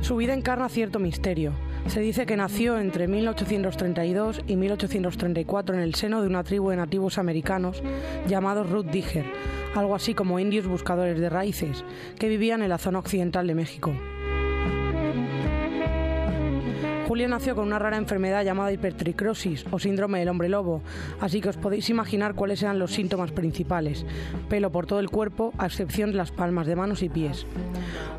Su 0.00 0.14
vida 0.14 0.34
encarna 0.34 0.68
cierto 0.68 1.00
misterio. 1.00 1.52
Se 1.88 2.00
dice 2.00 2.26
que 2.26 2.36
nació 2.36 2.78
entre 2.78 3.06
1832 3.06 4.42
y 4.46 4.56
1834 4.56 5.76
en 5.76 5.80
el 5.80 5.94
seno 5.94 6.20
de 6.20 6.26
una 6.26 6.42
tribu 6.42 6.70
de 6.70 6.76
nativos 6.76 7.16
americanos 7.16 7.82
llamados 8.28 8.68
Ruth 8.68 8.86
Digger, 8.86 9.24
algo 9.74 9.94
así 9.94 10.12
como 10.12 10.38
indios 10.40 10.66
buscadores 10.66 11.18
de 11.18 11.30
raíces, 11.30 11.84
que 12.18 12.28
vivían 12.28 12.62
en 12.62 12.70
la 12.70 12.78
zona 12.78 12.98
occidental 12.98 13.46
de 13.46 13.54
México. 13.54 13.94
Julia 17.06 17.28
nació 17.28 17.54
con 17.54 17.68
una 17.68 17.78
rara 17.78 17.98
enfermedad 17.98 18.42
llamada 18.42 18.72
hipertricrosis 18.72 19.64
o 19.70 19.78
síndrome 19.78 20.18
del 20.18 20.28
hombre 20.28 20.48
lobo, 20.48 20.82
así 21.20 21.40
que 21.40 21.48
os 21.48 21.56
podéis 21.56 21.88
imaginar 21.88 22.34
cuáles 22.34 22.64
eran 22.64 22.80
los 22.80 22.90
síntomas 22.90 23.30
principales. 23.30 24.04
Pelo 24.48 24.72
por 24.72 24.86
todo 24.86 24.98
el 24.98 25.08
cuerpo, 25.08 25.52
a 25.56 25.66
excepción 25.66 26.10
de 26.10 26.16
las 26.16 26.32
palmas 26.32 26.66
de 26.66 26.74
manos 26.74 27.04
y 27.04 27.08
pies. 27.08 27.46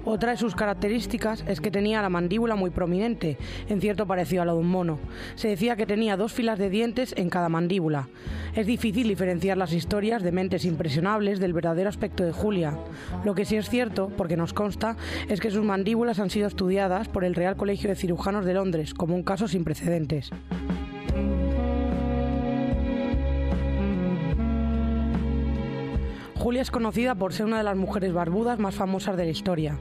Otra 0.06 0.32
de 0.32 0.38
sus 0.38 0.56
características 0.56 1.44
es 1.50 1.60
que 1.60 1.70
tenía 1.70 2.02
la 2.02 2.08
mandíbula 2.08 2.56
muy 2.56 2.70
prominente, 2.70 3.38
en 3.68 3.82
cierto 3.82 4.08
parecido 4.08 4.44
a 4.44 4.46
la 4.46 4.54
de 4.54 4.60
un 4.60 4.70
mono. 4.70 5.00
Se 5.36 5.50
decía 5.50 5.76
que 5.76 5.86
tenía 5.86 6.16
dos 6.16 6.32
filas 6.32 6.58
de 6.58 6.70
dientes 6.70 7.14
en 7.18 7.30
cada 7.30 7.50
mandíbula. 7.50 8.08
Es 8.56 8.66
difícil 8.66 9.10
diferenciar 9.10 9.58
las 9.58 9.74
historias 9.74 10.24
de 10.24 10.32
mentes 10.32 10.64
impresionables 10.64 11.42
del 11.42 11.52
verdadero 11.52 11.90
aspecto 11.90 12.24
de 12.24 12.32
Julia. 12.32 12.74
Lo 13.26 13.36
que 13.36 13.44
sí 13.44 13.58
es 13.58 13.70
cierto, 13.70 14.10
porque 14.16 14.38
nos 14.38 14.54
consta, 14.54 14.96
es 15.28 15.42
que 15.42 15.52
sus 15.52 15.66
mandíbulas 15.66 16.20
han 16.20 16.30
sido 16.30 16.48
estudiadas 16.48 17.10
por 17.10 17.26
el 17.26 17.36
Real 17.36 17.58
Colegio 17.58 17.90
de 17.90 17.98
Cirujanos 17.98 18.46
de 18.46 18.54
Londres 18.54 18.77
como 18.94 19.16
un 19.16 19.24
caso 19.24 19.48
sin 19.48 19.64
precedentes. 19.64 20.32
Julia 26.36 26.62
es 26.62 26.72
conocida 26.72 27.16
por 27.16 27.34
ser 27.34 27.46
una 27.46 27.58
de 27.58 27.64
las 27.64 27.76
mujeres 27.76 28.14
barbudas 28.14 28.58
más 28.60 28.76
famosas 28.76 29.18
de 29.18 29.26
la 29.26 29.32
historia. 29.32 29.80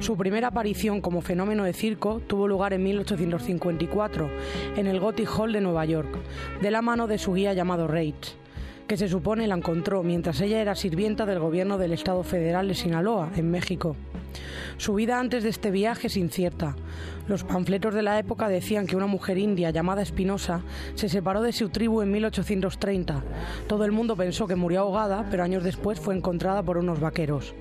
Su 0.00 0.16
primera 0.16 0.48
aparición 0.48 1.00
como 1.00 1.22
fenómeno 1.22 1.64
de 1.64 1.72
circo 1.72 2.20
tuvo 2.20 2.46
lugar 2.46 2.72
en 2.72 2.84
1854 2.84 4.30
en 4.76 4.86
el 4.86 5.00
Gothic 5.00 5.28
Hall 5.36 5.52
de 5.52 5.60
Nueva 5.60 5.84
York, 5.86 6.16
de 6.60 6.70
la 6.70 6.82
mano 6.82 7.06
de 7.06 7.18
su 7.18 7.32
guía 7.32 7.52
llamado 7.52 7.88
Reitz 7.88 8.36
que 8.86 8.96
se 8.96 9.08
supone 9.08 9.46
la 9.46 9.54
encontró 9.54 10.02
mientras 10.02 10.40
ella 10.40 10.60
era 10.60 10.74
sirvienta 10.74 11.24
del 11.26 11.38
gobierno 11.38 11.78
del 11.78 11.92
Estado 11.92 12.22
Federal 12.22 12.68
de 12.68 12.74
Sinaloa, 12.74 13.30
en 13.36 13.50
México. 13.50 13.96
Su 14.76 14.94
vida 14.94 15.18
antes 15.18 15.42
de 15.42 15.48
este 15.48 15.70
viaje 15.70 16.08
es 16.08 16.16
incierta. 16.16 16.76
Los 17.26 17.42
panfletos 17.42 17.94
de 17.94 18.02
la 18.02 18.18
época 18.18 18.48
decían 18.48 18.86
que 18.86 18.96
una 18.96 19.06
mujer 19.06 19.38
india 19.38 19.70
llamada 19.70 20.02
Espinosa 20.02 20.60
se 20.94 21.08
separó 21.08 21.40
de 21.40 21.52
su 21.52 21.70
tribu 21.70 22.02
en 22.02 22.10
1830. 22.10 23.22
Todo 23.66 23.86
el 23.86 23.92
mundo 23.92 24.14
pensó 24.14 24.46
que 24.46 24.56
murió 24.56 24.80
ahogada, 24.80 25.26
pero 25.30 25.42
años 25.42 25.64
después 25.64 25.98
fue 25.98 26.14
encontrada 26.14 26.62
por 26.62 26.76
unos 26.76 27.00
vaqueros. 27.00 27.54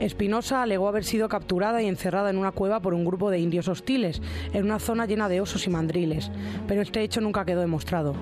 Espinosa 0.00 0.62
alegó 0.62 0.88
haber 0.88 1.04
sido 1.04 1.28
capturada 1.28 1.82
y 1.82 1.86
encerrada 1.86 2.30
en 2.30 2.38
una 2.38 2.52
cueva 2.52 2.80
por 2.80 2.94
un 2.94 3.04
grupo 3.04 3.30
de 3.30 3.40
indios 3.40 3.68
hostiles, 3.68 4.22
en 4.52 4.64
una 4.64 4.78
zona 4.78 5.06
llena 5.06 5.28
de 5.28 5.40
osos 5.40 5.66
y 5.66 5.70
mandriles, 5.70 6.30
pero 6.66 6.80
este 6.80 7.02
hecho 7.02 7.20
nunca 7.20 7.44
quedó 7.44 7.60
demostrado. 7.60 8.14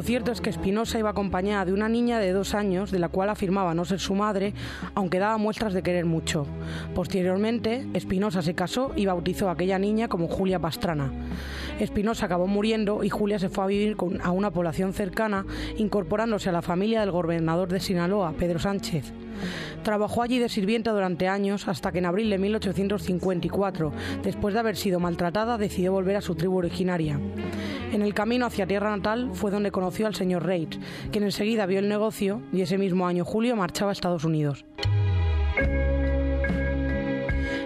Lo 0.00 0.06
cierto 0.06 0.32
es 0.32 0.40
que 0.40 0.48
Espinosa 0.48 0.98
iba 0.98 1.10
acompañada 1.10 1.66
de 1.66 1.74
una 1.74 1.86
niña 1.86 2.18
de 2.20 2.32
dos 2.32 2.54
años, 2.54 2.90
de 2.90 2.98
la 2.98 3.10
cual 3.10 3.28
afirmaba 3.28 3.74
no 3.74 3.84
ser 3.84 4.00
su 4.00 4.14
madre, 4.14 4.54
aunque 4.94 5.18
daba 5.18 5.36
muestras 5.36 5.74
de 5.74 5.82
querer 5.82 6.06
mucho. 6.06 6.46
Posteriormente, 6.94 7.86
Espinosa 7.92 8.40
se 8.40 8.54
casó 8.54 8.92
y 8.96 9.04
bautizó 9.04 9.50
a 9.50 9.52
aquella 9.52 9.78
niña 9.78 10.08
como 10.08 10.26
Julia 10.26 10.58
Pastrana. 10.58 11.12
Espinosa 11.78 12.24
acabó 12.24 12.46
muriendo 12.46 13.04
y 13.04 13.10
Julia 13.10 13.38
se 13.38 13.50
fue 13.50 13.64
a 13.64 13.66
vivir 13.66 13.98
a 14.22 14.30
una 14.30 14.50
población 14.50 14.94
cercana, 14.94 15.44
incorporándose 15.76 16.48
a 16.48 16.52
la 16.52 16.62
familia 16.62 17.00
del 17.00 17.10
gobernador 17.10 17.68
de 17.68 17.80
Sinaloa, 17.80 18.32
Pedro 18.38 18.58
Sánchez. 18.58 19.12
Trabajó 19.82 20.22
allí 20.22 20.38
de 20.38 20.48
sirvienta 20.48 20.92
durante 20.92 21.28
años 21.28 21.68
hasta 21.68 21.92
que 21.92 21.98
en 21.98 22.06
abril 22.06 22.30
de 22.30 22.38
1854, 22.38 23.92
después 24.22 24.54
de 24.54 24.60
haber 24.60 24.76
sido 24.76 25.00
maltratada, 25.00 25.58
decidió 25.58 25.92
volver 25.92 26.16
a 26.16 26.20
su 26.20 26.34
tribu 26.34 26.58
originaria. 26.58 27.18
En 27.92 28.02
el 28.02 28.14
camino 28.14 28.46
hacia 28.46 28.66
tierra 28.66 28.96
natal 28.96 29.30
fue 29.32 29.50
donde 29.50 29.72
conoció 29.72 30.06
al 30.06 30.14
señor 30.14 30.46
Reitz, 30.46 30.78
quien 31.10 31.24
enseguida 31.24 31.66
vio 31.66 31.80
el 31.80 31.88
negocio 31.88 32.42
y 32.52 32.60
ese 32.60 32.78
mismo 32.78 33.06
año 33.06 33.24
julio 33.24 33.56
marchaba 33.56 33.90
a 33.90 33.92
Estados 33.92 34.24
Unidos. 34.24 34.64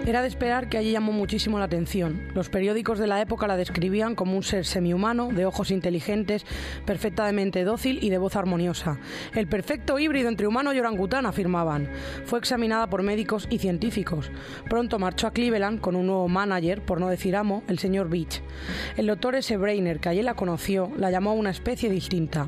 Era 0.05 0.21
de 0.21 0.27
esperar 0.27 0.69
que 0.69 0.77
allí 0.77 0.91
llamó 0.91 1.11
muchísimo 1.11 1.57
la 1.57 1.65
atención. 1.65 2.27
Los 2.35 2.49
periódicos 2.49 2.99
de 2.99 3.07
la 3.07 3.21
época 3.21 3.47
la 3.47 3.57
describían 3.57 4.13
como 4.13 4.37
un 4.37 4.43
ser 4.43 4.63
semihumano, 4.63 5.29
de 5.29 5.47
ojos 5.47 5.71
inteligentes, 5.71 6.45
perfectamente 6.85 7.63
dócil 7.63 7.97
y 8.03 8.11
de 8.11 8.19
voz 8.19 8.35
armoniosa. 8.35 8.99
El 9.33 9.47
perfecto 9.47 9.97
híbrido 9.97 10.29
entre 10.29 10.45
humano 10.45 10.73
y 10.73 10.79
orangután, 10.79 11.25
afirmaban. 11.25 11.89
Fue 12.25 12.37
examinada 12.37 12.87
por 12.87 13.01
médicos 13.01 13.47
y 13.49 13.57
científicos. 13.57 14.29
Pronto 14.69 14.99
marchó 14.99 15.25
a 15.25 15.31
Cleveland 15.31 15.81
con 15.81 15.95
un 15.95 16.05
nuevo 16.05 16.27
manager, 16.27 16.83
por 16.83 16.99
no 16.99 17.09
decir 17.09 17.35
amo, 17.35 17.63
el 17.67 17.79
señor 17.79 18.07
Beach. 18.07 18.43
El 18.97 19.07
doctor 19.07 19.33
S. 19.33 19.57
Brainer, 19.57 19.99
que 19.99 20.09
allí 20.09 20.21
la 20.21 20.35
conoció, 20.35 20.91
la 20.97 21.09
llamó 21.09 21.33
una 21.33 21.49
especie 21.49 21.89
distinta. 21.89 22.47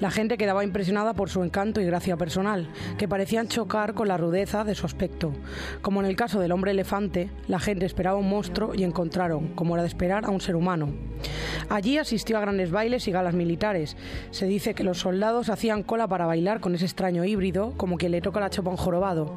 La 0.00 0.10
gente 0.10 0.38
quedaba 0.38 0.64
impresionada 0.64 1.14
por 1.14 1.30
su 1.30 1.42
encanto 1.42 1.80
y 1.80 1.86
gracia 1.86 2.16
personal, 2.16 2.68
que 2.98 3.08
parecían 3.08 3.48
chocar 3.48 3.94
con 3.94 4.08
la 4.08 4.16
rudeza 4.16 4.64
de 4.64 4.74
su 4.74 4.86
aspecto. 4.86 5.32
Como 5.82 6.00
en 6.00 6.06
el 6.06 6.16
caso 6.16 6.40
del 6.40 6.52
hombre 6.52 6.70
elefante, 6.70 7.30
la 7.48 7.58
gente 7.58 7.86
esperaba 7.86 8.18
un 8.18 8.28
monstruo 8.28 8.74
y 8.74 8.84
encontraron, 8.84 9.48
como 9.54 9.74
era 9.74 9.82
de 9.82 9.88
esperar, 9.88 10.24
a 10.24 10.30
un 10.30 10.40
ser 10.40 10.56
humano. 10.56 10.92
Allí 11.68 11.98
asistió 11.98 12.38
a 12.38 12.40
grandes 12.40 12.70
bailes 12.70 13.08
y 13.08 13.12
galas 13.12 13.34
militares. 13.34 13.96
Se 14.30 14.46
dice 14.46 14.74
que 14.74 14.84
los 14.84 15.00
soldados 15.00 15.48
hacían 15.48 15.82
cola 15.82 16.06
para 16.06 16.26
bailar 16.26 16.60
con 16.60 16.74
ese 16.74 16.84
extraño 16.84 17.24
híbrido, 17.24 17.74
como 17.76 17.96
quien 17.96 18.12
le 18.12 18.20
toca 18.20 18.40
la 18.40 18.50
chopa 18.50 18.70
a 18.70 18.72
un 18.72 18.78
jorobado. 18.78 19.36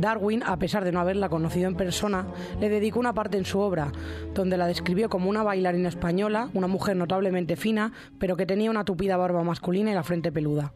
Darwin, 0.00 0.42
a 0.44 0.56
pesar 0.58 0.84
de 0.84 0.92
no 0.92 1.00
haberla 1.00 1.28
conocido 1.28 1.66
en 1.66 1.74
persona, 1.74 2.26
le 2.60 2.68
dedicó 2.68 3.00
una 3.00 3.14
parte 3.14 3.36
en 3.36 3.44
su 3.44 3.58
obra, 3.58 3.90
donde 4.34 4.56
la 4.56 4.66
describió 4.66 5.08
como 5.08 5.28
una 5.28 5.42
bailarina 5.42 5.88
española, 5.88 6.50
una 6.54 6.68
mujer 6.68 6.96
notablemente 6.96 7.56
fina, 7.56 7.92
pero 8.18 8.36
que 8.36 8.46
tenía 8.46 8.70
una 8.70 8.84
tupida 8.84 9.16
barba 9.16 9.42
masculina 9.48 9.90
y 9.90 9.94
la 9.94 10.04
frente 10.04 10.30
peluda. 10.30 10.72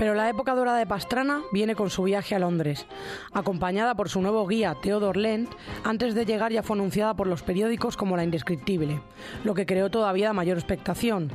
Pero 0.00 0.14
la 0.14 0.30
época 0.30 0.54
dorada 0.54 0.78
de 0.78 0.86
Pastrana 0.86 1.42
viene 1.52 1.74
con 1.74 1.90
su 1.90 2.02
viaje 2.02 2.34
a 2.34 2.38
Londres. 2.38 2.86
Acompañada 3.34 3.94
por 3.94 4.08
su 4.08 4.22
nuevo 4.22 4.46
guía, 4.46 4.74
Theodor 4.80 5.18
Lent, 5.18 5.50
antes 5.84 6.14
de 6.14 6.24
llegar 6.24 6.52
ya 6.52 6.62
fue 6.62 6.74
anunciada 6.74 7.12
por 7.12 7.26
los 7.26 7.42
periódicos 7.42 7.98
como 7.98 8.16
la 8.16 8.24
indescriptible, 8.24 9.02
lo 9.44 9.52
que 9.52 9.66
creó 9.66 9.90
todavía 9.90 10.32
mayor 10.32 10.56
expectación. 10.56 11.30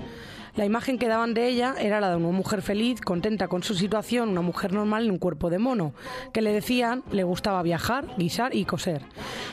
La 0.55 0.63
imagen 0.63 0.97
que 0.97 1.09
daban 1.09 1.33
de 1.33 1.49
ella 1.49 1.75
era 1.77 1.99
la 1.99 2.09
de 2.11 2.15
una 2.15 2.31
mujer 2.31 2.61
feliz, 2.61 3.01
contenta 3.01 3.49
con 3.49 3.61
su 3.61 3.75
situación, 3.75 4.29
una 4.29 4.41
mujer 4.41 4.71
normal 4.71 5.03
en 5.03 5.11
un 5.11 5.17
cuerpo 5.17 5.49
de 5.49 5.59
mono, 5.59 5.93
que 6.31 6.41
le 6.41 6.53
decían 6.53 7.03
le 7.11 7.23
gustaba 7.23 7.61
viajar, 7.61 8.05
guisar 8.17 8.55
y 8.55 8.63
coser. 8.63 9.01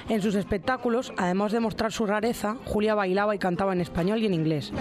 En 0.09 0.23
sus 0.23 0.37
espectáculos, 0.37 1.13
además 1.17 1.51
de 1.51 1.59
mostrar 1.59 1.91
su 1.91 2.07
rareza, 2.07 2.57
Julia 2.67 2.95
bailaba 2.95 3.35
y 3.35 3.39
cantaba 3.39 3.73
en 3.73 3.81
español 3.81 4.23
y 4.23 4.27
en 4.27 4.35
inglés. 4.35 4.73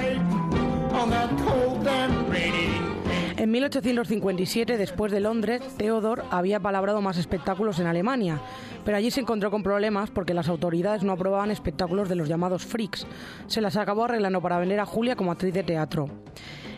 En 3.42 3.50
1857, 3.50 4.78
después 4.78 5.12
de 5.12 5.20
Londres, 5.20 5.64
Theodor 5.76 6.26
había 6.30 6.60
palabrado 6.60 7.02
más 7.02 7.18
espectáculos 7.18 7.80
en 7.80 7.88
Alemania, 7.88 8.40
pero 8.86 8.98
allí 8.98 9.10
se 9.10 9.22
encontró 9.22 9.50
con 9.50 9.64
problemas 9.64 10.12
porque 10.12 10.36
las 10.36 10.48
autoridades 10.48 11.02
no 11.02 11.14
aprobaban 11.14 11.50
espectáculos 11.50 12.08
de 12.08 12.14
los 12.14 12.30
llamados 12.30 12.68
freaks. 12.68 13.08
Se 13.48 13.60
las 13.60 13.78
acabó 13.78 14.04
arreglando 14.04 14.44
para 14.44 14.60
vender 14.60 14.80
a 14.80 14.86
Julia 14.86 15.16
como 15.16 15.32
actriz 15.32 15.56
de 15.56 15.64
teatro. 15.64 16.08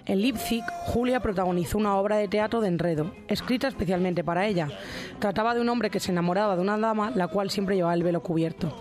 En 0.06 0.22
Leipzig, 0.22 0.64
Julia 0.86 1.20
protagonizó 1.20 1.78
una 1.78 1.98
obra 1.98 2.16
de 2.16 2.30
teatro 2.30 2.62
de 2.62 2.70
enredo, 2.70 3.12
escrita 3.28 3.68
especialmente 3.68 4.24
para 4.24 4.48
ella. 4.48 4.70
Trataba 5.20 5.56
de 5.56 5.60
un 5.60 5.68
hombre 5.68 5.90
que 5.90 6.00
se 6.00 6.14
enamoraba 6.14 6.56
de 6.56 6.62
una 6.62 6.78
dama, 6.78 7.12
la 7.14 7.28
cual 7.28 7.50
siempre 7.50 7.76
llevaba 7.76 7.94
el 7.94 8.04
velo 8.04 8.24
cubierto 8.24 8.74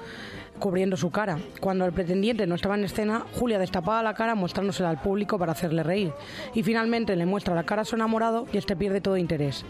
cubriendo 0.62 0.96
su 0.96 1.10
cara. 1.10 1.38
Cuando 1.60 1.84
el 1.84 1.92
pretendiente 1.92 2.46
no 2.46 2.54
estaba 2.54 2.76
en 2.76 2.84
escena, 2.84 3.26
Julia 3.34 3.58
destapaba 3.58 4.00
la 4.04 4.14
cara 4.14 4.36
mostrándosela 4.36 4.90
al 4.90 5.02
público 5.02 5.36
para 5.36 5.50
hacerle 5.50 5.82
reír. 5.82 6.12
Y 6.54 6.62
finalmente 6.62 7.16
le 7.16 7.26
muestra 7.26 7.56
la 7.56 7.64
cara 7.64 7.82
a 7.82 7.84
su 7.84 7.96
enamorado 7.96 8.46
y 8.52 8.58
este 8.58 8.76
pierde 8.76 9.00
todo 9.00 9.16
interés. 9.16 9.64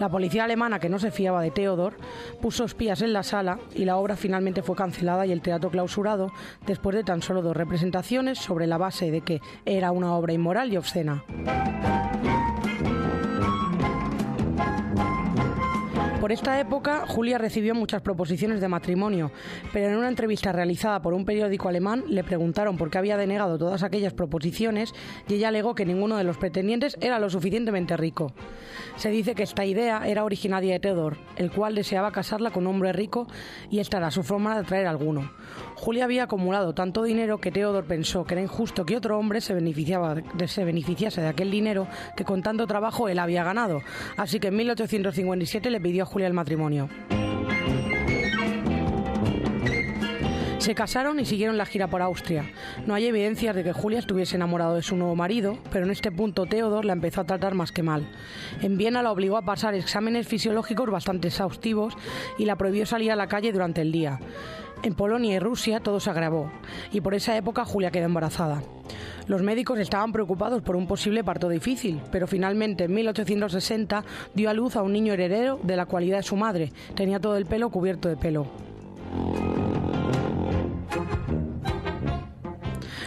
La 0.00 0.08
policía 0.08 0.44
alemana, 0.44 0.78
que 0.78 0.88
no 0.88 0.98
se 0.98 1.10
fiaba 1.10 1.42
de 1.42 1.50
Theodor, 1.50 1.98
puso 2.40 2.64
espías 2.64 3.02
en 3.02 3.12
la 3.12 3.24
sala 3.24 3.58
y 3.74 3.84
la 3.84 3.98
obra 3.98 4.16
finalmente 4.16 4.62
fue 4.62 4.74
cancelada 4.74 5.26
y 5.26 5.32
el 5.32 5.42
teatro 5.42 5.70
clausurado 5.70 6.32
después 6.66 6.96
de 6.96 7.04
tan 7.04 7.20
solo 7.20 7.42
dos 7.42 7.54
representaciones 7.54 8.38
sobre 8.38 8.66
la 8.66 8.78
base 8.78 9.10
de 9.10 9.20
que 9.20 9.42
era 9.66 9.92
una 9.92 10.14
obra 10.14 10.32
inmoral 10.32 10.72
y 10.72 10.78
obscena. 10.78 11.24
Por 16.20 16.32
esta 16.32 16.58
época, 16.58 17.04
Julia 17.06 17.38
recibió 17.38 17.76
muchas 17.76 18.02
proposiciones 18.02 18.60
de 18.60 18.66
matrimonio, 18.66 19.30
pero 19.72 19.86
en 19.88 19.96
una 19.96 20.08
entrevista 20.08 20.50
realizada 20.50 21.00
por 21.00 21.14
un 21.14 21.24
periódico 21.24 21.68
alemán 21.68 22.02
le 22.08 22.24
preguntaron 22.24 22.76
por 22.76 22.90
qué 22.90 22.98
había 22.98 23.16
denegado 23.16 23.56
todas 23.56 23.84
aquellas 23.84 24.14
proposiciones 24.14 24.92
y 25.28 25.34
ella 25.34 25.48
alegó 25.48 25.76
que 25.76 25.86
ninguno 25.86 26.16
de 26.16 26.24
los 26.24 26.36
pretendientes 26.36 26.96
era 27.00 27.20
lo 27.20 27.30
suficientemente 27.30 27.96
rico. 27.96 28.32
Se 28.96 29.10
dice 29.10 29.36
que 29.36 29.44
esta 29.44 29.64
idea 29.64 30.08
era 30.08 30.24
originaria 30.24 30.72
de 30.72 30.80
Theodor, 30.80 31.18
el 31.36 31.52
cual 31.52 31.76
deseaba 31.76 32.10
casarla 32.10 32.50
con 32.50 32.66
un 32.66 32.74
hombre 32.74 32.92
rico 32.92 33.28
y 33.70 33.78
esta 33.78 33.98
era 33.98 34.10
su 34.10 34.24
forma 34.24 34.54
de 34.54 34.62
atraer 34.62 34.88
a 34.88 34.90
alguno. 34.90 35.30
Julia 35.76 36.04
había 36.04 36.24
acumulado 36.24 36.74
tanto 36.74 37.04
dinero 37.04 37.38
que 37.38 37.52
Theodor 37.52 37.84
pensó 37.84 38.24
que 38.24 38.34
era 38.34 38.42
injusto 38.42 38.84
que 38.84 38.96
otro 38.96 39.16
hombre 39.16 39.40
se, 39.40 39.54
beneficiaba, 39.54 40.16
se 40.46 40.64
beneficiase 40.64 41.20
de 41.20 41.28
aquel 41.28 41.52
dinero 41.52 41.86
que 42.16 42.24
con 42.24 42.42
tanto 42.42 42.66
trabajo 42.66 43.08
él 43.08 43.20
había 43.20 43.44
ganado. 43.44 43.80
Así 44.16 44.40
que 44.40 44.48
en 44.48 44.56
1857 44.56 45.70
le 45.70 45.80
pidió 45.80 46.02
a 46.02 46.07
Julia 46.08 46.26
el 46.26 46.32
matrimonio. 46.32 46.88
Se 50.58 50.74
casaron 50.74 51.20
y 51.20 51.24
siguieron 51.24 51.56
la 51.56 51.66
gira 51.66 51.86
por 51.86 52.02
Austria. 52.02 52.50
No 52.86 52.94
hay 52.94 53.06
evidencias 53.06 53.54
de 53.54 53.62
que 53.62 53.72
Julia 53.72 54.00
estuviese 54.00 54.36
enamorado 54.36 54.74
de 54.74 54.82
su 54.82 54.96
nuevo 54.96 55.14
marido, 55.14 55.56
pero 55.70 55.84
en 55.84 55.90
este 55.90 56.10
punto 56.10 56.46
Theodor 56.46 56.84
la 56.84 56.94
empezó 56.94 57.20
a 57.20 57.24
tratar 57.24 57.54
más 57.54 57.72
que 57.72 57.82
mal. 57.82 58.06
En 58.60 58.76
Viena 58.76 59.02
la 59.02 59.12
obligó 59.12 59.36
a 59.36 59.42
pasar 59.42 59.74
exámenes 59.74 60.26
fisiológicos 60.26 60.90
bastante 60.90 61.28
exhaustivos 61.28 61.94
y 62.38 62.44
la 62.44 62.56
prohibió 62.56 62.86
salir 62.86 63.12
a 63.12 63.16
la 63.16 63.28
calle 63.28 63.52
durante 63.52 63.82
el 63.82 63.92
día. 63.92 64.18
En 64.82 64.94
Polonia 64.94 65.34
y 65.34 65.38
Rusia 65.38 65.80
todo 65.80 65.98
se 65.98 66.10
agravó 66.10 66.50
y 66.92 67.00
por 67.00 67.14
esa 67.14 67.36
época 67.36 67.64
Julia 67.64 67.90
quedó 67.90 68.04
embarazada. 68.04 68.62
Los 69.26 69.42
médicos 69.42 69.78
estaban 69.78 70.12
preocupados 70.12 70.62
por 70.62 70.76
un 70.76 70.86
posible 70.86 71.24
parto 71.24 71.48
difícil, 71.48 72.00
pero 72.10 72.26
finalmente 72.26 72.84
en 72.84 72.94
1860 72.94 74.04
dio 74.34 74.48
a 74.48 74.54
luz 74.54 74.76
a 74.76 74.82
un 74.82 74.92
niño 74.92 75.12
heredero 75.12 75.58
de 75.62 75.76
la 75.76 75.86
cualidad 75.86 76.18
de 76.18 76.22
su 76.22 76.36
madre. 76.36 76.72
Tenía 76.94 77.20
todo 77.20 77.36
el 77.36 77.44
pelo 77.44 77.70
cubierto 77.70 78.08
de 78.08 78.16
pelo. 78.16 78.46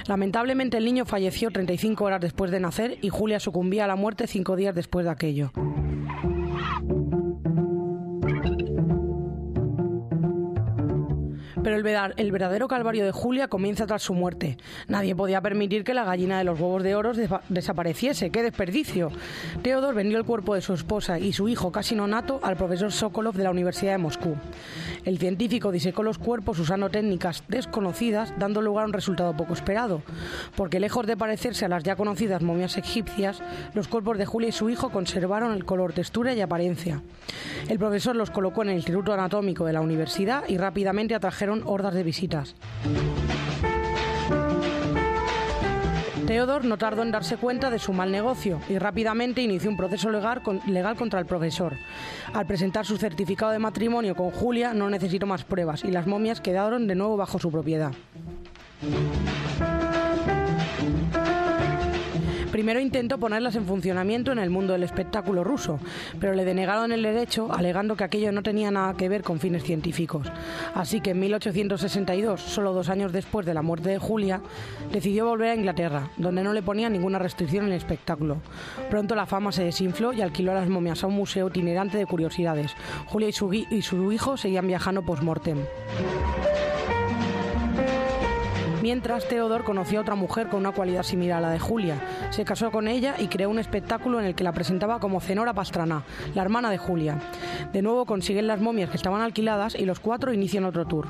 Lamentablemente 0.07 0.77
el 0.77 0.85
niño 0.85 1.05
falleció 1.05 1.51
35 1.51 2.03
horas 2.03 2.21
después 2.21 2.51
de 2.51 2.59
nacer 2.59 2.97
y 3.01 3.09
Julia 3.09 3.39
sucumbía 3.39 3.85
a 3.85 3.87
la 3.87 3.95
muerte 3.95 4.27
cinco 4.27 4.55
días 4.55 4.75
después 4.75 5.05
de 5.05 5.11
aquello. 5.11 5.51
Pero 11.63 11.75
el, 11.75 12.31
verdadero 12.31 12.67
calvario 12.67 13.05
de 13.05 13.11
Julia 13.11 13.47
comienza 13.47 13.85
tras 13.85 14.01
su 14.01 14.15
muerte. 14.15 14.57
Nadie 14.87 15.15
podía 15.15 15.41
permitir 15.41 15.83
que 15.83 15.93
la 15.93 16.03
gallina 16.03 16.39
de 16.39 16.43
los 16.43 16.59
huevos 16.59 16.81
de 16.81 16.95
oro 16.95 17.11
desapareciese. 17.49 18.31
¡Qué 18.31 18.41
desperdicio! 18.41 19.11
Theodor 19.61 19.93
vendió 19.93 20.17
el 20.17 20.25
cuerpo 20.25 20.55
de 20.55 20.61
su 20.61 20.73
esposa 20.73 21.19
y 21.19 21.33
su 21.33 21.47
hijo 21.47 21.71
casi 21.71 21.93
nonato 21.93 22.39
al 22.41 22.57
profesor 22.57 22.91
Sokolov 22.91 23.35
de 23.35 23.43
la 23.43 23.51
Universidad 23.51 23.91
de 23.91 23.99
Moscú. 23.99 24.35
El 25.05 25.19
científico 25.19 25.71
disecó 25.71 26.01
los 26.01 26.17
cuerpos 26.17 26.57
usando 26.57 26.89
técnicas 26.89 27.43
desconocidas, 27.47 28.33
dando 28.39 28.61
lugar 28.61 28.85
a 28.85 28.87
un 28.87 28.93
resultado 28.93 29.35
poco 29.37 29.53
esperado, 29.53 30.01
porque 30.55 30.79
lejos 30.79 31.05
de 31.05 31.17
parecerse 31.17 31.65
a 31.65 31.69
las 31.69 31.83
ya 31.83 31.95
conocidas 31.95 32.41
momias 32.41 32.77
egipcias, 32.77 33.41
los 33.75 33.87
cuerpos 33.87 34.17
de 34.17 34.25
Julia 34.25 34.49
y 34.49 34.51
su 34.51 34.69
hijo 34.69 34.89
conservaron 34.89 35.53
el 35.53 35.65
color, 35.65 35.93
textura 35.93 36.33
y 36.33 36.41
apariencia. 36.41 37.01
El 37.69 37.77
profesor 37.77 38.15
los 38.15 38.31
colocó 38.31 38.63
en 38.63 38.69
el 38.69 38.75
Instituto 38.77 39.13
Anatómico 39.13 39.65
de 39.65 39.73
la 39.73 39.81
universidad 39.81 40.43
y 40.47 40.57
rápidamente 40.57 41.15
atrajeron 41.15 41.50
hordas 41.65 41.93
de 41.93 42.03
visitas. 42.03 42.55
Theodor 46.25 46.63
no 46.63 46.77
tardó 46.77 47.01
en 47.01 47.11
darse 47.11 47.35
cuenta 47.35 47.69
de 47.69 47.77
su 47.77 47.91
mal 47.91 48.09
negocio 48.09 48.61
y 48.69 48.77
rápidamente 48.77 49.41
inició 49.41 49.69
un 49.69 49.75
proceso 49.75 50.09
legal, 50.09 50.41
legal 50.65 50.95
contra 50.95 51.19
el 51.19 51.25
profesor. 51.25 51.75
Al 52.33 52.47
presentar 52.47 52.85
su 52.85 52.95
certificado 52.97 53.51
de 53.51 53.59
matrimonio 53.59 54.15
con 54.15 54.31
Julia 54.31 54.73
no 54.73 54.89
necesitó 54.89 55.25
más 55.25 55.43
pruebas 55.43 55.83
y 55.83 55.91
las 55.91 56.07
momias 56.07 56.39
quedaron 56.39 56.87
de 56.87 56.95
nuevo 56.95 57.17
bajo 57.17 57.37
su 57.37 57.51
propiedad. 57.51 57.91
Primero 62.61 62.79
intentó 62.79 63.17
ponerlas 63.17 63.55
en 63.55 63.65
funcionamiento 63.65 64.31
en 64.31 64.37
el 64.37 64.51
mundo 64.51 64.73
del 64.73 64.83
espectáculo 64.83 65.43
ruso, 65.43 65.79
pero 66.19 66.35
le 66.35 66.45
denegaron 66.45 66.91
el 66.91 67.01
derecho 67.01 67.51
alegando 67.51 67.95
que 67.95 68.03
aquello 68.03 68.31
no 68.31 68.43
tenía 68.43 68.69
nada 68.69 68.93
que 68.93 69.09
ver 69.09 69.23
con 69.23 69.39
fines 69.39 69.63
científicos. 69.63 70.27
Así 70.75 71.01
que 71.01 71.09
en 71.09 71.19
1862, 71.21 72.39
solo 72.39 72.71
dos 72.71 72.89
años 72.89 73.11
después 73.13 73.47
de 73.47 73.55
la 73.55 73.63
muerte 73.63 73.89
de 73.89 73.97
Julia, 73.97 74.41
decidió 74.91 75.25
volver 75.25 75.49
a 75.49 75.55
Inglaterra, 75.55 76.11
donde 76.17 76.43
no 76.43 76.53
le 76.53 76.61
ponía 76.61 76.87
ninguna 76.87 77.17
restricción 77.17 77.65
en 77.65 77.71
el 77.71 77.77
espectáculo. 77.79 78.37
Pronto 78.91 79.15
la 79.15 79.25
fama 79.25 79.51
se 79.51 79.63
desinfló 79.63 80.13
y 80.13 80.21
alquiló 80.21 80.53
las 80.53 80.69
momias 80.69 81.03
a 81.03 81.07
un 81.07 81.15
museo 81.15 81.47
itinerante 81.47 81.97
de 81.97 82.05
curiosidades. 82.05 82.75
Julia 83.07 83.29
y 83.29 83.33
su, 83.33 83.49
gui- 83.49 83.65
y 83.71 83.81
su 83.81 84.11
hijo 84.11 84.37
seguían 84.37 84.67
viajando 84.67 85.01
post-mortem. 85.01 85.57
Mientras, 88.81 89.27
Theodor 89.27 89.63
conoció 89.63 89.99
a 89.99 90.01
otra 90.01 90.15
mujer 90.15 90.47
con 90.47 90.61
una 90.61 90.71
cualidad 90.71 91.03
similar 91.03 91.37
a 91.37 91.41
la 91.41 91.51
de 91.51 91.59
Julia. 91.59 92.01
Se 92.31 92.43
casó 92.43 92.71
con 92.71 92.87
ella 92.87 93.15
y 93.19 93.27
creó 93.27 93.49
un 93.49 93.59
espectáculo 93.59 94.19
en 94.19 94.25
el 94.25 94.33
que 94.33 94.43
la 94.43 94.53
presentaba 94.53 94.99
como 94.99 95.21
Zenora 95.21 95.53
Pastrana, 95.53 96.03
la 96.33 96.41
hermana 96.41 96.71
de 96.71 96.79
Julia. 96.79 97.19
De 97.71 97.83
nuevo 97.83 98.05
consiguen 98.05 98.47
las 98.47 98.59
momias 98.59 98.89
que 98.89 98.97
estaban 98.97 99.21
alquiladas 99.21 99.75
y 99.75 99.85
los 99.85 99.99
cuatro 99.99 100.33
inician 100.33 100.65
otro 100.65 100.85
tour. 100.85 101.09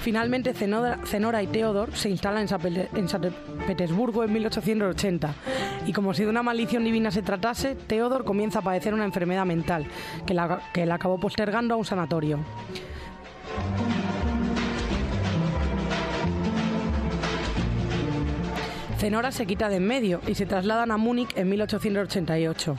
Finalmente, 0.00 0.54
Zenora, 0.54 1.42
y 1.42 1.46
Theodor 1.46 1.94
se 1.94 2.08
instalan 2.08 2.48
en 2.94 3.08
San 3.08 3.22
Petersburgo 3.66 4.24
en 4.24 4.32
1880. 4.32 5.34
Y 5.86 5.92
como 5.92 6.14
si 6.14 6.24
de 6.24 6.30
una 6.30 6.42
maldición 6.42 6.84
divina 6.84 7.10
se 7.10 7.22
tratase, 7.22 7.74
Theodor 7.74 8.24
comienza 8.24 8.60
a 8.60 8.62
padecer 8.62 8.94
una 8.94 9.04
enfermedad 9.04 9.44
mental 9.44 9.86
que 10.26 10.34
la, 10.34 10.60
que 10.72 10.86
la 10.86 10.94
acabó 10.94 11.20
postergando 11.20 11.74
a 11.74 11.76
un 11.76 11.84
sanatorio. 11.84 12.40
Zenora 19.02 19.32
se 19.32 19.46
quita 19.46 19.68
de 19.68 19.78
en 19.78 19.86
medio 19.88 20.20
y 20.28 20.36
se 20.36 20.46
trasladan 20.46 20.92
a 20.92 20.96
Múnich 20.96 21.36
en 21.36 21.48
1888. 21.48 22.78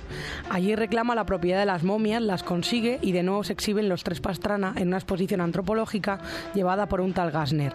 Allí 0.49 0.73
reclama 0.73 1.15
la 1.15 1.25
propiedad 1.25 1.59
de 1.59 1.65
las 1.65 1.83
momias, 1.83 2.21
las 2.21 2.43
consigue 2.43 2.97
y 3.01 3.11
de 3.11 3.23
nuevo 3.23 3.43
se 3.43 3.51
exhiben 3.51 3.89
los 3.89 4.05
tres 4.05 4.21
Pastrana 4.21 4.73
en 4.77 4.87
una 4.87 4.99
exposición 4.99 5.41
antropológica 5.41 6.21
llevada 6.53 6.87
por 6.87 7.01
un 7.01 7.11
tal 7.11 7.29
Gassner. 7.29 7.73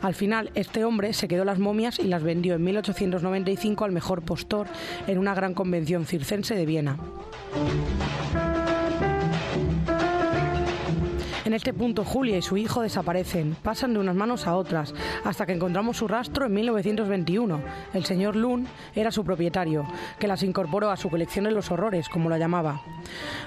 Al 0.00 0.14
final, 0.14 0.52
este 0.54 0.84
hombre 0.84 1.12
se 1.12 1.26
quedó 1.26 1.44
las 1.44 1.58
momias 1.58 1.98
y 1.98 2.04
las 2.04 2.22
vendió 2.22 2.54
en 2.54 2.62
1895 2.62 3.84
al 3.84 3.90
mejor 3.90 4.22
postor 4.22 4.68
en 5.08 5.18
una 5.18 5.34
gran 5.34 5.52
convención 5.52 6.06
circense 6.06 6.54
de 6.54 6.66
Viena. 6.66 6.98
En 11.52 11.56
este 11.56 11.74
punto 11.74 12.02
Julia 12.02 12.38
y 12.38 12.40
su 12.40 12.56
hijo 12.56 12.80
desaparecen, 12.80 13.58
pasan 13.62 13.92
de 13.92 14.00
unas 14.00 14.14
manos 14.14 14.46
a 14.46 14.56
otras, 14.56 14.94
hasta 15.22 15.44
que 15.44 15.52
encontramos 15.52 15.98
su 15.98 16.08
rastro 16.08 16.46
en 16.46 16.54
1921. 16.54 17.60
El 17.92 18.06
señor 18.06 18.36
Lund 18.36 18.66
era 18.94 19.10
su 19.10 19.22
propietario, 19.22 19.86
que 20.18 20.28
las 20.28 20.42
incorporó 20.42 20.90
a 20.90 20.96
su 20.96 21.10
colección 21.10 21.44
de 21.44 21.50
los 21.50 21.70
horrores, 21.70 22.08
como 22.08 22.30
lo 22.30 22.38
llamaba. 22.38 22.80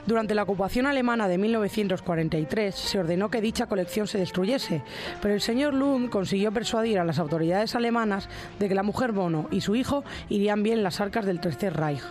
Durante 0.06 0.36
la 0.36 0.43
ocupación 0.43 0.86
alemana 0.86 1.28
de 1.28 1.39
1943 1.39 2.76
se 2.76 2.99
ordenó 2.99 3.32
que 3.32 3.41
dicha 3.41 3.66
colección 3.66 4.06
se 4.06 4.20
destruyese, 4.20 4.84
pero 5.20 5.34
el 5.34 5.41
señor 5.41 5.74
Lund 5.74 6.12
consiguió 6.12 6.51
persuadir 6.51 6.99
a 6.99 7.06
las 7.06 7.18
autoridades 7.18 7.74
alemanas 7.74 8.30
de 8.60 8.70
que 8.70 8.76
la 8.76 8.84
mujer 8.84 9.14
Bono 9.14 9.47
y 9.49 9.62
su 9.62 9.76
hijo 9.76 10.03
irían 10.30 10.62
bien 10.62 10.78
en 10.78 10.84
las 10.84 11.01
arcas 11.01 11.26
del 11.26 11.39
Tercer 11.39 11.76
Reich. 11.76 12.03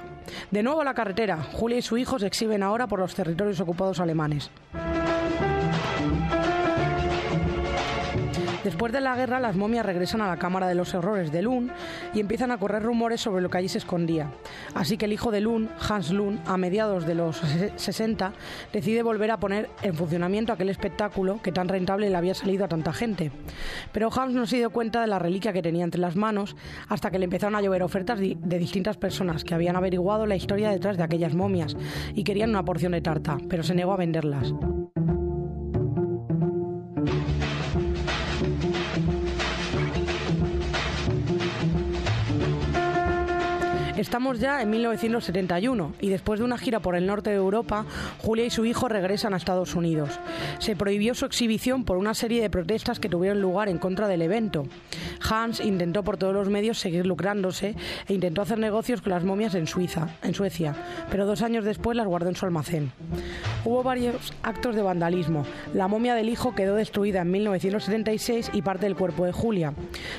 De 0.51 0.64
nuevo 0.64 0.80
a 0.80 0.84
la 0.84 0.95
carretera, 0.95 1.40
Julia 1.53 1.78
y 1.78 1.82
su 1.82 1.97
hijo 1.97 2.18
se 2.18 2.26
exhiben 2.26 2.64
ahora 2.64 2.88
por 2.88 2.99
los 2.99 3.14
territorios 3.14 3.61
ocupados 3.61 4.01
alemanes. 4.01 4.51
Después 8.65 8.93
de 8.93 9.01
la 9.03 9.15
guerra, 9.15 9.41
las 9.41 9.55
momias 9.57 9.85
regresan 9.85 10.23
a 10.23 10.27
la 10.27 10.39
Cámara 10.39 10.67
de 10.67 10.75
los 10.75 10.95
Horrores 10.95 11.31
de 11.31 11.43
Lund 11.43 11.71
y 12.15 12.21
empiezan 12.21 12.51
a 12.51 12.57
correr 12.59 12.83
rumores 12.83 13.21
sobre 13.21 13.43
lo 13.43 13.51
que 13.51 13.59
allí 13.59 13.69
se 13.69 13.77
escondía. 13.79 14.31
Así 14.75 14.97
que 14.97 15.05
el 15.05 15.12
hijo 15.12 15.31
de 15.31 15.43
Lund, 15.43 15.69
Hans 15.89 16.11
Lund, 16.11 16.41
a 16.47 16.57
mediados 16.57 17.07
de 17.07 17.15
los 17.15 17.37
se- 17.37 17.73
60, 17.77 18.33
decide 18.73 19.03
volver 19.03 19.31
a 19.31 19.39
poner 19.39 19.69
en 19.83 19.95
funcionamiento 19.95 20.53
aquel 20.53 20.71
espectáculo 20.71 21.41
que 21.43 21.53
tan 21.53 21.69
rentable 21.69 22.09
le 22.09 22.17
había 22.17 22.35
salido 22.35 22.65
a 22.65 22.69
tanta 22.69 22.93
gente. 22.95 23.31
Pero 23.93 24.09
Hans 24.12 24.33
no 24.35 24.47
se 24.47 24.57
dio 24.57 24.71
cuenta 24.71 25.03
de 25.03 25.09
la 25.09 25.19
reliquia 25.19 25.53
que 25.53 25.61
tenía 25.62 25.85
entre 25.85 26.01
las 26.01 26.17
manos 26.17 26.57
hasta 26.89 27.11
que 27.11 27.19
le 27.19 27.25
empezaron 27.27 27.57
a 27.57 27.61
llover 27.61 27.83
ofertas 27.83 28.19
de 28.19 28.59
distintas 28.59 28.97
personas 28.97 29.45
que 29.45 29.55
habían 29.55 29.77
averiguado 29.77 30.25
la 30.27 30.37
historia 30.37 30.71
detrás 30.71 30.97
de 30.97 31.03
aquellas 31.05 31.35
momias 31.35 31.77
y 32.15 32.25
querían 32.25 32.51
una 32.51 32.65
porción 32.65 32.93
de 32.93 33.03
tarta, 33.03 33.37
pero 33.49 33.62
se 33.62 33.75
negó 33.75 33.93
a 33.93 33.97
venderlas. 33.99 34.53
Estamos 44.05 44.38
ya 44.38 44.61
en 44.61 44.68
1971 44.68 45.94
y 45.98 46.11
después 46.11 46.38
de 46.38 46.44
una 46.44 46.59
gira 46.59 46.80
por 46.80 46.94
el 46.94 47.07
norte 47.07 47.30
de 47.30 47.36
Europa, 47.36 47.86
Julia 48.18 48.44
y 48.44 48.50
su 48.50 48.66
hijo 48.66 48.86
regresan 48.86 49.32
a 49.32 49.38
Estados 49.38 49.74
Unidos. 49.74 50.20
Se 50.59 50.76
prohibió 50.76 51.14
su 51.14 51.24
exhibición 51.24 51.84
por 51.84 51.96
una 51.96 52.12
serie 52.12 52.42
de 52.42 52.50
protestas 52.50 53.00
que 53.00 53.09
tuvieron 53.09 53.40
lugar 53.40 53.70
en 53.70 53.78
contra 53.78 54.07
del 54.07 54.20
evento. 54.20 54.66
Hans 55.26 55.59
intentó 55.59 56.05
por 56.05 56.18
todos 56.18 56.34
los 56.34 56.50
medios 56.50 56.78
seguir 56.78 57.07
lucrándose 57.07 57.76
e 58.07 58.12
intentó 58.12 58.42
hacer 58.42 58.59
negocios 58.59 59.00
con 59.00 59.11
las 59.11 59.24
momias 59.24 59.55
en 59.55 59.66
Suiza, 59.66 60.11
en 60.22 60.34
Suecia, 60.34 60.76
pero 61.11 61.24
dos 61.24 61.40
años 61.40 61.64
después 61.64 61.96
las 61.96 62.07
guardó 62.07 62.28
en 62.28 62.36
su 62.36 62.44
almacén. 62.44 62.92
Hubo 63.64 63.82
varios 63.82 64.34
actos 64.42 64.76
de 64.76 64.82
vandalismo. 64.82 65.46
La 65.72 65.88
momia 65.88 66.14
del 66.14 66.28
hijo 66.28 66.55
quedó 66.55 66.74
destruida 66.74 67.22
en 67.22 67.30
1976 67.30 68.50
y 68.52 68.61
parte 68.61 68.84
del 68.84 68.96
cuerpo 68.96 69.24
de 69.24 69.32
Julia. 69.32 69.72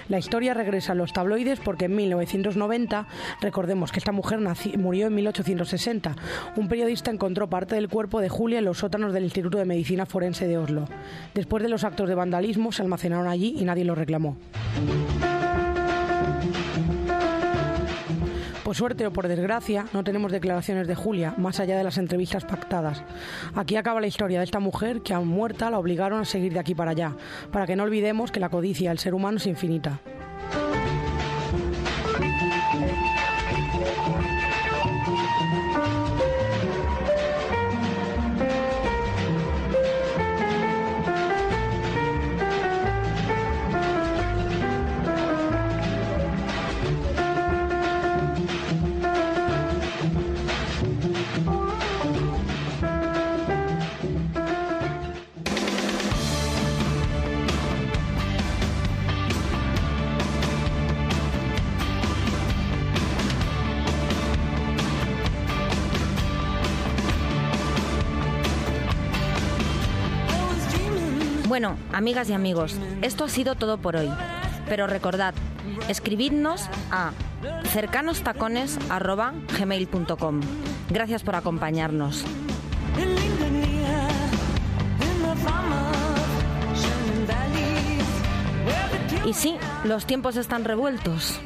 La 0.09 0.17
historia 0.17 0.55
regresa 0.55 0.93
a 0.93 0.95
los 0.95 1.13
tabloides 1.13 1.59
porque 1.59 1.85
en 1.85 1.95
1990, 1.95 3.05
recordemos 3.41 3.74
que 3.91 3.99
esta 3.99 4.11
mujer 4.11 4.39
murió 4.77 5.07
en 5.07 5.15
1860, 5.15 6.15
un 6.55 6.67
periodista 6.67 7.11
encontró 7.11 7.49
parte 7.49 7.75
del 7.75 7.89
cuerpo 7.89 8.21
de 8.21 8.29
Julia 8.29 8.59
en 8.59 8.65
los 8.65 8.79
sótanos 8.79 9.13
del 9.13 9.25
Instituto 9.25 9.57
de 9.57 9.65
Medicina 9.65 10.05
Forense 10.05 10.47
de 10.47 10.57
Oslo. 10.57 10.85
Después 11.33 11.61
de 11.61 11.69
los 11.69 11.83
actos 11.83 12.07
de 12.09 12.15
vandalismo 12.15 12.71
se 12.71 12.81
almacenaron 12.81 13.27
allí 13.27 13.55
y 13.57 13.65
nadie 13.65 13.85
los 13.85 13.97
reclamó. 13.97 14.37
Por 18.65 18.75
suerte 18.75 19.05
o 19.05 19.13
por 19.13 19.27
desgracia, 19.27 19.85
no 19.93 20.03
tenemos 20.03 20.31
declaraciones 20.31 20.87
de 20.87 20.95
Julia, 20.95 21.35
más 21.37 21.59
allá 21.59 21.77
de 21.77 21.83
las 21.83 21.99
entrevistas 21.99 22.45
pactadas. 22.45 23.03
Aquí 23.53 23.75
acaba 23.75 24.01
la 24.01 24.07
historia 24.07 24.39
de 24.39 24.45
esta 24.45 24.59
mujer 24.59 25.01
que, 25.01 25.13
aún 25.13 25.27
muerta, 25.27 25.69
la 25.69 25.77
obligaron 25.77 26.19
a 26.19 26.25
seguir 26.25 26.51
de 26.51 26.59
aquí 26.59 26.73
para 26.73 26.91
allá, 26.91 27.15
para 27.51 27.67
que 27.67 27.75
no 27.75 27.83
olvidemos 27.83 28.31
que 28.31 28.39
la 28.39 28.49
codicia 28.49 28.89
del 28.89 28.97
ser 28.97 29.13
humano 29.13 29.37
es 29.37 29.45
infinita. 29.45 29.99
Amigas 71.95 72.29
y 72.29 72.33
amigos, 72.33 72.75
esto 73.01 73.23
ha 73.23 73.29
sido 73.29 73.55
todo 73.55 73.77
por 73.77 73.95
hoy. 73.95 74.11
Pero 74.67 74.85
recordad, 74.85 75.33
escribidnos 75.87 76.69
a 76.91 77.13
cercanostacones.gmail.com. 77.71 80.41
Gracias 80.89 81.23
por 81.23 81.35
acompañarnos. 81.35 82.25
Y 89.25 89.33
sí, 89.33 89.55
los 89.85 90.05
tiempos 90.05 90.35
están 90.35 90.65
revueltos. 90.65 91.39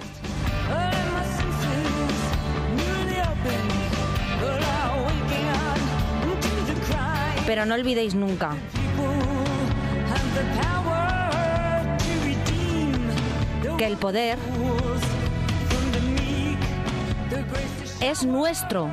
Pero 7.45 7.65
no 7.65 7.75
olvidéis 7.75 8.15
nunca, 8.15 8.55
que 13.77 13.85
el 13.85 13.95
poder 13.95 14.37
es 18.01 18.25
nuestro 18.25 18.91